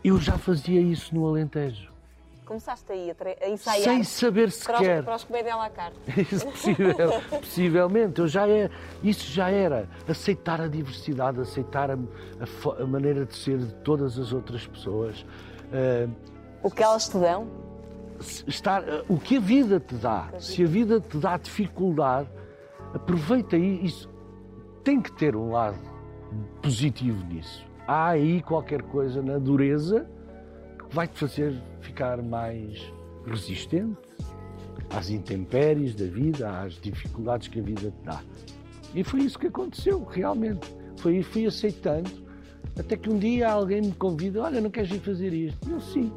Eu 0.05 0.19
já 0.21 0.39
fazia 0.39 0.81
isso 0.81 1.15
no 1.15 1.27
Alentejo. 1.27 1.89
Começaste 2.47 2.91
aí 2.91 3.11
a, 3.11 3.15
tre- 3.15 3.37
a 3.43 3.49
ensaiar 3.51 3.83
Sem 3.83 4.03
saber 4.05 4.51
sequer. 4.51 5.03
para 5.03 5.17
os 5.17 5.25
comédia 5.25 5.55
à 5.55 5.69
carte. 5.69 5.99
Isso, 6.33 6.47
possível- 6.47 6.95
possivelmente, 7.29 8.21
eu 8.21 8.27
já 8.29 8.49
é, 8.49 8.71
isso 9.03 9.31
já 9.31 9.51
era. 9.51 9.87
Aceitar 10.09 10.59
a 10.59 10.67
diversidade, 10.67 11.41
aceitar 11.43 11.91
a, 11.91 11.95
a 11.95 12.83
a 12.83 12.87
maneira 12.87 13.27
de 13.27 13.37
ser 13.37 13.59
de 13.59 13.75
todas 13.85 14.19
as 14.19 14.33
outras 14.33 14.67
pessoas. 14.67 15.27
Ah, 15.71 16.09
O 16.63 16.71
que 16.71 16.83
elas 16.83 17.07
te 17.09 17.19
dão? 17.19 17.47
Estar, 18.47 18.83
ah, 18.89 19.05
o 19.09 19.19
que 19.19 19.37
a 19.37 19.41
vida 19.41 19.81
te 19.81 19.95
dá. 19.95 20.31
Se 20.39 20.63
a 20.63 20.67
vida 20.67 21.01
te 21.01 21.17
dá 21.19 21.37
dificuldade, 21.37 22.29
aproveita 22.95 23.57
aí. 23.57 23.85
Isso 23.85 24.09
tem 24.85 25.01
que 25.01 25.13
ter 25.13 25.37
um 25.37 25.53
lado 25.53 25.79
positivo 26.63 27.25
nisso. 27.27 27.67
Há 27.87 28.09
aí 28.09 28.43
qualquer 28.43 28.83
coisa 28.83 29.23
na 29.23 29.39
dureza 29.39 30.07
que 30.79 30.95
vai 30.95 31.07
te 31.07 31.19
fazer 31.19 31.55
ficar 31.81 32.23
mais 32.23 32.93
resistente 33.27 33.97
às 34.91 35.11
intempéries 35.11 35.95
da 35.95 36.07
vida, 36.07 36.61
às 36.61 36.75
dificuldades 36.75 37.49
que 37.49 37.61
a 37.61 37.63
vida 37.63 37.91
te 37.91 38.05
dá. 38.05 38.23
E 38.95 39.05
foi 39.05 39.21
isso 39.21 39.39
que 39.39 39.47
aconteceu, 39.47 40.05
realmente. 40.05 40.75
Foi, 40.97 41.23
fui 41.23 41.47
aceitando, 41.47 42.11
até 42.79 42.97
que 42.97 43.11
um 43.11 43.19
dia 43.19 43.51
alguém 43.51 43.83
me 43.83 43.93
convida, 43.93 44.43
olha, 44.43 44.61
não 44.61 44.71
queres 44.71 44.91
vir 44.91 45.01
fazer 45.01 45.33
isto? 45.33 45.71
Eu, 45.71 45.81
sim. 45.81 46.13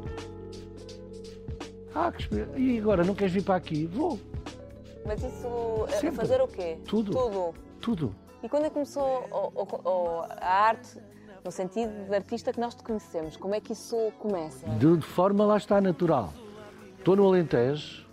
Ah, 1.94 2.12
e 2.56 2.78
agora, 2.78 3.04
não 3.04 3.14
queres 3.14 3.32
vir 3.32 3.42
para 3.42 3.56
aqui? 3.56 3.86
Vou, 3.86 4.18
Mas 5.04 5.22
isso, 5.22 5.86
Sempre. 6.00 6.16
fazer 6.16 6.40
o 6.40 6.46
quê? 6.46 6.78
Tudo. 6.86 7.10
Tudo. 7.12 7.54
tudo. 7.80 8.14
E 8.42 8.48
quando 8.48 8.64
é 8.64 8.68
que 8.68 8.74
começou 8.74 9.04
o- 9.32 9.62
o- 9.88 10.22
a 10.40 10.46
arte, 10.68 10.96
no 11.44 11.50
sentido 11.50 11.90
de 12.08 12.14
artista 12.14 12.52
que 12.52 12.60
nós 12.60 12.74
te 12.74 12.82
conhecemos? 12.84 13.36
Como 13.36 13.52
é 13.54 13.60
que 13.60 13.72
isso 13.72 13.96
começa? 14.20 14.64
De, 14.70 14.96
de 14.96 15.04
forma 15.06 15.44
lá 15.44 15.56
está 15.56 15.80
natural. 15.80 16.32
Estou 16.98 17.16
no 17.16 17.26
Alentejo 17.26 18.06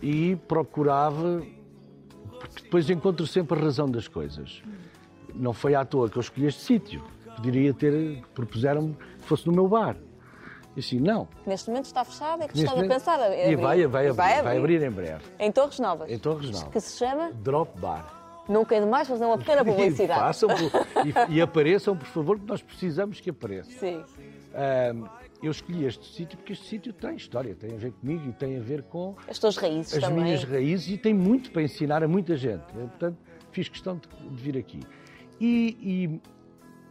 e 0.00 0.36
procurava, 0.48 1.42
porque 2.38 2.62
depois 2.62 2.88
encontro 2.88 3.26
sempre 3.26 3.58
a 3.58 3.62
razão 3.62 3.90
das 3.90 4.06
coisas. 4.06 4.62
Não 5.34 5.52
foi 5.52 5.74
à 5.74 5.84
toa 5.84 6.08
que 6.08 6.16
eu 6.16 6.20
escolhi 6.20 6.46
este 6.46 6.60
sítio. 6.62 7.02
Poderia 7.34 7.74
ter, 7.74 8.22
propuseram-me 8.32 8.94
que 8.94 9.24
fosse 9.26 9.44
no 9.46 9.52
meu 9.52 9.66
bar. 9.68 9.96
E 10.76 10.80
assim, 10.80 11.00
não. 11.00 11.26
Neste 11.46 11.68
momento 11.70 11.86
está 11.86 12.04
fechado, 12.04 12.42
é 12.42 12.48
que 12.48 12.54
Neste 12.54 12.60
estás 12.64 12.72
a 12.72 12.74
momento- 12.76 12.92
pensar 12.92 13.18
a 13.20 13.28
E 13.34 13.42
abrir. 13.44 13.56
vai, 13.56 13.86
vai, 13.86 14.04
E 14.06 14.08
abrir, 14.10 14.42
vai 14.42 14.58
abrir 14.58 14.82
em 14.82 14.90
breve. 14.90 15.24
Em 15.38 15.50
Torres 15.50 15.78
Novas. 15.80 16.10
Em 16.10 16.18
Torres 16.18 16.50
Novas. 16.50 16.68
Que 16.68 16.80
se 16.80 16.98
chama 16.98 17.32
Drop 17.32 17.80
Bar. 17.80 18.44
Nunca 18.48 18.76
é 18.76 18.80
demais 18.80 19.08
fazer 19.08 19.24
uma 19.24 19.38
pequena 19.38 19.62
E, 19.62 19.64
publicidade. 19.64 20.20
façam, 20.20 20.48
por- 20.50 21.26
e, 21.30 21.36
e 21.36 21.40
apareçam, 21.40 21.96
por 21.96 22.06
favor, 22.06 22.38
que 22.38 22.46
nós 22.46 22.60
precisamos 22.62 23.20
que 23.20 23.30
apareçam. 23.30 23.72
Sim. 23.78 24.04
Ahm, 24.54 25.04
eu 25.42 25.50
escolhi 25.50 25.84
este 25.86 26.06
sítio 26.14 26.36
porque 26.38 26.52
este 26.52 26.66
sítio 26.66 26.92
tem 26.92 27.16
história, 27.16 27.54
tem 27.54 27.72
a 27.74 27.76
ver 27.76 27.92
comigo 27.92 28.28
e 28.28 28.32
tem 28.32 28.56
a 28.56 28.60
ver 28.60 28.82
com 28.84 29.14
As 29.28 29.38
tuas 29.38 29.56
raízes 29.56 29.94
as 29.94 30.00
também. 30.02 30.24
minhas 30.24 30.44
raízes 30.44 30.88
e 30.90 30.98
tem 30.98 31.12
muito 31.14 31.50
para 31.50 31.62
ensinar 31.62 32.02
a 32.02 32.08
muita 32.08 32.36
gente. 32.36 32.62
Eu, 32.74 32.86
portanto, 32.88 33.16
fiz 33.50 33.68
questão 33.68 33.96
de, 33.96 34.08
de 34.28 34.42
vir 34.42 34.56
aqui. 34.58 34.80
E, 35.40 35.76
e, 35.80 36.20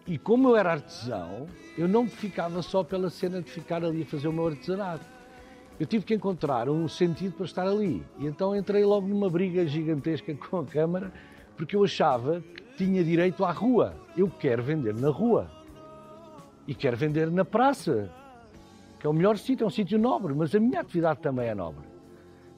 e 0.07 0.19
como 0.19 0.49
eu 0.49 0.55
era 0.55 0.73
artesão, 0.73 1.47
eu 1.75 1.87
não 1.87 2.07
ficava 2.07 2.61
só 2.61 2.83
pela 2.83 3.09
cena 3.09 3.41
de 3.41 3.49
ficar 3.49 3.83
ali 3.83 4.03
a 4.03 4.05
fazer 4.05 4.27
o 4.27 4.33
meu 4.33 4.47
artesanato. 4.47 5.03
Eu 5.79 5.85
tive 5.87 6.05
que 6.05 6.13
encontrar 6.13 6.69
um 6.69 6.87
sentido 6.87 7.33
para 7.35 7.45
estar 7.45 7.67
ali. 7.67 8.03
E 8.19 8.27
então 8.27 8.55
entrei 8.55 8.85
logo 8.85 9.07
numa 9.07 9.29
briga 9.29 9.65
gigantesca 9.65 10.33
com 10.37 10.59
a 10.59 10.65
Câmara, 10.65 11.11
porque 11.57 11.75
eu 11.75 11.83
achava 11.83 12.41
que 12.41 12.63
tinha 12.77 13.03
direito 13.03 13.43
à 13.43 13.51
rua. 13.51 13.95
Eu 14.15 14.29
quero 14.29 14.61
vender 14.61 14.93
na 14.93 15.09
rua. 15.09 15.49
E 16.67 16.75
quero 16.75 16.95
vender 16.95 17.29
na 17.31 17.43
praça, 17.43 18.09
que 18.99 19.07
é 19.07 19.09
o 19.09 19.13
melhor 19.13 19.37
sítio, 19.37 19.63
é 19.63 19.67
um 19.67 19.71
sítio 19.71 19.97
nobre, 19.97 20.33
mas 20.33 20.53
a 20.53 20.59
minha 20.59 20.81
atividade 20.81 21.19
também 21.19 21.47
é 21.47 21.55
nobre. 21.55 21.85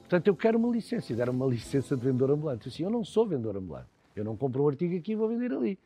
Portanto, 0.00 0.28
eu 0.28 0.36
quero 0.36 0.58
uma 0.58 0.70
licença. 0.70 1.12
E 1.12 1.16
deram 1.16 1.32
uma 1.32 1.46
licença 1.48 1.96
de 1.96 2.02
vendedor 2.04 2.30
ambulante. 2.30 2.66
Eu 2.66 2.70
disse, 2.70 2.82
eu 2.82 2.90
não 2.90 3.04
sou 3.04 3.26
vendedor 3.26 3.56
ambulante. 3.56 3.88
Eu 4.14 4.24
não 4.24 4.36
compro 4.36 4.64
um 4.64 4.68
artigo 4.68 4.94
aqui 4.96 5.12
e 5.12 5.14
vou 5.14 5.28
vender 5.28 5.52
ali. 5.52 5.78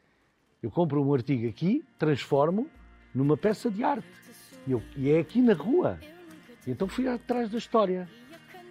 Eu 0.62 0.70
compro 0.70 1.02
um 1.02 1.12
artigo 1.12 1.48
aqui, 1.48 1.84
transformo 1.98 2.68
numa 3.14 3.36
peça 3.36 3.70
de 3.70 3.82
arte. 3.82 4.06
E, 4.66 4.72
eu- 4.72 4.82
e 4.96 5.10
é 5.10 5.18
aqui 5.18 5.42
na 5.42 5.54
rua. 5.54 5.98
E 6.66 6.70
então 6.70 6.86
fui 6.86 7.08
atrás 7.08 7.50
da 7.50 7.58
história 7.58 8.08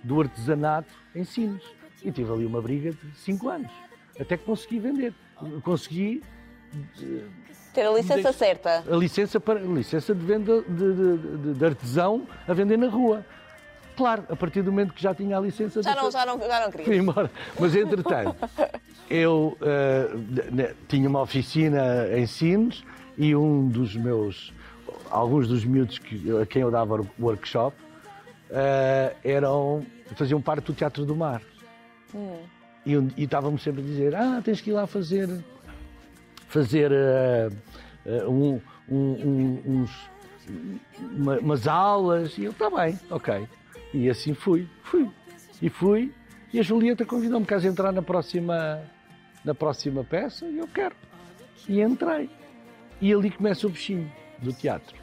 do 0.04 0.21
artesanato 0.21 0.91
em 1.13 1.23
Sines. 1.25 1.63
E 2.04 2.12
tive 2.12 2.32
ali 2.32 2.45
uma 2.45 2.62
briga 2.62 2.91
de 2.91 3.15
cinco 3.17 3.49
anos. 3.49 3.71
Até 4.19 4.38
que 4.38 4.45
consegui 4.45 4.80
vender. 4.80 5.13
Consegui 5.63 6.21
Ter 7.73 7.82
a 7.86 7.91
licença 7.91 8.13
Deixa- 8.15 8.34
certa. 8.34 8.84
a 8.89 8.95
licença, 8.97 9.39
para, 9.39 9.60
a 9.60 9.63
licença 9.63 10.13
de 10.15 10.25
venda 10.25 10.62
de, 10.62 10.93
de- 10.93 11.38
de- 11.38 11.54
de 11.54 11.65
artesão 11.65 12.27
a 12.47 12.54
vender 12.54 12.77
na 12.77 12.88
rua. 12.88 13.25
Claro, 14.02 14.24
a 14.30 14.36
partir 14.36 14.64
do 14.64 14.72
momento 14.72 14.94
que 14.96 15.02
já 15.04 15.14
tinha 15.14 15.38
a 15.38 15.40
licença... 15.40 15.84
Já 15.84 15.94
não, 15.94 16.10
já 16.10 16.26
não, 16.26 16.40
já 16.40 16.60
não 16.66 16.72
Fui 16.72 16.84
queria. 16.84 17.00
embora. 17.00 17.30
Mas, 17.60 17.76
entretanto, 17.76 18.36
eu 19.08 19.56
de- 20.52 20.74
tinha 20.88 21.08
uma 21.08 21.22
oficina 21.22 22.08
em 22.18 22.26
Sines 22.26 22.84
e 23.16 23.36
um 23.36 23.68
dos 23.68 23.96
meus, 23.96 24.52
alguns 25.12 25.48
dos 25.48 25.64
miúdos 25.64 26.00
que, 26.00 26.20
a 26.42 26.48
quem 26.48 26.64
eu 26.64 26.72
dava 26.72 27.00
workshop 27.20 27.78
eh, 28.50 29.14
eram, 29.24 29.86
faziam 30.16 30.42
parte 30.42 30.66
do 30.66 30.74
Teatro 30.74 31.06
do 31.06 31.16
Mar. 31.16 31.44
E, 32.84 32.98
um- 32.98 33.12
e 33.16 33.26
estavam-me 33.26 33.60
sempre 33.60 33.82
a 33.82 33.86
dizer, 33.86 34.16
ah, 34.16 34.42
tens 34.44 34.62
que 34.62 34.72
ir 34.72 34.74
lá 34.74 34.88
fazer, 34.88 35.30
fazer 36.48 36.92
eh, 36.92 37.50
um- 38.28 38.60
um- 38.90 38.96
um- 38.98 39.62
uns, 39.68 39.92
uma- 41.00 41.38
umas 41.38 41.68
aulas. 41.68 42.36
E 42.40 42.46
eu, 42.46 42.52
está 42.52 42.68
bem, 42.72 43.00
ok. 43.12 43.48
E 43.93 44.10
assim 44.10 44.34
fui, 44.34 44.67
fui. 44.84 45.10
E 45.62 45.69
fui. 45.69 46.13
E 46.54 46.60
a 46.60 46.63
Julieta 46.63 47.06
convidou-me 47.06 47.45
caso 47.45 47.67
entrar 47.67 47.91
na 47.91 48.01
próxima, 48.01 48.82
na 49.43 49.54
próxima 49.56 50.04
peça 50.04 50.45
e 50.45 50.58
eu 50.60 50.67
quero. 50.67 50.95
E 51.67 51.82
entrei. 51.82 52.30
E 52.99 53.13
ali 53.13 53.32
começa 53.32 53.67
o 53.67 53.69
bichinho 53.69 54.12
do 54.39 54.51
teatro. 54.54 54.95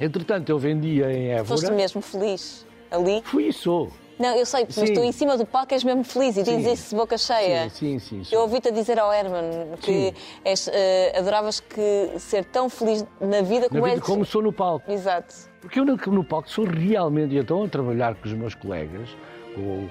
Entretanto, 0.00 0.48
eu 0.50 0.58
vendia 0.58 1.10
em 1.12 1.44
Foste 1.44 1.64
Évora. 1.66 1.76
mesmo 1.76 2.00
feliz 2.00 2.66
ali. 2.90 3.22
Fui 3.24 3.48
e 3.48 3.52
sou. 3.52 3.90
Não, 4.18 4.34
eu 4.36 4.46
sei, 4.46 4.62
mas 4.64 4.74
Sim. 4.88 4.94
tu 4.94 5.00
em 5.00 5.10
cima 5.10 5.36
do 5.36 5.44
palco 5.44 5.74
és 5.74 5.82
mesmo 5.82 6.04
feliz 6.04 6.36
e 6.36 6.42
dizes 6.44 6.64
Sim. 6.64 6.72
isso 6.72 6.90
de 6.90 6.96
boca 6.96 7.18
cheia. 7.18 7.68
Sim, 7.70 7.98
sim, 7.98 8.22
sim. 8.22 8.34
Eu 8.34 8.42
ouvi-te 8.42 8.68
a 8.68 8.70
dizer 8.70 8.96
ao 8.98 9.12
Herman 9.12 9.76
que 9.80 10.14
és, 10.44 10.68
eh, 10.72 11.12
adoravas 11.18 11.58
que 11.58 12.12
ser 12.18 12.44
tão 12.44 12.68
feliz 12.68 13.04
na 13.20 13.42
vida 13.42 13.68
como 13.68 13.80
Na 13.80 13.88
vida, 13.88 14.00
és. 14.00 14.04
como 14.06 14.24
sou 14.24 14.40
no 14.40 14.52
palco. 14.52 14.90
Exato. 14.90 15.34
Porque 15.64 15.80
eu 15.80 15.84
no, 15.86 15.96
no 15.96 16.22
palco 16.22 16.48
sou 16.50 16.66
realmente, 16.66 17.34
e 17.34 17.38
então 17.38 17.64
a 17.64 17.68
trabalhar 17.68 18.14
com 18.14 18.26
os 18.28 18.34
meus 18.34 18.54
colegas, 18.54 19.08
com- 19.54 19.88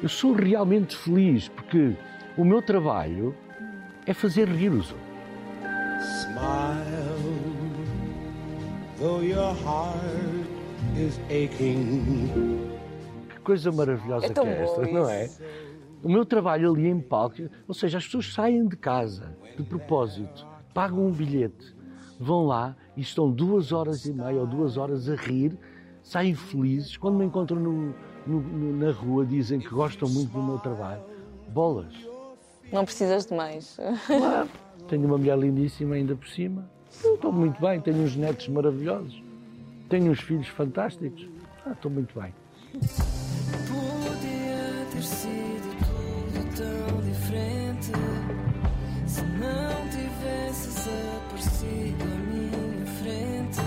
eu 0.00 0.08
sou 0.08 0.32
realmente 0.32 0.96
feliz, 0.96 1.48
porque 1.48 1.96
o 2.36 2.44
meu 2.44 2.62
trabalho 2.62 3.34
é 4.06 4.14
fazer 4.14 4.48
rir 4.48 4.68
os 4.70 4.92
outros. 4.92 5.06
Smile, 6.22 7.52
though 8.98 9.20
your 9.24 9.52
heart 9.64 10.46
is 10.96 11.18
aching. 11.28 12.70
Que 13.28 13.40
coisa 13.40 13.72
maravilhosa 13.72 14.26
É 14.26 14.30
que 14.30 14.40
é 14.40 14.62
esta, 14.62 14.82
não 14.86 15.08
é? 15.10 15.28
O 16.02 16.08
meu 16.08 16.24
trabalho 16.24 16.72
ali 16.72 16.86
em 16.86 17.00
palco, 17.00 17.48
ou 17.66 17.74
seja, 17.74 17.98
as 17.98 18.04
pessoas 18.04 18.32
saem 18.32 18.68
de 18.68 18.76
casa 18.76 19.36
de 19.56 19.62
propósito, 19.64 20.46
pagam 20.72 21.06
um 21.06 21.10
bilhete, 21.10 21.74
vão 22.18 22.46
lá 22.46 22.74
e 22.96 23.00
estão 23.00 23.30
duas 23.30 23.72
horas 23.72 24.04
e 24.06 24.12
meia 24.12 24.40
ou 24.40 24.46
duas 24.46 24.76
horas 24.76 25.08
a 25.08 25.14
rir, 25.14 25.56
saem 26.02 26.34
felizes. 26.34 26.96
Quando 26.96 27.16
me 27.18 27.24
encontram 27.24 27.58
no- 27.60 27.94
no- 28.26 28.40
no- 28.40 28.76
na 28.86 28.92
rua, 28.92 29.24
dizem 29.26 29.58
que 29.60 29.68
gostam 29.68 30.08
muito 30.08 30.32
do 30.32 30.42
meu 30.42 30.58
trabalho. 30.58 31.02
Bolas. 31.48 31.92
Não 32.72 32.84
precisas 32.84 33.26
de 33.26 33.34
mais. 33.34 33.76
Claro, 34.06 34.48
tenho 34.88 35.06
uma 35.06 35.18
mulher 35.18 35.38
lindíssima 35.38 35.94
ainda 35.94 36.16
por 36.16 36.28
cima. 36.28 36.68
Eu 37.04 37.14
estou 37.14 37.32
muito 37.32 37.60
bem, 37.60 37.80
tenho 37.80 38.02
uns 38.02 38.16
netos 38.16 38.48
maravilhosos, 38.48 39.22
tenho 39.88 40.10
uns 40.10 40.20
filhos 40.20 40.48
fantásticos. 40.48 41.28
Ah, 41.64 41.72
estou 41.72 41.90
muito 41.90 42.18
bem. 42.18 42.32
Podia 43.66 44.86
ter 44.92 45.02
sido 45.02 45.76
tudo 45.78 46.56
tão 46.56 47.00
diferente 47.02 47.92
se 49.06 49.22
não 49.22 49.88
tivesses 49.88 50.88
aparecido 51.16 52.02
à 52.02 52.16
minha 52.30 52.86
frente. 52.98 53.60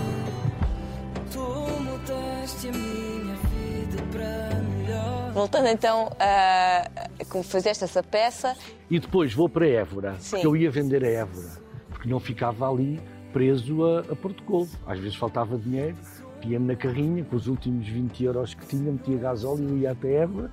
Tu 1.32 1.40
mudaste 1.84 2.68
a 2.68 2.72
minha 2.72 3.36
vida 3.36 4.04
para 4.12 4.62
melhor. 4.62 5.32
Voltando 5.34 5.68
então 5.68 6.12
a 6.20 6.90
como 7.30 7.44
fizeste 7.44 7.84
essa 7.84 8.02
peça, 8.02 8.56
E 8.90 9.00
depois 9.00 9.34
vou 9.34 9.48
para 9.48 9.68
Évora, 9.68 10.16
Sim. 10.20 10.32
porque 10.32 10.48
eu 10.48 10.56
ia 10.56 10.72
vender 10.72 11.04
a 11.04 11.08
Évora, 11.08 11.50
porque 11.90 12.10
não 12.10 12.20
ficava 12.20 12.70
ali 12.70 13.00
preso 13.32 13.86
a, 13.86 14.00
a 14.00 14.16
Porto 14.16 14.42
Covo. 14.44 14.76
Às 14.88 15.00
vezes 15.00 15.16
faltava 15.16 15.58
dinheiro, 15.58 15.96
ia-me 16.44 16.68
na 16.68 16.76
carrinha, 16.76 17.24
com 17.24 17.36
os 17.36 17.48
últimos 17.48 17.88
20 17.88 18.24
euros 18.24 18.54
que 18.56 18.66
tinha, 18.66 18.92
metia 18.92 19.18
gasóleo 19.18 19.78
e 19.78 19.82
ia 19.82 19.92
até 19.92 20.12
Évora, 20.24 20.50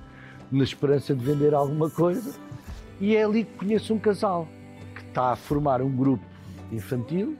na 0.51 0.63
esperança 0.63 1.15
de 1.15 1.25
vender 1.25 1.53
alguma 1.53 1.89
coisa. 1.89 2.31
E 2.99 3.15
é 3.15 3.23
ali 3.23 3.43
que 3.43 3.57
conheço 3.57 3.93
um 3.93 3.99
casal 3.99 4.47
está 5.17 5.31
a 5.31 5.35
formar 5.35 5.81
um 5.81 5.89
grupo 5.89 6.23
infantil, 6.71 7.35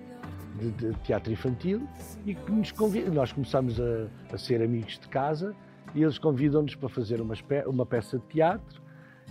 de, 0.55 0.71
de 0.71 0.93
teatro 1.01 1.31
infantil, 1.31 1.87
e 2.25 2.33
que 2.33 2.51
nos 2.51 2.71
convida. 2.71 3.11
Nós 3.11 3.31
começamos 3.31 3.79
a, 3.79 4.07
a 4.33 4.37
ser 4.37 4.63
amigos 4.63 4.97
de 4.97 5.07
casa 5.07 5.55
e 5.93 6.01
eles 6.01 6.17
convidam-nos 6.17 6.73
para 6.73 6.89
fazer 6.89 7.21
uma, 7.21 7.35
uma 7.67 7.85
peça 7.85 8.17
de 8.17 8.25
teatro 8.25 8.81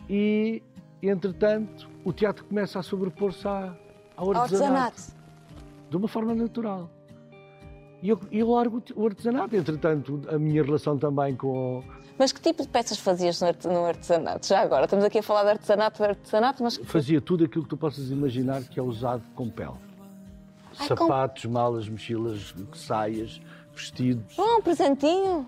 e, 0.08 0.62
entretanto, 1.02 1.90
o 2.04 2.12
teatro 2.12 2.44
começa 2.44 2.78
a 2.78 2.82
sobrepor-se 2.84 3.48
ao 3.48 4.32
artesanato, 4.32 4.54
artesanato. 4.54 5.02
de 5.90 5.96
uma 5.96 6.06
forma 6.06 6.32
natural. 6.32 6.88
E 8.06 8.10
eu, 8.10 8.20
eu 8.30 8.48
largo 8.52 8.76
o 8.76 8.80
te- 8.80 8.92
o 8.96 9.04
artesanato. 9.04 9.56
Entretanto, 9.56 10.22
a 10.28 10.38
minha 10.38 10.62
relação 10.62 10.96
também 10.96 11.34
com. 11.34 11.82
Mas 12.16 12.30
que 12.30 12.40
tipo 12.40 12.62
de 12.62 12.68
peças 12.68 12.98
fazias 13.00 13.40
no 13.40 13.48
arte- 13.48 13.66
no 13.66 13.84
artesanato? 13.84 14.46
Já 14.46 14.60
agora, 14.60 14.84
estamos 14.84 15.04
aqui 15.04 15.18
a 15.18 15.22
falar 15.24 15.42
de 15.42 15.50
artesanato, 15.50 16.00
de 16.00 16.08
artesanato, 16.08 16.62
mas 16.62 16.76
Fazia 16.84 17.20
tudo 17.20 17.44
aquilo 17.44 17.64
que 17.64 17.70
tu 17.70 17.76
possas 17.76 18.08
imaginar 18.12 18.62
que 18.62 18.78
é 18.78 18.82
usado 18.82 19.24
com 19.34 19.50
pele: 19.50 19.72
Ai, 20.78 20.86
com- 20.88 20.96
sapatos, 20.96 21.44
malas, 21.46 21.88
mochilas, 21.88 22.54
saias, 22.74 23.40
vestidos. 23.74 24.38
Oh, 24.38 24.58
um 24.58 24.62
presentinho. 24.62 25.44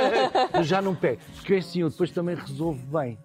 Já 0.64 0.80
não 0.80 0.94
pego. 0.94 1.20
Porque 1.36 1.54
é 1.54 1.58
assim, 1.58 1.80
eu 1.82 1.90
depois 1.90 2.10
também 2.10 2.34
resolvo 2.34 2.80
bem. 2.98 3.18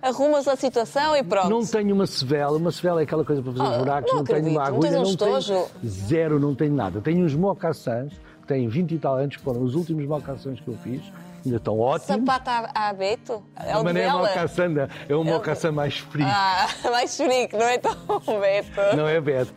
Arrumas 0.00 0.46
a 0.46 0.54
situação 0.56 1.16
e 1.16 1.22
pronto. 1.24 1.48
Não 1.50 1.64
tenho 1.66 1.94
uma 1.94 2.06
sevela, 2.06 2.56
uma 2.56 2.70
sevela 2.70 3.00
é 3.00 3.04
aquela 3.04 3.24
coisa 3.24 3.42
para 3.42 3.52
fazer 3.52 3.74
Ah, 3.74 3.78
buracos, 3.78 4.10
não 4.12 4.18
não, 4.18 4.24
tenho 4.24 4.38
uma 4.50 4.62
acredito. 4.62 4.70
Não 4.70 4.90
agulha, 4.92 5.00
um 5.00 5.02
não 5.02 5.16
tenho 5.16 5.66
zero, 5.86 6.38
não 6.40 6.54
tenho 6.54 6.72
nada. 6.74 7.00
Tenho 7.00 7.24
uns 7.24 7.34
mocassins, 7.34 8.12
que 8.42 8.46
têm 8.46 8.68
20 8.68 8.92
e 8.94 8.98
tal 8.98 9.16
anos, 9.16 9.36
que 9.36 9.42
foram 9.42 9.62
os 9.62 9.74
últimos 9.74 10.06
mocassins 10.06 10.60
que 10.60 10.68
eu 10.68 10.76
fiz, 10.84 11.02
ainda 11.44 11.56
estão 11.56 11.78
ótimos. 11.80 12.06
Sapato 12.24 12.48
a, 12.48 12.88
a 12.88 12.92
Beto? 12.92 13.42
É 13.56 13.76
o 13.76 13.82
Mas 13.82 13.94
não 13.94 14.00
é 14.00 14.12
mocassin, 14.12 14.74
é 15.08 15.16
um 15.16 15.24
mocassin 15.24 15.70
mais 15.70 15.98
frio, 15.98 16.26
Ah, 16.28 16.66
mais 16.90 17.16
frio, 17.16 17.48
não 17.52 17.66
é 17.66 17.78
tão 17.78 17.94
Beto. 18.40 18.96
não 18.96 19.08
é 19.08 19.20
Beto. 19.20 19.52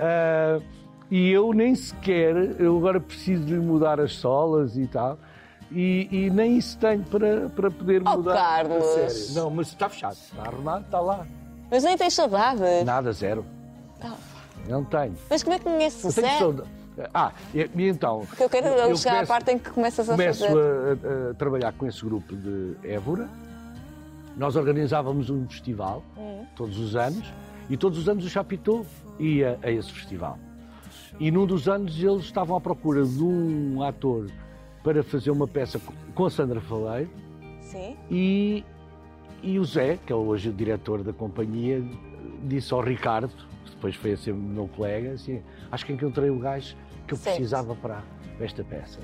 Ah, 0.00 0.58
e 1.10 1.30
eu 1.30 1.52
nem 1.52 1.74
sequer, 1.76 2.34
eu 2.58 2.76
agora 2.76 2.98
preciso 3.00 3.44
de 3.44 3.54
mudar 3.54 4.00
as 4.00 4.14
solas 4.16 4.76
e 4.76 4.86
tal, 4.88 5.16
e, 5.70 6.08
e 6.10 6.30
nem 6.30 6.56
isso 6.58 6.78
tenho 6.78 7.02
para, 7.04 7.48
para 7.50 7.70
poder 7.70 8.02
Oh, 8.06 8.16
mudar. 8.16 8.34
Carlos. 8.34 9.34
Não, 9.34 9.50
mas 9.50 9.68
está 9.68 9.88
fechado, 9.88 10.12
está 10.14 10.42
arrumado, 10.42 10.84
está 10.84 11.00
lá. 11.00 11.26
Mas 11.70 11.82
nem 11.84 11.96
tens 11.96 12.14
saudades. 12.14 12.84
Nada, 12.84 13.12
zero. 13.12 13.44
Ah. 14.00 14.14
Não 14.68 14.84
tenho. 14.84 15.14
Mas 15.30 15.42
como 15.42 15.54
é 15.54 15.58
que 15.58 15.64
conheces 15.64 16.04
o 16.04 16.10
Zé? 16.10 16.38
Ah, 17.12 17.30
e, 17.54 17.68
e 17.74 17.88
então. 17.88 18.24
Porque 18.26 18.42
eu 18.44 18.48
quero 18.48 18.66
eu 18.68 18.96
chegar 18.96 19.10
à 19.10 19.14
começo- 19.16 19.28
parte 19.28 19.50
em 19.52 19.58
que 19.58 19.70
começas 19.70 20.08
a 20.08 20.12
Começo 20.12 20.46
fazer. 20.46 20.58
a, 20.58 21.28
a- 21.28 21.30
a 21.30 21.34
trabalhar 21.34 21.72
com 21.74 21.86
esse 21.86 22.02
grupo 22.04 22.34
de 22.34 22.74
Évora. 22.82 23.28
Nós 24.36 24.54
organizávamos 24.56 25.30
um 25.30 25.46
festival 25.48 26.02
Hum. 26.16 26.44
todos 26.56 26.78
os 26.78 26.94
anos 26.96 27.26
e 27.70 27.76
todos 27.76 27.98
os 27.98 28.08
anos 28.08 28.24
o 28.24 28.28
Chapitão 28.28 28.84
ia 29.18 29.58
a 29.62 29.70
esse 29.70 29.90
festival. 29.92 30.38
E 31.18 31.30
num 31.30 31.46
dos 31.46 31.68
anos 31.68 31.98
eles 32.02 32.24
estavam 32.24 32.56
à 32.56 32.60
procura 32.60 33.04
de 33.04 33.22
um 33.24 33.82
ator 33.82 34.26
para 34.86 35.02
fazer 35.02 35.32
uma 35.32 35.48
peça 35.48 35.80
com- 36.14 36.24
a 36.26 36.30
Sandra 36.30 36.60
Faleiro 36.60 37.10
Sim. 37.60 37.96
e, 38.08 38.64
e 39.42 39.58
o 39.58 39.64
Zé, 39.64 39.96
que 40.06 40.12
é 40.12 40.16
hoje 40.16 40.48
o 40.50 40.52
diretor 40.52 41.02
da 41.02 41.12
companhia, 41.12 41.82
disse 42.44 42.72
ao 42.72 42.80
Ricardo, 42.80 43.32
que 43.64 43.70
depois 43.72 43.96
foi 43.96 44.12
a 44.12 44.16
ser 44.16 44.32
meu 44.32 44.68
colega, 44.68 45.10
assim, 45.14 45.42
acho 45.72 45.84
que 45.84 45.92
encontrei 45.92 46.30
o 46.30 46.38
gajo 46.38 46.76
que 47.04 47.14
eu 47.14 47.18
Certo. 47.18 47.34
precisava 47.34 47.74
para 47.74 48.00
esta 48.38 48.62
peça. 48.62 49.00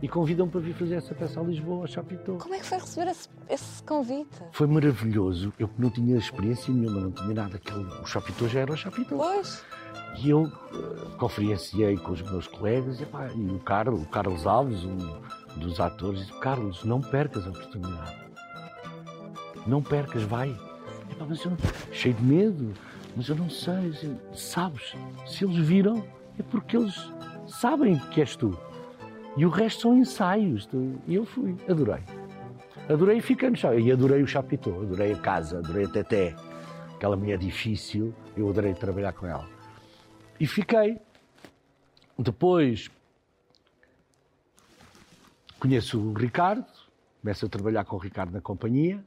E 0.00 0.08
convidam 0.08 0.48
para 0.48 0.60
vir 0.60 0.72
fazer 0.74 0.94
essa 0.94 1.14
peça 1.14 1.38
a 1.38 1.42
Lisboa, 1.42 1.84
a 1.84 1.86
Chapitão. 1.86 2.38
Como 2.38 2.54
é 2.54 2.58
que 2.58 2.64
foi 2.66 2.78
receber 2.78 3.10
esse, 3.10 3.28
esse 3.50 3.82
convite? 3.82 4.28
Foi 4.52 4.66
maravilhoso. 4.66 5.52
Eu 5.58 5.68
não 5.78 5.90
tinha 5.90 6.16
experiência 6.16 6.72
nenhuma, 6.72 7.00
não 7.00 7.10
tinha 7.10 7.34
nada. 7.34 7.56
Aquele, 7.56 7.84
o 7.84 8.06
Chapitão 8.06 8.48
já 8.48 8.60
era 8.60 8.72
o 8.72 8.76
Chapitão. 8.76 9.16
Pois. 9.18 9.62
E 10.18 10.30
eu 10.30 10.50
eh, 10.72 11.16
conferenciei 11.18 11.96
com 11.96 12.12
os 12.12 12.22
meus 12.22 12.46
colegas 12.46 13.00
e, 13.00 13.06
pá, 13.06 13.28
e 13.34 13.46
o, 13.50 13.58
Carlos, 13.58 14.02
o 14.02 14.06
Carlos 14.06 14.46
Alves, 14.46 14.84
um 14.84 14.96
dos 15.56 15.80
atores, 15.80 16.26
disse: 16.26 16.38
Carlos, 16.40 16.84
não 16.84 17.00
percas 17.00 17.46
a 17.46 17.50
oportunidade. 17.50 18.16
Não 19.66 19.82
percas, 19.82 20.22
vai. 20.22 20.48
E, 21.10 21.14
pá, 21.14 21.26
mas 21.28 21.44
eu 21.44 21.52
cheio 21.92 22.14
de 22.14 22.24
medo, 22.24 22.72
mas 23.16 23.28
eu 23.28 23.36
não 23.36 23.50
sei. 23.50 23.90
assim, 23.90 24.18
sabes, 24.34 24.94
se 25.26 25.44
eles 25.44 25.56
viram, 25.56 26.02
é 26.38 26.42
porque 26.42 26.76
eles 26.76 27.12
sabem 27.46 27.98
que 28.10 28.20
és 28.20 28.36
tu. 28.36 28.58
E 29.36 29.44
o 29.44 29.50
resto 29.50 29.82
são 29.82 29.96
ensaios. 29.96 30.68
E 31.06 31.14
eu 31.14 31.26
fui, 31.26 31.56
adorei. 31.68 32.02
Adorei 32.88 33.20
fiquei 33.20 33.50
no. 33.50 33.56
E 33.78 33.92
adorei 33.92 34.22
o 34.22 34.26
Chapitão, 34.26 34.80
adorei 34.80 35.12
a 35.12 35.16
casa, 35.16 35.58
adorei 35.58 35.84
a 35.84 35.88
Teté. 35.88 36.34
Aquela 36.94 37.16
mulher 37.16 37.36
difícil, 37.36 38.14
eu 38.36 38.48
adorei 38.48 38.72
trabalhar 38.72 39.12
com 39.12 39.26
ela. 39.26 39.55
E 40.38 40.46
fiquei. 40.46 40.98
Depois 42.18 42.90
conheço 45.60 46.00
o 46.00 46.12
Ricardo, 46.12 46.64
começo 47.20 47.44
a 47.46 47.48
trabalhar 47.48 47.84
com 47.84 47.96
o 47.96 47.98
Ricardo 47.98 48.32
na 48.32 48.40
companhia 48.40 49.02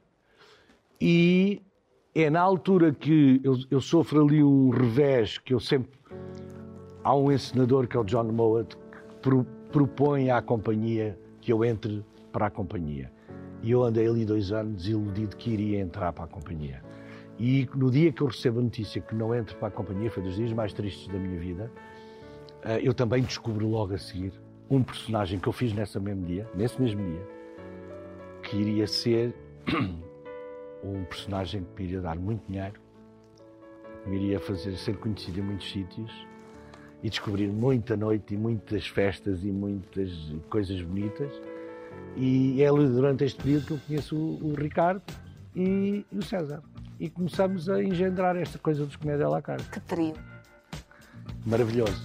e 1.02 1.62
é 2.14 2.30
na 2.30 2.42
altura 2.42 2.94
que 2.94 3.40
eu, 3.44 3.58
eu 3.72 3.82
sofro 3.82 4.24
ali 4.26 4.44
um 4.44 4.70
revés 4.70 5.38
que 5.38 5.54
eu 5.54 5.60
sempre. 5.60 5.98
Há 7.04 7.16
um 7.16 7.32
encenador 7.32 7.88
que 7.88 7.96
é 7.96 8.00
o 8.00 8.04
John 8.04 8.26
Mowat 8.26 8.76
que 8.76 9.16
pro- 9.22 9.46
propõe 9.72 10.30
à 10.30 10.42
companhia 10.42 11.18
que 11.42 11.52
eu 11.52 11.64
entre 11.64 12.04
para 12.32 12.48
a 12.48 12.50
companhia. 12.52 13.12
E 13.64 13.72
eu 13.72 13.84
andei 13.84 14.08
ali 14.08 14.26
dois 14.26 14.52
anos 14.52 14.88
iludido 14.88 15.36
que 15.36 15.50
iria 15.52 15.80
entrar 15.80 16.14
para 16.14 16.26
a 16.26 16.28
companhia. 16.28 16.84
E 17.40 17.70
no 17.74 17.90
dia 17.90 18.12
que 18.12 18.22
eu 18.22 18.28
recebo 18.28 18.60
a 18.60 18.64
notícia 18.64 19.02
que 19.02 19.16
não 19.16 19.34
entro 19.34 19.56
para 19.58 19.70
a 19.70 19.72
companhia, 19.72 20.12
foi 20.12 20.22
dos 20.22 20.36
dias 20.36 20.52
mais 20.52 20.74
tristes 20.74 21.08
da 21.08 21.18
minha 21.18 21.40
vida, 21.40 21.72
eh, 22.64 22.82
eu 22.84 22.94
também 22.94 23.24
descubro 23.24 23.68
logo 23.68 23.94
a 23.94 23.98
seguir 23.98 24.34
um 24.70 24.84
personagem 24.84 25.40
que 25.40 25.48
eu 25.48 25.54
fiz 25.54 25.74
nesse 25.74 26.00
mesmo 26.00 26.26
dia, 26.26 26.48
nesse 26.54 26.80
mesmo 26.82 27.02
dia, 27.02 27.28
que 28.44 28.58
iria 28.58 28.86
ser 28.86 29.34
um 30.84 31.04
personagem 31.06 31.64
que 31.64 31.82
me 31.82 31.88
iria 31.90 32.02
dar 32.02 32.18
muito 32.18 32.46
dinheiro, 32.48 32.80
me 34.06 34.18
iria 34.18 34.40
fazer 34.40 34.76
ser 34.76 34.98
conhecido 34.98 35.40
em 35.40 35.44
muitos 35.44 35.72
sítios 35.72 36.28
e 37.02 37.10
descobrir 37.10 37.48
muita 37.48 37.96
noite 37.96 38.34
e 38.34 38.38
muitas 38.38 38.88
festas 38.88 39.44
e 39.44 39.52
muitas 39.52 40.12
coisas 40.50 40.82
bonitas, 40.82 41.32
E 42.16 42.62
é 42.62 42.70
durante 42.70 43.24
este 43.24 43.42
período 43.42 43.66
que 43.66 43.74
eu 43.74 43.80
conheço 43.88 44.16
o, 44.16 44.54
Ricardo 44.56 45.02
e 45.56 46.06
o 46.12 46.22
César. 46.22 46.62
E 47.00 47.10
começamos 47.10 47.70
a 47.70 47.82
engendrar 47.82 48.36
esta 48.36 48.60
coisa 48.60 48.86
dos 48.86 48.96
comédia 48.96 49.26
à 49.26 49.30
la 49.30 49.42
carte. 49.42 49.70
Que 49.70 49.80
trio. 49.80 50.14
Maravilhoso. 51.46 52.02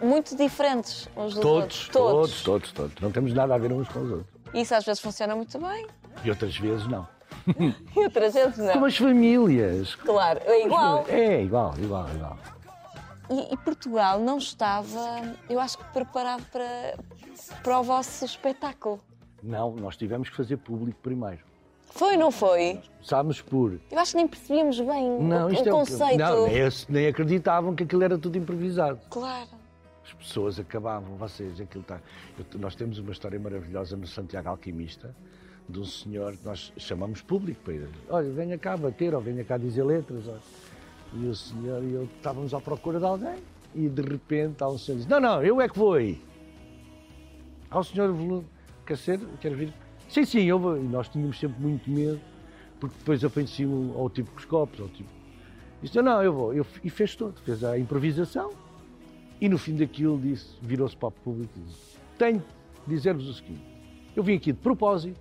Muito 0.00 0.36
diferentes 0.36 1.08
uns 1.16 1.34
dos 1.34 1.42
Todos, 1.42 1.62
outros. 1.62 1.88
todos, 1.88 2.42
todos, 2.42 2.72
todos. 2.72 2.94
Não 3.00 3.10
temos 3.10 3.32
nada 3.34 3.54
a 3.54 3.58
ver 3.58 3.72
uns 3.72 3.88
com 3.88 4.00
os 4.00 4.10
outros. 4.10 4.28
Isso 4.54 4.74
às 4.74 4.84
vezes 4.84 5.00
funciona 5.02 5.36
muito 5.36 5.58
bem 5.58 5.86
E 6.24 6.30
outras 6.30 6.56
vezes 6.56 6.86
não. 6.86 7.06
e 7.96 8.00
outras 8.04 8.32
vezes 8.34 8.56
não. 8.58 8.72
Como 8.72 8.86
as 8.86 8.96
famílias. 8.96 9.94
Claro, 9.96 10.40
é 10.44 10.64
igual. 10.64 11.04
É, 11.08 11.42
igual, 11.42 11.74
igual, 11.78 12.08
igual. 12.14 12.38
E, 13.30 13.52
e 13.52 13.56
Portugal 13.58 14.18
não 14.20 14.38
estava, 14.38 15.34
eu 15.48 15.60
acho 15.60 15.78
que 15.78 15.84
preparado 15.92 16.44
para, 16.50 16.96
para 17.62 17.80
o 17.80 17.82
vosso 17.82 18.24
espetáculo. 18.24 19.00
Não, 19.42 19.74
nós 19.76 19.96
tivemos 19.96 20.28
que 20.28 20.36
fazer 20.36 20.56
público 20.56 20.98
primeiro. 21.02 21.46
Foi, 21.90 22.16
não 22.16 22.30
foi? 22.30 22.80
Começámos 22.96 23.40
por. 23.40 23.78
Eu 23.90 23.98
acho 23.98 24.12
que 24.12 24.16
nem 24.18 24.28
percebíamos 24.28 24.78
bem 24.80 25.20
Não, 25.20 25.48
o, 25.48 25.50
o 25.50 25.54
é 25.54 25.64
conceito. 25.64 26.18
Não, 26.18 26.46
nem, 26.46 26.62
nem 26.88 27.06
acreditavam 27.06 27.74
que 27.74 27.82
aquilo 27.84 28.02
era 28.02 28.18
tudo 28.18 28.36
improvisado. 28.36 29.00
Claro. 29.10 29.48
As 30.04 30.12
pessoas 30.12 30.58
acabavam, 30.58 31.16
vocês, 31.16 31.60
aquilo 31.60 31.82
está. 31.82 32.00
eu- 32.38 32.60
nós 32.60 32.74
temos 32.74 32.98
uma 32.98 33.12
história 33.12 33.38
maravilhosa 33.38 33.96
no 33.96 34.06
Santiago 34.06 34.48
Alquimista, 34.48 35.14
de 35.68 35.78
um 35.80 35.84
senhor 35.84 36.36
que 36.36 36.44
nós 36.44 36.72
chamamos 36.76 37.20
público 37.20 37.60
para 37.62 37.74
ir. 37.74 37.88
Olha, 38.08 38.30
venha 38.30 38.56
cá 38.58 38.76
bater, 38.76 39.14
ou 39.14 39.20
venha 39.20 39.44
cá 39.44 39.58
dizer 39.58 39.82
letras. 39.82 40.26
olha. 40.26 40.40
E 41.14 41.26
o 41.26 41.34
senhor 41.34 41.82
e 41.82 41.92
eu 41.92 42.04
estávamos 42.04 42.52
à 42.52 42.60
procura 42.60 42.98
de 42.98 43.04
alguém, 43.04 43.38
e 43.74 43.88
de 43.88 44.02
repente 44.02 44.62
há 44.62 44.68
um 44.68 44.78
senhor 44.78 44.98
que 44.98 45.04
diz: 45.04 45.06
Não, 45.06 45.20
não, 45.20 45.42
eu 45.42 45.60
é 45.60 45.68
que 45.68 45.78
vou 45.78 45.94
aí. 45.94 46.20
Há 47.70 47.78
o 47.78 47.84
senhor, 47.84 48.44
quer 48.86 48.96
ser, 48.96 49.18
quer 49.40 49.54
vir? 49.54 49.72
Sim, 50.08 50.24
sim, 50.24 50.44
eu 50.44 50.58
vou. 50.58 50.76
E 50.76 50.82
nós 50.82 51.08
tínhamos 51.08 51.38
sempre 51.38 51.60
muito 51.60 51.90
medo, 51.90 52.20
porque 52.80 52.96
depois 52.98 53.24
apareciam 53.24 53.92
ao 53.96 54.08
tipo 54.08 54.30
com 54.30 54.38
os 54.38 54.44
copos, 54.44 54.80
ao 54.80 54.88
tipo. 54.88 55.10
Disse: 55.82 56.00
Não, 56.00 56.22
eu 56.22 56.32
vou. 56.32 56.54
Eu, 56.54 56.66
e 56.82 56.90
fez 56.90 57.14
todo, 57.14 57.40
fez 57.40 57.64
a 57.64 57.78
improvisação. 57.78 58.50
E 59.40 59.48
no 59.48 59.56
fim 59.56 59.76
daquilo 59.76 60.18
disse, 60.18 60.56
virou-se 60.60 60.96
para 60.96 61.08
o 61.08 61.12
público 61.12 61.52
e 61.56 61.60
disse: 61.62 61.96
Tenho 62.18 62.42
de 62.86 62.94
dizer-vos 62.94 63.28
o 63.28 63.34
seguinte: 63.34 63.62
eu 64.16 64.22
vim 64.22 64.34
aqui 64.34 64.52
de 64.52 64.58
propósito, 64.58 65.20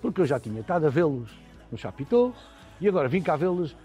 porque 0.00 0.20
eu 0.20 0.26
já 0.26 0.38
tinha 0.38 0.60
estado 0.60 0.86
a 0.86 0.88
vê-los 0.88 1.30
no 1.70 1.76
Chapitão, 1.76 2.32
e 2.80 2.86
agora 2.86 3.08
vim 3.08 3.20
cá 3.20 3.34
vê-los 3.34 3.76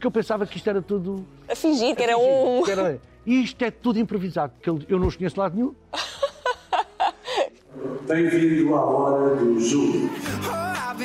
porque 0.00 0.06
eu 0.06 0.10
pensava 0.10 0.46
que 0.46 0.56
isto 0.56 0.70
era 0.70 0.80
tudo. 0.80 1.26
A 1.46 1.54
fingir 1.54 1.94
que 1.94 2.02
era 2.02 2.16
um. 2.16 2.62
que 2.64 2.70
era- 2.70 2.98
e 3.26 3.42
isto 3.44 3.62
é 3.62 3.70
tudo 3.70 3.98
improvisado, 3.98 4.54
porque 4.54 4.70
eu- 4.88 4.98
não 4.98 5.08
os 5.08 5.14
conheço 5.14 5.34
de 5.34 5.40
lado 5.40 5.54
nenhum. 5.54 5.74
Bem-vindo 8.08 8.74
à 8.74 8.80
hora 8.82 9.36
do 9.36 9.60
jogo. 9.60 10.10
Oh, 10.48 10.98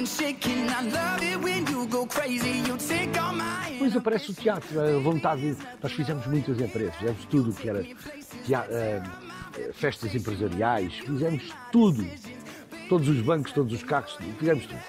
Depois 3.73 3.97
aparece 3.97 4.31
o 4.31 4.33
teatro, 4.33 4.79
a 4.79 4.97
vontade. 4.99 5.53
de- 5.53 5.57
Nós 5.83 5.91
fizemos 5.91 6.25
muitas 6.27 6.57
empresas, 6.59 6.95
fizemos 6.95 7.25
tudo 7.25 7.51
o 7.51 7.53
que 7.53 7.69
era 7.69 7.81
eh, 7.81 9.03
festas 9.73 10.15
empresariais, 10.15 10.93
fizemos 10.99 11.53
tudo. 11.69 12.05
Todos 12.87 13.09
os 13.09 13.19
bancos, 13.21 13.51
todos 13.51 13.73
os 13.73 13.83
carros, 13.83 14.17
fizemos 14.39 14.65
tudo. 14.65 14.79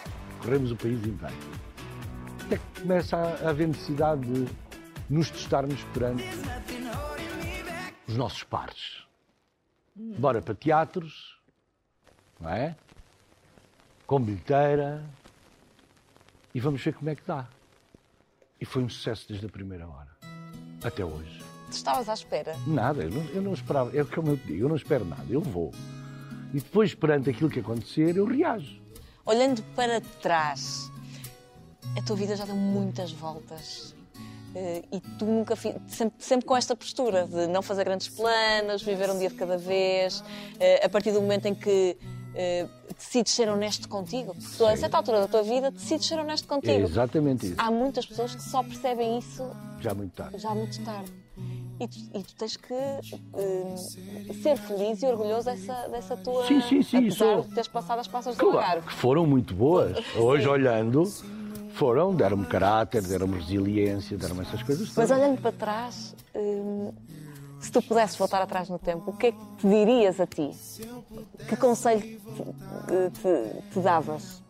Corremos 0.43 0.71
o 0.71 0.77
país 0.77 1.05
inteiro. 1.05 1.35
Até 2.47 2.59
que 2.59 2.81
começa 2.81 3.17
a 3.17 3.51
haver 3.51 3.67
necessidade 3.67 4.21
de 4.21 4.49
nos 5.11 5.31
testarmos 5.31 5.83
perante 5.93 6.23
os 8.07 8.17
nossos 8.17 8.45
pares. 8.45 9.03
Bora 9.97 10.41
para 10.41 10.55
teatros, 10.55 11.41
não 12.41 12.49
é? 12.49 12.77
Com 14.07 14.21
bilheteira 14.21 15.05
e 16.55 16.61
vamos 16.61 16.81
ver 16.85 16.95
como 16.95 17.11
é 17.11 17.17
que 17.17 17.23
dá. 17.27 17.49
E 18.61 18.65
foi 18.65 18.85
um 18.85 18.89
sucesso 18.89 19.27
desde 19.29 19.47
a 19.47 19.49
primeira 19.49 19.89
hora. 19.89 20.17
Até 20.85 21.05
hoje. 21.05 21.43
Tu 21.67 21.73
estavas 21.73 22.09
à 22.09 22.15
espera. 22.15 22.57
Nada, 22.65 23.03
eu 23.03 23.11
não, 23.11 23.25
eu 23.31 23.43
não 23.43 23.55
esperava. 23.55 23.99
É 23.99 24.05
como 24.05 24.29
eu 24.29 24.37
te 24.37 24.47
digo, 24.47 24.67
eu 24.67 24.69
não 24.69 24.77
espero 24.77 25.05
nada, 25.05 25.27
eu 25.29 25.41
vou. 25.41 25.73
E 26.55 26.61
depois, 26.61 26.95
perante 26.95 27.29
aquilo 27.29 27.51
que 27.51 27.59
acontecer, 27.59 28.17
eu 28.17 28.25
reajo. 28.25 28.81
Olhando 29.25 29.65
para 29.75 30.01
trás, 30.01 30.93
a 31.97 32.03
tua 32.03 32.17
vida 32.17 32.37
já 32.37 32.45
deu 32.45 32.57
muitas 32.57 33.13
voltas. 33.13 33.95
Eh, 34.55 34.83
E 34.93 35.01
tu 35.19 35.25
nunca 35.27 35.55
sempre, 35.57 36.13
sempre 36.19 36.47
com 36.47 36.57
esta 36.57 36.75
postura 36.75 37.27
de 37.27 37.47
não 37.47 37.63
fazer 37.63 37.85
grandes 37.85 38.09
planos, 38.09 38.83
viver 38.83 39.11
um 39.11 39.19
dia 39.19 39.29
de 39.29 39.35
cada 39.35 39.59
vez, 39.59 40.23
eh, 40.59 40.85
a 40.85 40.89
partir 40.89 41.13
do 41.13 41.21
momento 41.21 41.47
em 41.47 41.55
que 41.55 41.97
eh, 42.35 42.67
decides 42.99 43.33
ser 43.33 43.49
honesto 43.49 43.89
contigo. 43.89 44.35
Porque 44.35 44.57
tu, 44.57 44.67
a 44.67 44.77
certa 44.77 44.97
altura 44.99 45.21
da 45.21 45.29
tua 45.29 45.43
vida, 45.43 45.71
decides 45.71 46.07
ser 46.07 46.19
honesto 46.19 46.45
É 46.45 46.49
contigo. 46.55 46.85
exatamente 46.87 47.47
isso. 47.47 47.55
Há 47.59 47.71
muitas 47.71 48.07
pessoas 48.07 48.35
que 48.35 48.43
só 48.43 48.63
percebem 48.63 49.19
isso 49.19 49.45
Já 49.81 49.95
muito 49.95 50.13
tarde. 50.15 50.39
já 50.39 50.55
muito 50.55 50.83
tarde. 50.85 51.13
E 51.79 51.87
tu, 51.87 51.99
e 52.15 52.23
tu 52.23 52.35
tens 52.37 52.57
que 52.57 52.73
eh, 52.73 53.75
ser 54.43 54.57
feliz 54.57 55.03
e 55.03 55.07
orgulhoso 55.07 55.45
dessa, 55.45 55.89
dessa 55.89 56.17
tua. 56.17 56.47
Sim, 56.47 56.63
sim, 56.63 56.83
sim, 56.83 56.97
Apesar 56.99 57.17
sou. 57.35 57.43
de 57.43 57.49
teres 57.51 57.69
passado 57.69 57.99
as 57.99 58.09
passas 58.09 58.35
do 58.37 58.41
Claro, 58.41 58.57
Algarve. 58.59 58.87
que 58.89 58.95
foram 58.95 59.27
muito 59.27 59.55
boas. 59.55 59.99
Hoje, 60.17 60.49
olhando, 60.49 61.03
foram, 61.77 62.15
deram-me 62.15 62.47
caráter, 62.47 63.03
deram-me 63.03 63.39
resiliência, 63.39 64.17
deram-me 64.17 64.43
essas 64.43 64.63
coisas. 64.63 64.87
Mas 64.97 65.09
todas. 65.09 65.11
olhando 65.11 65.41
para 65.41 65.53
trás, 65.53 66.15
hum, 66.35 66.93
se 67.61 67.71
tu 67.71 67.83
pudesses 67.83 68.17
voltar 68.17 68.43
atrás 68.43 68.69
no 68.69 68.79
tempo, 68.79 69.11
o 69.11 69.17
que 69.17 69.27
é 69.29 69.33
que 69.33 69.39
te 69.59 69.69
dirias 69.69 70.19
a 70.21 70.27
ti? 70.27 70.51
Que 71.49 71.57
conselho 71.57 72.01
te, 72.01 73.21
te- 73.21 73.63
te 73.73 73.81
davas? 73.81 74.43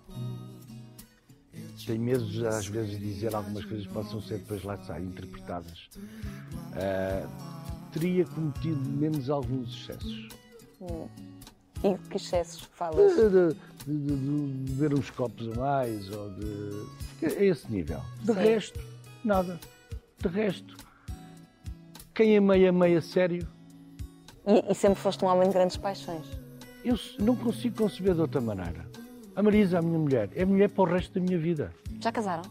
Tenho 1.86 2.00
medo, 2.02 2.48
às 2.48 2.66
vezes, 2.66 2.98
de 2.98 3.12
dizer 3.14 3.32
algumas 3.34 3.64
coisas 3.64 3.86
que 3.86 3.92
possam 3.92 4.20
ser 4.20 4.38
depois 4.38 4.64
lá 4.64 4.74
está, 4.74 4.98
interpretadas. 5.00 5.88
Ah, 6.74 7.28
teria 7.92 8.24
cometido 8.24 8.88
menos 8.90 9.30
alguns 9.30 9.72
excessos. 9.72 10.28
E 11.84 11.96
que 12.08 12.16
excessos 12.16 12.62
falas? 12.74 13.14
De, 13.14 13.28
de- 13.30 13.54
de- 13.86 14.16
de- 14.16 14.72
beber 14.72 14.98
uns 14.98 15.10
copos 15.10 15.48
a 15.52 15.60
mais, 15.60 16.10
ou 16.10 16.30
de. 16.30 16.86
a 17.24 17.44
esse 17.44 17.70
nível. 17.70 18.00
De 18.22 18.32
Sim. 18.32 18.40
resto, 18.40 18.80
nada. 19.24 19.60
De 20.18 20.28
resto, 20.28 20.76
quem 22.14 22.36
amei, 22.36 22.66
amei 22.66 22.96
a 22.96 23.02
sério. 23.02 23.46
E, 24.46 24.72
e 24.72 24.74
sempre 24.74 25.00
foste 25.00 25.24
um 25.24 25.28
homem 25.28 25.48
de 25.48 25.54
grandes 25.54 25.76
paixões. 25.76 26.24
Eu 26.84 26.96
não 27.18 27.36
consigo 27.36 27.76
conceber 27.76 28.14
de 28.14 28.20
outra 28.20 28.40
maneira. 28.40 28.86
A 29.34 29.42
Marisa, 29.42 29.78
a 29.78 29.82
minha 29.82 29.98
mulher, 29.98 30.30
é 30.34 30.44
mulher 30.44 30.70
para 30.70 30.82
o 30.82 30.86
resto 30.86 31.12
da 31.14 31.20
minha 31.20 31.38
vida. 31.38 31.72
Já 32.00 32.10
casaram? 32.10 32.42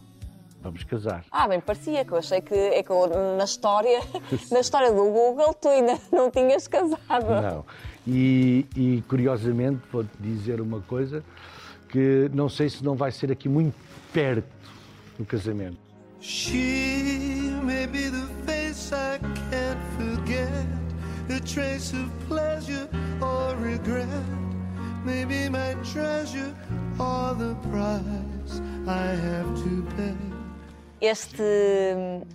Vamos 0.62 0.84
casar. 0.84 1.26
Ah, 1.32 1.48
bem, 1.48 1.60
parecia 1.60 2.04
que 2.04 2.12
eu 2.12 2.18
achei 2.18 2.42
que, 2.42 2.54
é 2.54 2.82
que 2.84 2.90
eu, 2.90 3.08
na 3.38 3.44
história, 3.44 4.00
na 4.52 4.60
história 4.60 4.92
do 4.92 5.04
Google, 5.04 5.54
tu 5.54 5.68
ainda 5.70 5.98
não 6.12 6.30
tinhas 6.30 6.68
casado. 6.68 7.00
Não. 7.42 7.66
E, 8.08 8.66
e, 8.76 9.04
curiosamente 9.08 9.82
vou-te 9.92 10.12
dizer 10.20 10.62
uma 10.62 10.80
coisa 10.82 11.24
que 11.90 12.30
não 12.34 12.48
sei 12.48 12.70
se 12.70 12.84
não 12.84 12.96
vai 12.96 13.12
ser 13.12 13.32
aqui 13.32 13.50
muito 13.50 13.76
perto 14.14 14.48
do 15.18 15.26
casamento. 15.26 15.78
She 16.22 17.52
may 17.64 17.88
be 17.88 18.10
the 18.10 18.28
face 18.46 18.94
I 18.94 19.20
can't 19.50 19.80
forget, 19.98 20.68
a 21.30 21.40
trace 21.40 21.96
of 21.96 22.10
pleasure 22.28 22.88
or 23.22 23.56
regret. 23.58 24.08
Maybe 25.04 25.50
my 25.50 25.76
treasure 25.84 26.54
or 27.00 27.36
the 27.36 27.56
price 27.70 28.62
I 28.88 29.16
have 29.16 29.54
to 29.64 29.84
pay. 29.96 30.36
Este, 31.02 31.44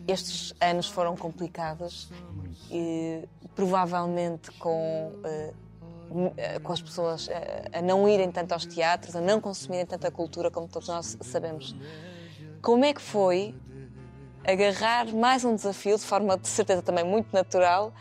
estes 0.07 0.55
anos 0.61 0.89
foram 0.89 1.17
complicados 1.17 2.09
e 2.71 3.25
provavelmente 3.55 4.51
com, 4.53 5.13
eh, 5.25 5.53
eh, 6.37 6.59
com 6.61 6.73
as 6.73 6.81
pessoas 6.83 7.29
eh, 7.29 7.65
a 7.73 7.83
não 7.83 8.09
irem 8.09 8.31
tanto 8.31 8.53
aos 8.53 8.65
teatros, 8.67 9.15
a 9.17 9.21
não 9.21 9.41
consumirem 9.41 9.87
tanta 9.87 10.11
cultura 10.11 10.51
como 10.51 10.69
todos 10.69 10.89
nós 10.89 11.17
sabemos. 11.21 11.75
Como 12.63 12.85
é 12.85 12.93
que 12.93 13.01
foi 13.01 13.55
agarrar 14.47 15.07
mais 15.15 15.45
um 15.45 15.55
desafio 15.55 15.97
de 15.97 16.03
forma 16.05 16.37
de 16.37 16.49
certeza 16.49 16.83
também 16.83 17.05
muito 17.05 17.33
natural, 17.33 17.93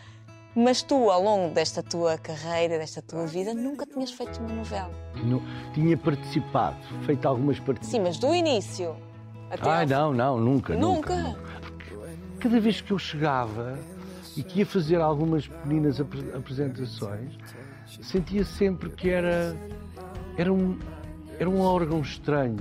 mas 0.55 0.81
tu 0.81 1.09
ao 1.11 1.21
longo 1.21 1.53
desta 1.53 1.83
tua 1.83 2.17
carreira, 2.17 2.77
desta 2.77 3.01
tua 3.01 3.25
vida, 3.27 3.53
nunca 3.53 3.85
tinhas 3.85 4.11
feito 4.11 4.39
uma 4.39 4.49
novela. 4.53 4.91
Não- 5.23 5.41
tinha 5.73 5.95
participado, 5.97 6.77
feito 7.05 7.27
algumas 7.27 7.59
participações. 7.59 7.91
Sim, 7.91 7.99
mas 7.99 8.17
do 8.17 8.33
início 8.35 8.95
até 9.49 9.69
Ai, 9.69 9.83
ao- 9.83 9.89
não, 9.89 10.13
não, 10.13 10.39
nunca, 10.39 10.75
nunca. 10.75 11.15
Nunca? 11.15 11.39
Cada 12.39 12.59
vez 12.59 12.79
que 12.81 12.91
eu 12.91 12.97
chegava 12.97 13.77
e 14.37 14.43
que 14.43 14.59
ia 14.59 14.65
fazer 14.65 14.99
algumas 15.01 15.47
pequenas 15.47 15.99
apre- 15.99 16.31
apresentações, 16.35 17.33
sentia 18.01 18.43
sempre 18.45 18.89
que 18.89 19.09
era, 19.09 19.55
era, 20.37 20.51
um, 20.53 20.77
era 21.39 21.49
um 21.49 21.61
órgão 21.61 22.01
estranho 22.01 22.57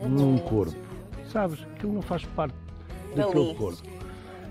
num 0.00 0.38
corpo. 0.38 0.76
Sabes? 1.32 1.60
Aquilo 1.74 1.92
não 1.92 2.02
faz 2.02 2.24
parte 2.24 2.54
daquele 3.14 3.54
corpo. 3.54 3.82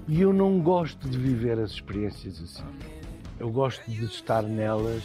E 0.07 0.21
eu 0.21 0.31
não 0.31 0.59
gosto 0.59 1.07
de 1.09 1.17
viver 1.17 1.59
as 1.59 1.71
experiências 1.71 2.41
assim. 2.41 2.63
Eu 3.39 3.49
gosto 3.49 3.83
de 3.89 4.05
estar 4.05 4.41
nelas. 4.43 5.03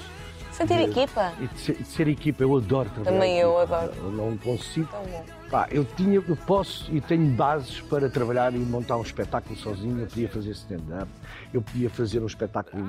Sentir 0.52 0.76
de- 0.76 0.82
equipa. 1.00 1.32
E 1.40 1.46
de 1.48 1.58
ser, 1.60 1.74
de 1.76 1.84
ser 1.86 2.08
equipa, 2.08 2.42
eu 2.42 2.56
adoro 2.56 2.88
trabalhar. 2.90 3.16
Também 3.18 3.38
eu 3.38 3.58
equipa. 3.58 3.76
adoro. 3.78 3.92
Eu 4.02 4.10
não 4.12 4.36
consigo. 4.36 4.88
Tão 4.90 5.02
bom. 5.04 5.24
Pá, 5.52 5.68
eu 5.70 5.84
tinha, 5.84 6.14
eu 6.14 6.34
posso 6.46 6.90
e 6.90 6.98
tenho 6.98 7.26
bases 7.32 7.78
para 7.82 8.08
trabalhar 8.08 8.54
e 8.54 8.58
montar 8.58 8.96
um 8.96 9.02
espetáculo 9.02 9.54
sozinho. 9.54 10.00
Eu 10.00 10.06
podia 10.06 10.28
fazer 10.30 10.50
stand-up, 10.52 11.10
eu 11.52 11.60
podia 11.60 11.90
fazer 11.90 12.20
um 12.22 12.26
espetáculo 12.26 12.82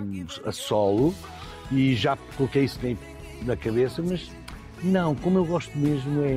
a 0.45 0.51
solo 0.53 1.14
e 1.70 1.93
já 1.93 2.16
coloquei 2.38 2.64
isso 2.64 2.80
na 3.41 3.57
cabeça, 3.57 4.01
mas 4.01 4.32
não, 4.82 5.14
como 5.14 5.39
eu 5.39 5.45
gosto 5.45 5.78
mesmo 5.78 6.24
é, 6.24 6.36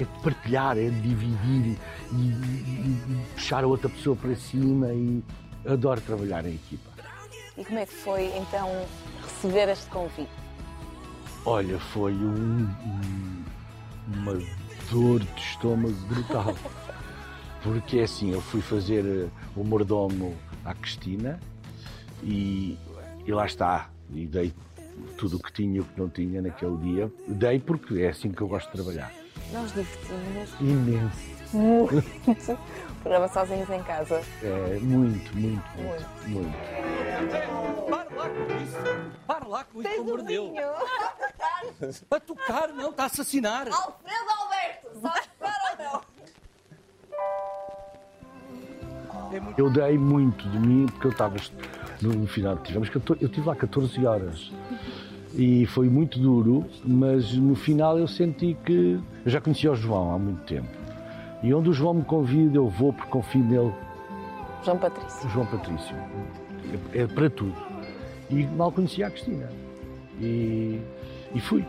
é 0.00 0.04
de 0.04 0.22
partilhar, 0.22 0.78
é 0.78 0.88
dividir 0.88 1.76
e, 2.12 2.16
e- 2.16 2.96
e 3.12 3.24
puxar 3.34 3.62
a 3.62 3.66
outra 3.66 3.90
pessoa 3.90 4.16
para 4.16 4.34
cima 4.36 4.88
e 4.94 5.22
adoro 5.66 6.00
trabalhar 6.00 6.46
em 6.46 6.54
equipa. 6.54 6.88
E 7.58 7.62
como 7.64 7.78
é 7.78 7.84
que 7.84 7.92
foi 7.92 8.32
então 8.38 8.70
receber 9.22 9.68
este 9.68 9.86
convite? 9.90 10.30
Olha, 11.44 11.78
foi 11.78 12.14
um- 12.14 12.62
um- 12.66 13.44
uma 14.14 14.32
dor 14.90 15.20
de 15.20 15.40
estômago 15.40 15.94
brutal. 16.08 16.54
Porque 17.62 17.98
é 17.98 18.04
assim, 18.04 18.32
eu 18.32 18.40
fui 18.40 18.60
fazer 18.60 19.04
eh, 19.04 19.28
o 19.56 19.64
mordomo 19.64 20.36
à 20.64 20.74
Cristina 20.74 21.40
e, 22.22 22.78
e 23.26 23.32
lá 23.32 23.46
está. 23.46 23.90
E 24.14 24.26
dei 24.26 24.52
tudo 25.16 25.36
o 25.36 25.40
que 25.42 25.52
tinha 25.52 25.76
e 25.76 25.80
o 25.80 25.84
que 25.84 26.00
não 26.00 26.08
tinha 26.08 26.40
naquele 26.40 26.76
dia. 26.78 27.12
Dei 27.26 27.58
porque 27.58 28.00
é 28.00 28.08
assim 28.08 28.30
que 28.30 28.40
eu 28.40 28.48
gosto 28.48 28.66
de 28.66 28.72
trabalhar. 28.72 29.12
Nós 29.52 29.68
divertimos 29.72 30.60
Imenso. 30.60 31.56
muito. 31.56 32.04
Programa 33.02 33.28
sozinhos 33.28 33.70
em 33.70 33.82
casa. 33.82 34.22
É, 34.42 34.78
muito, 34.80 35.36
muito, 35.36 35.64
muito, 35.76 36.28
muito. 36.28 36.58
Para 37.88 38.16
lá 38.16 38.28
com 38.28 38.62
isso! 38.62 38.76
Para 39.26 39.46
lá 39.46 39.64
com 39.64 39.80
isso, 39.80 39.90
pelo 39.90 40.02
amor 40.02 40.20
de 40.22 40.26
Deus! 40.26 40.52
A 42.10 42.20
tocar, 42.20 42.68
não, 42.68 42.90
está 42.90 43.04
a 43.04 43.06
assassinar! 43.06 43.68
Alfredo 43.68 44.30
Alberto, 44.40 45.00
sabes 45.00 45.28
para 45.38 45.54
ou 45.70 45.84
não? 45.84 46.02
Eu 49.56 49.70
dei 49.70 49.98
muito 49.98 50.48
de 50.48 50.58
mim 50.58 50.86
porque 50.86 51.06
eu 51.06 51.10
estava 51.10 51.36
no 52.00 52.26
final, 52.26 52.56
tivemos 52.58 52.88
14, 52.88 53.22
eu 53.22 53.28
tive 53.28 53.46
lá 53.46 53.54
14 53.54 54.06
horas 54.06 54.50
e 55.34 55.66
foi 55.66 55.88
muito 55.88 56.18
duro, 56.18 56.64
mas 56.84 57.34
no 57.34 57.54
final 57.54 57.98
eu 57.98 58.08
senti 58.08 58.56
que 58.64 59.00
eu 59.24 59.30
já 59.30 59.40
conhecia 59.40 59.70
o 59.70 59.76
João 59.76 60.14
há 60.14 60.18
muito 60.18 60.42
tempo 60.44 60.77
e 61.42 61.54
onde 61.54 61.70
o 61.70 61.72
João 61.72 61.94
me 61.94 62.04
convida 62.04 62.56
eu 62.56 62.68
vou 62.68 62.92
porque 62.92 63.10
confio 63.10 63.44
nele, 63.44 63.72
João 64.64 64.78
Patrício. 64.78 65.30
João 65.30 65.46
Patrício, 65.46 65.96
é, 66.92 67.02
é 67.02 67.06
para 67.06 67.30
tudo. 67.30 67.54
E 68.30 68.44
mal 68.46 68.70
conhecia 68.72 69.06
a 69.06 69.10
Cristina 69.10 69.48
e, 70.20 70.80
e 71.34 71.40
fui, 71.40 71.64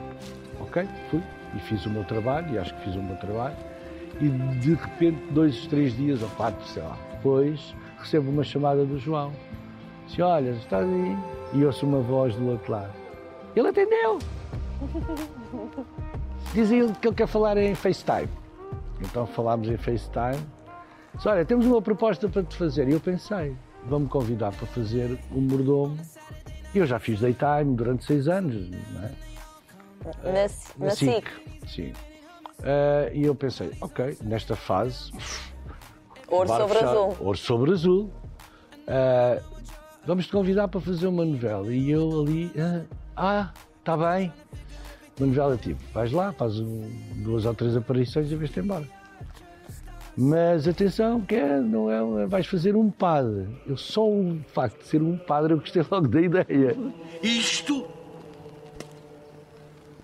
ok? 0.59 0.87
Fui 1.09 1.21
e 1.55 1.59
fiz 1.59 1.85
o 1.85 1.89
meu 1.89 2.03
trabalho 2.03 2.53
e 2.53 2.57
acho 2.57 2.73
que 2.75 2.83
fiz 2.85 2.95
o 2.95 3.01
meu 3.01 3.15
trabalho 3.17 3.55
e 4.19 4.27
de 4.27 4.73
repente, 4.73 5.17
dois, 5.31 5.65
três 5.67 5.95
dias 5.95 6.21
ou 6.21 6.29
quatro, 6.29 6.65
sei 6.67 6.83
lá, 6.83 6.97
depois, 7.11 7.73
recebo 7.99 8.29
uma 8.29 8.43
chamada 8.43 8.85
do 8.85 8.97
João. 8.97 9.31
Disse, 10.07 10.21
olha, 10.21 10.49
estás 10.49 10.85
aí? 10.85 11.17
E 11.53 11.63
ouço 11.63 11.85
uma 11.85 11.99
voz 11.99 12.35
do 12.35 12.49
outro 12.49 12.71
lado. 12.71 12.91
Ele 13.55 13.67
atendeu! 13.69 14.19
Diz 16.53 16.71
ele 16.71 16.93
que 16.99 17.07
ele 17.07 17.15
quer 17.15 17.27
falar 17.27 17.57
em 17.57 17.75
FaceTime. 17.75 18.29
Então 19.01 19.25
falámos 19.25 19.67
em 19.67 19.77
FaceTime. 19.77 20.45
Disse, 21.13 21.27
olha, 21.27 21.45
temos 21.45 21.65
uma 21.65 21.81
proposta 21.81 22.27
para 22.29 22.43
te 22.43 22.55
fazer. 22.55 22.87
E 22.87 22.93
eu 22.93 22.99
pensei, 22.99 23.55
vão-me 23.85 24.07
convidar 24.07 24.51
para 24.51 24.67
fazer 24.67 25.17
um 25.31 25.41
mordomo. 25.41 25.97
E 26.73 26.77
eu 26.77 26.85
já 26.85 26.99
fiz 26.99 27.19
daytime 27.19 27.75
durante 27.75 28.05
seis 28.05 28.27
anos, 28.27 28.69
não 28.91 29.03
é? 29.03 29.11
Na, 30.23 30.85
na 30.85 30.91
SIC. 30.91 31.25
Sim. 31.67 31.93
Ah, 32.63 33.09
e 33.13 33.23
eu 33.23 33.33
pensei, 33.33 33.71
ok, 33.81 34.17
nesta 34.21 34.55
fase, 34.55 35.11
Ouro 36.27 36.47
sobre 36.47 36.77
azul. 36.77 37.17
Ouro 37.19 37.37
sobre 37.37 37.71
azul. 37.71 38.11
Ah, 38.87 39.41
vamos 40.05 40.27
te 40.27 40.31
convidar 40.31 40.67
para 40.67 40.79
fazer 40.79 41.07
uma 41.07 41.25
novela. 41.25 41.67
E 41.73 41.89
eu 41.89 42.21
ali, 42.21 42.51
ah, 43.15 43.51
está 43.79 43.97
bem. 43.97 44.31
Uma 45.19 45.27
novela 45.27 45.57
tipo, 45.57 45.81
vais 45.93 46.11
lá, 46.11 46.31
faz 46.31 46.59
um- 46.59 46.89
duas 47.17 47.45
ou 47.45 47.53
três 47.53 47.75
aparições 47.75 48.31
e 48.31 48.35
vais-te 48.35 48.59
embora. 48.59 48.85
Mas 50.17 50.67
atenção, 50.67 51.21
que 51.21 51.35
é, 51.35 51.59
não 51.59 52.19
é, 52.19 52.25
vais 52.25 52.45
fazer 52.47 52.75
um 52.75 52.89
padre. 52.89 53.47
Eu 53.65 53.77
só 53.77 54.05
o 54.07 54.39
facto 54.53 54.79
de 54.79 54.85
ser 54.87 55.01
um 55.01 55.17
padre, 55.17 55.53
eu 55.53 55.59
gostei 55.59 55.83
logo 55.89 56.07
da 56.07 56.21
ideia. 56.21 56.75
Isto 57.21 57.85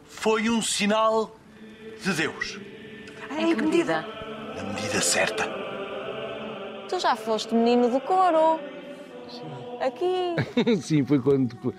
foi 0.05 0.49
um 0.49 0.61
sinal 0.61 1.35
de 2.03 2.13
Deus, 2.13 2.59
Em 3.37 3.55
que 3.55 3.61
medida? 3.61 4.05
na 4.55 4.63
medida 4.73 5.01
certa. 5.01 5.43
Tu 6.87 6.99
já 6.99 7.15
foste 7.15 7.53
menino 7.53 7.89
do 7.89 7.99
coro. 7.99 8.59
Aqui. 9.81 10.35
Sim, 10.81 11.03
foi 11.05 11.19
quando. 11.19 11.73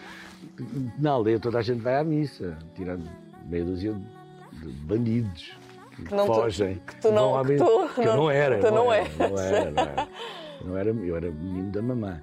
Na 0.98 1.12
aldeia 1.12 1.38
toda 1.40 1.58
a 1.58 1.62
gente 1.62 1.80
vai 1.80 1.96
à 1.96 2.04
missa, 2.04 2.58
tirando 2.74 3.08
meia 3.48 3.64
dúzia 3.64 3.92
de 4.52 4.68
bandidos 4.84 5.56
que, 5.96 6.04
Que 6.04 6.14
não 6.14 6.26
tu- 6.26 6.34
fogem. 6.34 6.80
que 6.86 6.96
tu 7.00 7.10
não- 7.12 7.44
que 7.44 7.56
tu 7.56 7.88
Que 7.94 8.04
não- 8.04 8.16
não 8.16 8.30
era. 8.30 8.58
tu 8.60 8.70
não 8.70 8.92
era, 8.92 9.04
eras. 9.08 9.18
não 9.30 9.38
era, 9.38 9.70
não 9.70 9.82
era. 9.82 10.08
Não 10.64 10.76
era, 10.76 10.90
eu 10.90 11.16
era 11.16 11.30
menino 11.30 11.70
da 11.70 11.82
mamã. 11.82 12.22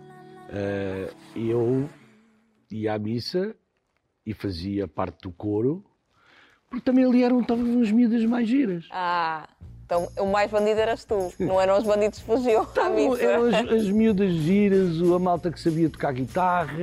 Ah, 0.49 1.09
E 1.35 1.49
eu 1.49 1.89
ia 2.71 2.93
à 2.93 2.99
missa 2.99 3.55
e 4.25 4.33
fazia 4.33 4.87
parte 4.87 5.21
do 5.23 5.31
coro, 5.31 5.83
porque 6.69 6.83
também 6.85 7.05
ali 7.05 7.23
eram 7.23 7.43
talvez 7.43 7.69
umas 7.75 7.91
miúdas 7.91 8.23
mais 8.25 8.47
giras. 8.47 8.87
Ah, 8.91 9.47
então 9.85 10.07
o 10.19 10.25
mais 10.27 10.49
bandido 10.51 10.79
eras 10.79 11.05
tu. 11.05 11.31
Não 11.39 11.59
eram 11.61 11.77
os 11.77 11.83
bandidos 11.83 12.19
que 12.19 12.25
fugiam 12.25 12.67
à 12.79 12.89
missa. 12.89 13.23
Eram 13.23 13.45
as, 13.45 13.53
as 13.71 13.89
miúdas 13.89 14.31
giras, 14.33 15.01
a 15.01 15.19
malta 15.19 15.51
que 15.51 15.59
sabia 15.59 15.89
tocar 15.89 16.13
guitarra. 16.13 16.73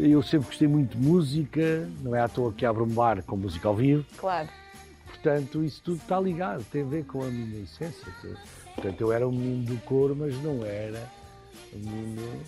Eu 0.00 0.22
sempre 0.22 0.46
gostei 0.46 0.68
muito 0.68 0.96
de 0.96 1.04
música, 1.04 1.88
não 2.02 2.14
é 2.14 2.20
à 2.20 2.28
toa 2.28 2.52
que 2.52 2.64
abro 2.64 2.84
um 2.84 2.88
bar 2.88 3.20
com 3.24 3.36
música 3.36 3.66
ao 3.66 3.74
vivo. 3.74 4.06
Claro. 4.16 4.48
Portanto, 5.06 5.64
isso 5.64 5.82
tudo 5.82 5.96
está 5.96 6.20
ligado, 6.20 6.64
tem 6.70 6.82
a 6.82 6.86
ver 6.86 7.04
com 7.04 7.20
a 7.20 7.26
minha 7.26 7.64
essência. 7.64 8.06
Portanto, 8.76 9.00
eu 9.00 9.12
era 9.12 9.26
um 9.26 9.32
menino 9.32 9.64
do 9.64 9.76
coro, 9.82 10.14
mas 10.14 10.40
não 10.40 10.64
era 10.64 11.02
um 11.74 11.78
menino. 11.78 12.42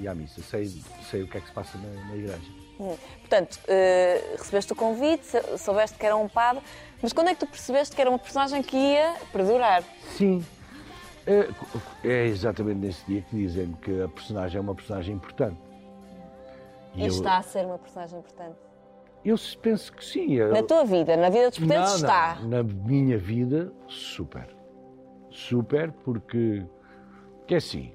E 0.00 0.08
à 0.08 0.14
missa, 0.14 0.40
sei, 0.40 0.72
sei 1.10 1.22
o 1.22 1.28
que 1.28 1.36
é 1.36 1.40
que 1.42 1.48
se 1.48 1.52
passa 1.52 1.76
na, 1.76 2.08
na 2.08 2.16
igreja. 2.16 2.50
Hum. 2.80 2.96
Portanto, 3.20 3.60
eh, 3.68 4.34
recebeste 4.38 4.72
o 4.72 4.76
convite, 4.76 5.26
soubeste 5.58 5.98
que 5.98 6.06
era 6.06 6.16
um 6.16 6.28
padre, 6.28 6.62
mas 7.02 7.12
quando 7.12 7.28
é 7.28 7.34
que 7.34 7.40
tu 7.40 7.46
percebeste 7.46 7.94
que 7.94 8.00
era 8.00 8.08
uma 8.08 8.18
personagem 8.18 8.62
que 8.62 8.74
ia 8.74 9.16
perdurar? 9.30 9.84
Sim. 10.16 10.42
É, 11.26 11.50
é 12.04 12.26
exatamente 12.26 12.78
nesse 12.78 13.04
dia 13.04 13.20
que 13.20 13.36
dizem 13.36 13.72
que 13.82 14.00
a 14.00 14.08
personagem 14.08 14.56
é 14.56 14.60
uma 14.60 14.74
personagem 14.74 15.14
importante. 15.14 15.65
E 16.96 17.02
eu, 17.02 17.08
está 17.08 17.38
a 17.38 17.42
ser 17.42 17.66
uma 17.66 17.78
personagem 17.78 18.18
importante. 18.18 18.56
eu 19.24 19.36
penso 19.60 19.92
que 19.92 20.04
sim. 20.04 20.32
eu- 20.34 20.52
Na 20.52 20.62
tua 20.62 20.84
vida, 20.84 21.16
na 21.16 21.28
vida 21.28 21.48
dos 21.50 21.58
portugueses, 21.58 21.94
está. 21.96 22.38
não. 22.42 22.48
Na 22.48 22.62
minha 22.62 23.18
vida, 23.18 23.72
super. 23.88 24.54
Super, 25.30 25.92
porque. 25.92 26.64
Que 27.46 27.54
é 27.54 27.58
assim. 27.58 27.92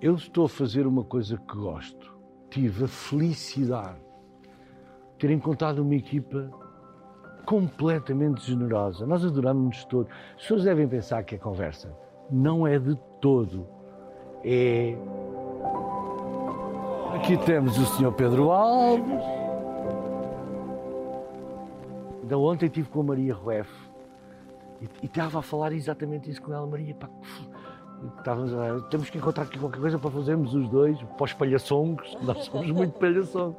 Eu 0.00 0.14
estou 0.16 0.44
a 0.44 0.48
fazer 0.48 0.86
uma 0.86 1.02
coisa 1.04 1.36
que 1.38 1.56
gosto. 1.56 2.14
Tive 2.50 2.84
a 2.84 2.88
felicidade 2.88 3.98
de 3.98 5.18
ter 5.18 5.30
encontrado 5.30 5.78
uma 5.80 5.94
equipa 5.94 6.50
completamente 7.46 8.44
generosa. 8.46 9.06
Nós 9.06 9.24
adoramos-nos 9.24 9.84
todos. 9.86 10.12
As 10.36 10.42
pessoas 10.42 10.64
devem 10.64 10.86
pensar 10.88 11.22
que 11.24 11.34
a 11.34 11.38
conversa 11.38 11.96
não 12.30 12.66
é 12.66 12.78
de 12.78 12.96
todo. 13.20 13.66
É. 14.44 14.96
Aqui 17.14 17.36
temos 17.38 17.78
o 17.78 17.86
Sr. 17.86 18.12
Pedro 18.12 18.50
Alves. 18.50 19.22
Ainda 22.22 22.38
ontem 22.38 22.66
estive 22.66 22.88
com 22.88 23.00
a 23.00 23.04
Maria 23.04 23.34
Rueff 23.34 23.70
e, 24.80 24.88
e 25.02 25.06
estava 25.06 25.38
a 25.38 25.42
falar 25.42 25.72
exatamente 25.72 26.30
isso 26.30 26.40
com 26.42 26.52
ela. 26.52 26.66
Maria, 26.66 26.94
pá, 26.94 27.08
estávamos 28.18 28.52
a, 28.54 28.80
temos 28.88 29.10
que 29.10 29.18
encontrar 29.18 29.44
aqui 29.44 29.58
qualquer 29.58 29.80
coisa 29.80 29.98
para 29.98 30.10
fazermos 30.10 30.54
os 30.54 30.68
dois, 30.68 31.00
para 31.02 31.24
os 31.24 31.32
palhaçongos, 31.32 32.16
nós 32.22 32.44
somos 32.46 32.70
muito 32.70 32.98
palhaçongos, 32.98 33.56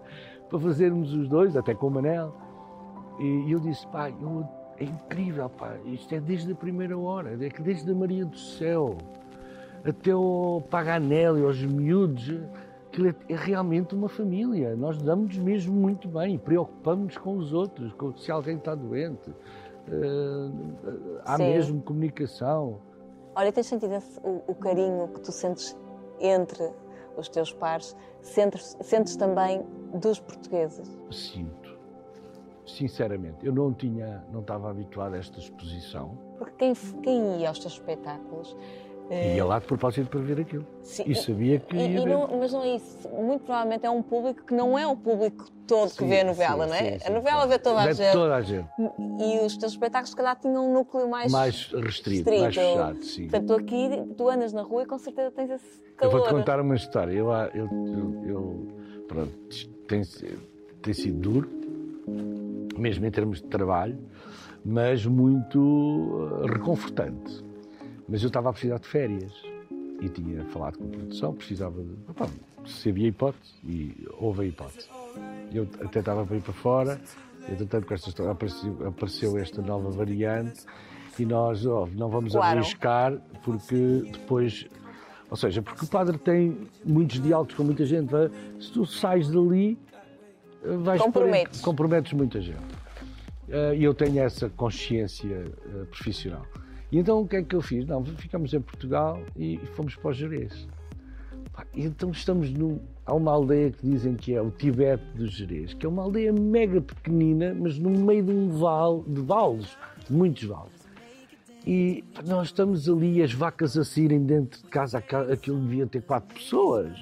para 0.49 0.59
fazermos 0.59 1.13
os 1.13 1.27
dois, 1.27 1.55
até 1.55 1.73
com 1.73 1.87
o 1.87 1.91
Manel. 1.91 2.35
E 3.19 3.51
eu 3.51 3.59
disse, 3.59 3.85
pá, 3.87 4.09
eu- 4.09 4.47
é 4.77 4.83
incrível, 4.83 5.49
pá, 5.49 5.75
isto 5.85 6.13
é 6.13 6.19
desde 6.19 6.51
a 6.51 6.55
primeira 6.55 6.97
hora, 6.97 7.37
é 7.39 7.49
que 7.49 7.61
desde 7.61 7.89
a 7.89 7.95
Maria 7.95 8.25
do 8.25 8.37
Céu 8.37 8.97
até 9.85 10.11
ao 10.11 10.61
Paganelli, 10.69 11.43
aos 11.45 11.61
miúdos, 11.61 12.33
aquilo 12.95 13.09
é, 13.09 13.15
é 13.33 13.35
realmente 13.35 13.93
uma 13.93 14.07
família. 14.07 14.75
Nós 14.75 14.97
damos 15.01 15.37
mesmo 15.37 15.73
muito 15.73 16.07
bem, 16.07 16.37
preocupamos-nos 16.37 17.17
com 17.17 17.37
os 17.37 17.51
outros, 17.53 17.93
com, 17.93 18.15
se 18.15 18.31
alguém 18.31 18.57
está 18.57 18.73
doente. 18.73 19.33
eh, 19.87 20.49
há 21.25 21.37
Sim. 21.37 21.43
mesmo 21.43 21.81
comunicação. 21.81 22.79
Olha, 23.35 23.51
tens 23.51 23.67
sentido 23.67 23.93
esse- 23.93 24.19
o, 24.23 24.41
o 24.47 24.55
carinho 24.55 25.07
que 25.09 25.19
tu 25.19 25.31
sentes 25.31 25.77
entre 26.19 26.71
os 27.17 27.27
teus 27.29 27.53
pares? 27.53 27.95
Sentes, 28.21 28.75
sentes 28.81 29.15
também 29.15 29.63
dos 29.93 30.19
portugueses? 30.19 30.89
Sinto. 31.11 31.75
Sinceramente, 32.65 33.45
eu 33.45 33.53
não 33.53 33.71
tinha, 33.73 34.23
não 34.31 34.39
estava 34.39 34.71
habituado 34.71 35.13
a 35.13 35.17
esta 35.17 35.37
exposição. 35.37 36.17
Porque 36.39 36.53
quem, 36.57 36.73
quem 37.03 37.41
ia 37.41 37.49
aos 37.49 37.59
teus 37.59 37.73
espetáculos. 37.73 38.55
Eh, 39.09 39.35
Ia 39.35 39.45
lá 39.45 39.59
de 39.59 39.65
propósito 39.67 40.09
para 40.09 40.19
ver 40.21 40.39
aquilo. 40.41 40.65
sim, 40.81 41.03
E 41.05 41.15
sabia 41.15 41.59
que 41.59 41.75
e- 41.75 41.97
e 41.97 42.05
não- 42.05 42.27
mas 42.39 42.51
não 42.53 42.63
é 42.63 42.75
isso. 42.75 43.07
Muito 43.09 43.43
provavelmente 43.43 43.85
é 43.85 43.89
um 43.89 44.01
público 44.01 44.43
que 44.43 44.53
não 44.53 44.77
é 44.77 44.85
o 44.87 44.95
público 44.95 45.45
todo 45.67 45.89
que 45.89 45.95
Sim, 46.03 46.07
vê 46.09 46.21
a 46.21 46.23
novela, 46.25 46.63
sim, 46.65 46.69
não 46.69 46.75
é? 46.77 46.99
sim, 46.99 47.07
a 47.07 47.09
novela 47.11 47.47
vê 47.47 47.57
toda 47.59 47.81
a 47.81 47.85
Vê 47.87 47.93
gente. 47.93 48.11
toda 48.11 48.35
a 48.35 48.41
gente. 48.41 48.67
E 49.19 49.39
os 49.45 49.57
teus 49.57 49.71
espetáculos, 49.73 50.09
se 50.11 50.15
calhar, 50.15 50.35
tinham 50.39 50.69
um 50.69 50.73
núcleo 50.73 51.09
mais. 51.09 51.31
Mais 51.31 51.71
restrito, 51.73 52.29
mais 52.29 52.55
fechado, 52.55 53.03
sim. 53.03 53.23
Portanto, 53.29 53.47
tu 53.47 53.53
aqui, 53.53 53.89
tu 54.17 54.29
andas 54.29 54.53
na 54.53 54.61
rua 54.61 54.83
e 54.83 54.85
com 54.85 54.97
certeza 54.97 55.31
tens 55.31 55.49
esse 55.49 55.65
Eu 56.01 56.09
calor. 56.09 56.11
vou-te 56.19 56.29
contar 56.29 56.59
uma 56.59 56.75
história. 56.75 57.11
Eu, 57.13 57.31
eu, 57.31 57.69
eu, 57.93 58.25
eu- 58.27 58.67
pronto, 59.07 59.31
tem, 59.87 60.01
tem 60.81 60.93
sido 60.93 61.19
duro, 61.19 61.49
mesmo 62.77 63.05
em 63.05 63.11
termos 63.11 63.41
de 63.41 63.47
trabalho, 63.47 63.97
mas 64.63 65.05
muito 65.05 66.41
eh, 66.43 66.51
reconfortante. 66.53 67.44
Mas 68.07 68.21
eu 68.21 68.27
estava 68.27 68.49
a 68.49 68.53
precisar 68.53 68.77
de 68.79 68.87
férias 68.87 69.31
e 70.01 70.09
tinha 70.09 70.43
falado 70.45 70.77
com 70.77 70.85
a 70.85 70.89
produção, 70.89 71.33
precisava 71.33 71.81
de. 71.81 71.95
Opa, 72.07 72.29
se 72.65 72.89
havia 72.89 73.07
hipótese, 73.07 73.53
e 73.63 74.07
houve 74.19 74.43
a 74.43 74.45
hipótese. 74.45 74.87
Eu 75.53 75.67
até 75.83 75.99
estava 75.99 76.25
para 76.25 76.35
ir 76.35 76.41
para 76.41 76.53
fora, 76.53 77.01
entretanto, 77.49 77.87
com 77.87 77.93
esta 77.93 78.09
história 78.09 78.31
apareceu, 78.31 78.87
apareceu 78.87 79.37
esta 79.37 79.61
nova 79.61 79.89
variante 79.91 80.65
e 81.17 81.25
nós 81.25 81.65
ó, 81.65 81.87
não 81.95 82.09
vamos 82.09 82.33
Claro. 82.33 82.59
arriscar 82.59 83.17
porque 83.43 84.03
depois. 84.11 84.67
Ou 85.29 85.37
seja, 85.37 85.61
porque 85.61 85.85
o 85.85 85.87
padre 85.87 86.17
tem 86.19 86.67
muitos 86.83 87.19
diálogos 87.21 87.55
com 87.55 87.63
muita 87.63 87.85
gente. 87.85 88.09
Se 88.59 88.71
tu 88.71 88.85
sais 88.85 89.27
dali, 89.29 89.77
vais 90.83 91.01
Comprometes. 91.01 91.61
comprometes 91.61 92.13
muita 92.13 92.39
gente. 92.41 92.59
Eh, 93.49 93.75
E 93.77 93.83
eu 93.83 93.93
tenho 93.93 94.19
essa 94.19 94.49
consciência 94.49 95.27
eh, 95.65 95.85
profissional. 95.89 96.45
E 96.95 96.99
então 96.99 97.19
o 97.19 97.27
que 97.27 97.35
é 97.35 97.43
que 97.43 97.53
eu 97.53 97.61
fiz? 97.61 97.85
Não, 97.85 98.05
ficamos 98.05 98.53
em 98.53 98.61
Portugal 98.61 99.21
e 99.35 99.59
fomos 99.73 99.97
para 99.97 100.11
o 100.11 100.13
Jerez. 100.13 100.65
Então 101.73 102.09
estamos 102.11 102.49
num. 102.49 102.79
Há 103.05 103.13
uma 103.13 103.33
aldeia 103.33 103.69
que 103.69 103.85
dizem 103.85 104.15
que 104.15 104.33
é 104.33 104.41
o 104.41 104.49
Tibete 104.49 105.03
do 105.13 105.27
Jerez, 105.27 105.73
que 105.73 105.85
é 105.85 105.89
uma 105.89 106.03
aldeia 106.03 106.31
mega 106.31 106.79
pequenina, 106.79 107.53
mas 107.53 107.77
no 107.77 107.89
meio 107.89 108.23
de 108.23 108.31
um 108.31 108.47
vale, 108.47 109.03
de 109.09 109.19
vales, 109.19 109.77
muitos 110.09 110.43
vales. 110.43 110.71
E 111.67 112.01
nós 112.25 112.47
estamos 112.47 112.87
ali, 112.87 113.21
as 113.21 113.33
vacas 113.33 113.77
a 113.77 113.83
saírem 113.83 114.25
dentro 114.25 114.63
de 114.63 114.69
casa, 114.69 114.99
aquilo 114.99 115.59
devia 115.59 115.85
ter 115.85 116.01
quatro 116.01 116.33
pessoas. 116.33 116.97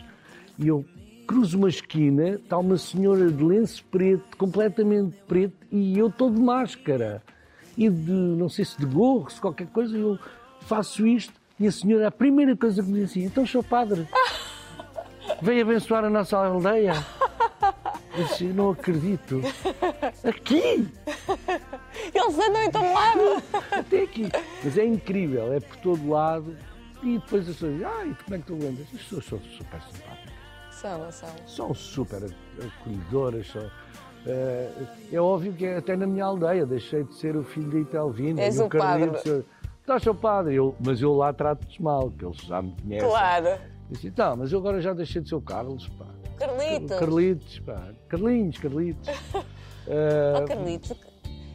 E 0.57 0.69
eu 0.69 0.83
cruzo 1.27 1.55
uma 1.55 1.69
esquina, 1.69 2.29
está 2.29 2.57
uma 2.57 2.79
senhora 2.79 3.31
de 3.31 3.43
lenço 3.43 3.85
preto, 3.91 4.37
completamente 4.37 5.15
preto, 5.27 5.67
e 5.71 5.99
eu 5.99 6.07
estou 6.07 6.31
de 6.31 6.41
máscara. 6.41 7.21
E 7.77 7.89
de, 7.89 8.11
não 8.11 8.49
sei 8.49 8.65
se 8.65 8.77
de 8.77 8.85
gorro, 8.85 9.29
se 9.29 9.41
qualquer 9.41 9.67
coisa, 9.67 9.97
eu 9.97 10.19
faço 10.61 11.07
isto, 11.07 11.33
e 11.59 11.67
a 11.67 11.71
senhora, 11.71 12.07
a 12.07 12.11
primeira 12.11 12.55
coisa 12.55 12.81
que 12.81 12.89
me 12.89 12.99
diz 12.99 13.11
assim, 13.11 13.25
então, 13.25 13.45
seu 13.45 13.63
padre, 13.63 14.07
veio 15.41 15.63
abençoar 15.63 16.03
a 16.05 16.09
nossa 16.09 16.37
aldeia. 16.37 16.93
Eu 18.15 18.25
disse, 18.25 18.45
eu 18.45 18.53
não 18.53 18.69
acredito. 18.71 19.41
Aqui! 20.23 20.87
Eles 22.13 22.39
andam 22.39 22.63
em 22.63 22.71
todo 22.71 22.93
lado! 22.93 23.43
Até 23.71 24.03
aqui. 24.03 24.29
Mas 24.63 24.77
é 24.77 24.85
incrível, 24.85 25.51
é 25.51 25.59
por 25.59 25.75
todo 25.77 26.09
lado. 26.09 26.55
E 27.01 27.17
depois 27.17 27.49
as 27.49 27.55
pessoas 27.55 27.73
dizem, 27.73 27.87
ai, 27.87 28.17
como 28.23 28.35
é 28.35 28.39
que 28.39 28.45
tu 28.45 28.53
lembras? 28.53 28.87
As 28.93 29.01
pessoas 29.01 29.25
são 29.25 29.39
super 29.39 29.81
simpáticas. 29.81 30.33
São, 30.71 31.11
são? 31.11 31.29
São 31.47 31.73
super 31.73 32.23
acolhedoras. 32.63 33.47
São, 33.47 33.71
é 35.11 35.19
óbvio 35.19 35.53
que 35.53 35.67
até 35.67 35.95
na 35.95 36.07
minha 36.07 36.25
aldeia 36.25 36.65
deixei 36.65 37.03
de 37.03 37.13
ser 37.15 37.35
o 37.35 37.43
filho 37.43 37.69
da 37.71 37.79
Itelvina. 37.79 38.41
És 38.41 38.55
e 38.57 38.61
o 38.61 38.69
padre. 38.69 39.09
Carlitos, 39.11 39.45
Estás 39.81 40.01
seu 40.03 40.15
padre, 40.15 40.55
eu, 40.55 40.73
mas 40.79 41.01
eu 41.01 41.13
lá 41.13 41.33
trato-te 41.33 41.81
mal, 41.83 42.09
que 42.09 42.23
eles 42.23 42.37
já 42.37 42.61
me 42.61 42.73
conhecem. 42.81 43.09
Claro. 43.09 43.47
Disse, 43.89 44.07
então, 44.07 44.37
mas 44.37 44.49
eu 44.51 44.59
agora 44.59 44.79
já 44.81 44.93
deixei 44.93 45.21
de 45.21 45.27
ser 45.27 45.35
o 45.35 45.41
Carlos, 45.41 45.89
pá. 45.89 46.05
Carlitos. 46.37 46.97
Carlitos, 46.99 47.59
pá. 47.59 47.89
Carlinhos, 48.07 48.57
Carlitos. 48.57 49.09
Oh, 49.85 49.91
Eh, 49.91 50.45
Carlitos, 50.47 50.93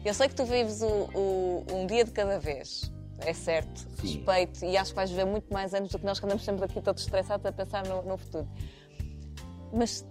eu 0.05 0.13
sei 0.13 0.27
que 0.27 0.35
tu 0.35 0.45
vives 0.45 0.83
o- 0.83 1.09
o- 1.15 1.65
um 1.73 1.87
dia 1.87 2.03
de 2.05 2.11
cada 2.11 2.37
vez. 2.39 2.93
É 3.21 3.33
certo, 3.33 3.79
Sim. 3.99 4.17
respeito, 4.19 4.63
e 4.63 4.77
acho 4.77 4.91
que 4.91 4.95
vais 4.95 5.09
viver 5.09 5.25
muito 5.25 5.51
mais 5.51 5.73
anos 5.73 5.89
do 5.89 5.97
que 5.97 6.05
nós 6.05 6.19
que 6.19 6.25
andamos 6.27 6.45
sempre 6.45 6.63
aqui 6.63 6.79
todos 6.79 7.01
estressados 7.01 7.43
a 7.47 7.51
pensar 7.51 7.83
no, 7.87 8.03
no 8.03 8.17
futuro. 8.19 8.47
Mas 9.73 10.05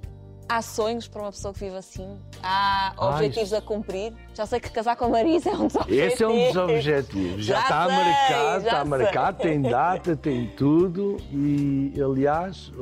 há 0.48 0.62
sonhos 0.62 1.06
para 1.06 1.22
uma 1.22 1.30
pessoa 1.30 1.52
que 1.52 1.60
vive 1.60 1.76
assim? 1.76 2.18
Há 2.42 2.94
Ai, 2.98 3.08
objetivos 3.14 3.52
a 3.52 3.60
cumprir? 3.60 4.12
Já 4.34 4.46
sei 4.46 4.58
que 4.58 4.70
casar 4.70 4.96
com 4.96 5.04
a 5.04 5.08
Marisa 5.08 5.50
é 5.50 5.54
um 5.54 5.66
dos 5.66 5.76
objetivos. 5.76 6.12
Esse 6.12 6.24
é 6.24 6.28
um 6.28 6.46
dos 6.46 6.56
objetivos. 6.56 7.44
Já, 7.44 7.54
Já 7.54 7.62
está 7.62 7.86
sei, 7.86 7.96
marcado, 7.96 8.64
já 8.64 8.68
está 8.68 8.84
marcado, 8.84 9.42
sei. 9.42 9.50
tem 9.50 9.62
data, 9.62 10.16
tem 10.16 10.46
tudo. 10.56 11.16
E, 11.30 11.92
aliás, 12.02 12.72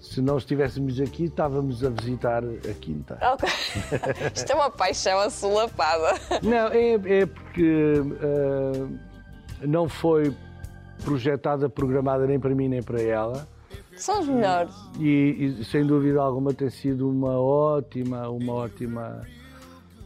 se 0.00 0.20
não 0.22 0.38
estivéssemos 0.38 1.00
aqui, 1.00 1.24
estávamos 1.24 1.84
a 1.84 1.90
visitar 1.90 2.42
a 2.44 2.74
quinta. 2.74 3.18
Ok. 3.32 3.48
Isto 4.34 4.52
é 4.52 4.54
uma 4.54 4.70
paixão 4.70 5.18
assolapada. 5.18 6.14
Não, 6.42 6.68
é, 6.68 7.20
é 7.20 7.26
porque 7.26 8.02
ah, 8.22 8.88
não 9.66 9.88
foi 9.88 10.34
projetada, 11.04 11.68
programada 11.68 12.26
nem 12.26 12.40
para 12.40 12.54
mim 12.54 12.68
nem 12.68 12.82
para 12.82 13.02
ela. 13.02 13.46
São 13.98 14.20
os 14.20 14.28
melhores. 14.28 14.74
E, 14.98 15.58
e, 15.60 15.64
sem 15.64 15.84
dúvida 15.86 16.20
alguma 16.20 16.54
tem 16.54 16.70
sido 16.70 17.10
uma 17.10 17.38
ótima, 17.38 18.28
uma 18.28 18.52
ótima, 18.52 19.26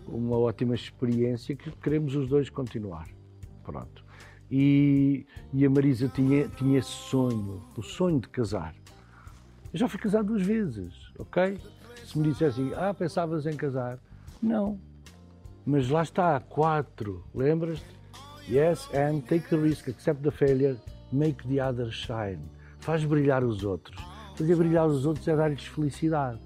uma 0.08 0.38
ótima 0.38 0.74
experiência 0.74 1.54
que 1.54 1.70
queremos 1.72 2.14
os 2.14 2.28
dois 2.28 2.48
continuar. 2.48 3.06
Pronto. 3.62 4.04
E, 4.50 5.26
e 5.52 5.64
a 5.64 5.70
Marisa 5.70 6.08
tinha, 6.08 6.48
tinha 6.48 6.78
esse 6.78 6.90
sonho, 6.90 7.62
o 7.76 7.82
sonho 7.82 8.20
de 8.20 8.28
casar. 8.28 8.74
Eu 9.72 9.78
já 9.78 9.88
fui 9.88 9.98
casado 9.98 10.26
duas 10.26 10.42
vezes, 10.42 10.92
ok? 11.18 11.58
Se 12.04 12.18
me 12.18 12.28
dissessem, 12.28 12.72
ah, 12.74 12.92
pensavas 12.92 13.46
em 13.46 13.56
casar? 13.56 13.98
Não. 14.42 14.78
Mas 15.64 15.88
lá 15.88 16.02
está, 16.02 16.40
quatro, 16.40 17.24
lembras-te? 17.34 18.02
Yes, 18.48 18.88
and 18.92 19.20
take 19.20 19.48
the 19.48 19.56
risk, 19.56 19.88
accept 19.88 20.22
the 20.22 20.30
failure, 20.30 20.76
make 21.12 21.46
the 21.46 21.60
others 21.60 21.94
shine. 21.94 22.40
Faz 22.82 23.04
brilhar 23.04 23.42
os 23.44 23.64
outros. 23.64 23.96
Fazer 24.36 24.56
brilhar 24.56 24.86
os 24.86 25.06
outros 25.06 25.26
é 25.28 25.36
dar-lhes 25.36 25.64
felicidade. 25.64 26.38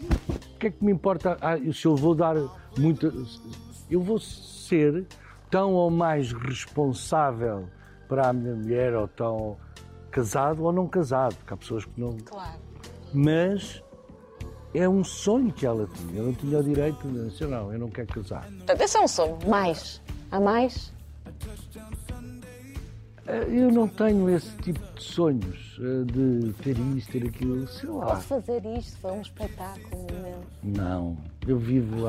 O 0.00 0.58
que 0.58 0.68
é 0.68 0.70
que 0.70 0.84
me 0.84 0.92
importa 0.92 1.36
ah, 1.40 1.56
se 1.72 1.84
eu 1.84 1.96
vou 1.96 2.14
dar 2.14 2.36
muita. 2.78 3.12
Eu 3.90 4.00
vou 4.00 4.18
ser 4.18 5.04
tão 5.50 5.74
ou 5.74 5.90
mais 5.90 6.32
responsável 6.32 7.68
para 8.08 8.28
a 8.28 8.32
minha 8.32 8.54
mulher, 8.54 8.94
ou 8.94 9.08
tão 9.08 9.56
casado 10.12 10.62
ou 10.62 10.72
não 10.72 10.86
casado, 10.86 11.34
porque 11.34 11.54
há 11.54 11.56
pessoas 11.56 11.84
que 11.84 12.00
não. 12.00 12.16
Claro. 12.18 12.60
Mas 13.12 13.82
é 14.72 14.88
um 14.88 15.02
sonho 15.02 15.52
que 15.52 15.66
ela 15.66 15.88
tinha. 15.92 16.20
Eu 16.20 16.26
não 16.26 16.34
tinha 16.34 16.58
o 16.58 16.62
direito 16.62 17.08
de 17.08 17.30
dizer, 17.30 17.48
não, 17.48 17.72
eu 17.72 17.78
não 17.80 17.88
quero 17.88 18.08
casar. 18.08 18.46
Portanto, 18.46 18.80
esse 18.80 18.96
é 18.96 19.00
um 19.00 19.08
sonho. 19.08 19.38
Mais. 19.48 20.00
Há 20.30 20.38
mais? 20.38 20.93
Eh, 23.26 23.46
Eu 23.48 23.70
não 23.70 23.88
tenho 23.88 24.28
esse 24.28 24.50
tipo 24.58 24.80
de 24.94 25.02
sonhos, 25.02 25.78
eh, 25.80 26.04
de 26.12 26.52
ter 26.62 26.76
isto, 26.96 27.12
ter 27.12 27.26
aquilo, 27.26 27.66
sei 27.68 27.88
lá. 27.88 28.06
Posso 28.06 28.22
fazer 28.28 28.62
isto? 28.78 28.98
Foi 28.98 29.12
um 29.12 29.20
espetáculo, 29.22 30.06
momento. 30.12 30.46
Não, 30.62 31.16
eu 31.46 31.58
vivo 31.58 32.06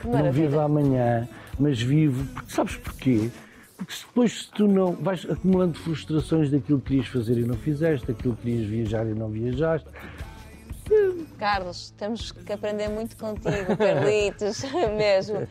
Que 0.00 0.08
não 0.08 0.32
vivo 0.32 0.60
amanhã, 0.60 1.28
mas 1.58 1.80
vivo, 1.80 2.24
porque 2.34 2.50
sabes 2.52 2.76
porquê? 2.76 3.30
Porque 3.76 3.92
depois 4.06 4.40
se 4.42 4.50
tu 4.50 4.66
não 4.66 4.92
vais 4.92 5.24
acumulando 5.30 5.78
frustrações 5.78 6.50
daquilo 6.50 6.80
que 6.80 6.88
querias 6.88 7.06
fazer 7.06 7.38
e 7.38 7.44
não 7.44 7.54
fizeste, 7.56 8.06
daquilo 8.06 8.34
que 8.36 8.42
querias 8.42 8.68
viajar 8.68 9.06
e 9.06 9.14
não 9.14 9.28
viajaste, 9.30 9.88
Carlos, 11.38 11.90
temos 11.96 12.32
que 12.32 12.52
aprender 12.52 12.88
muito 12.88 13.16
contigo, 13.16 13.76
Carlitos, 13.76 14.62
mesmo. 14.96 15.46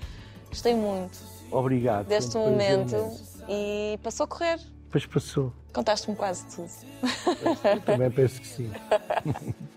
Gostei 0.50 0.76
muito 0.76 1.20
obrigado. 1.52 2.08
deste 2.08 2.38
um 2.38 2.50
momento 2.50 2.96
e 3.48 4.00
passou 4.04 4.24
a 4.26 4.28
correr. 4.28 4.60
Depois 4.88 5.06
passou. 5.06 5.54
Contaste-me 5.74 6.16
quase 6.16 6.46
tudo. 6.56 6.70
Eu 7.64 7.82
também 7.82 8.10
penso 8.10 8.40
que 8.40 8.48
sim. 8.48 8.72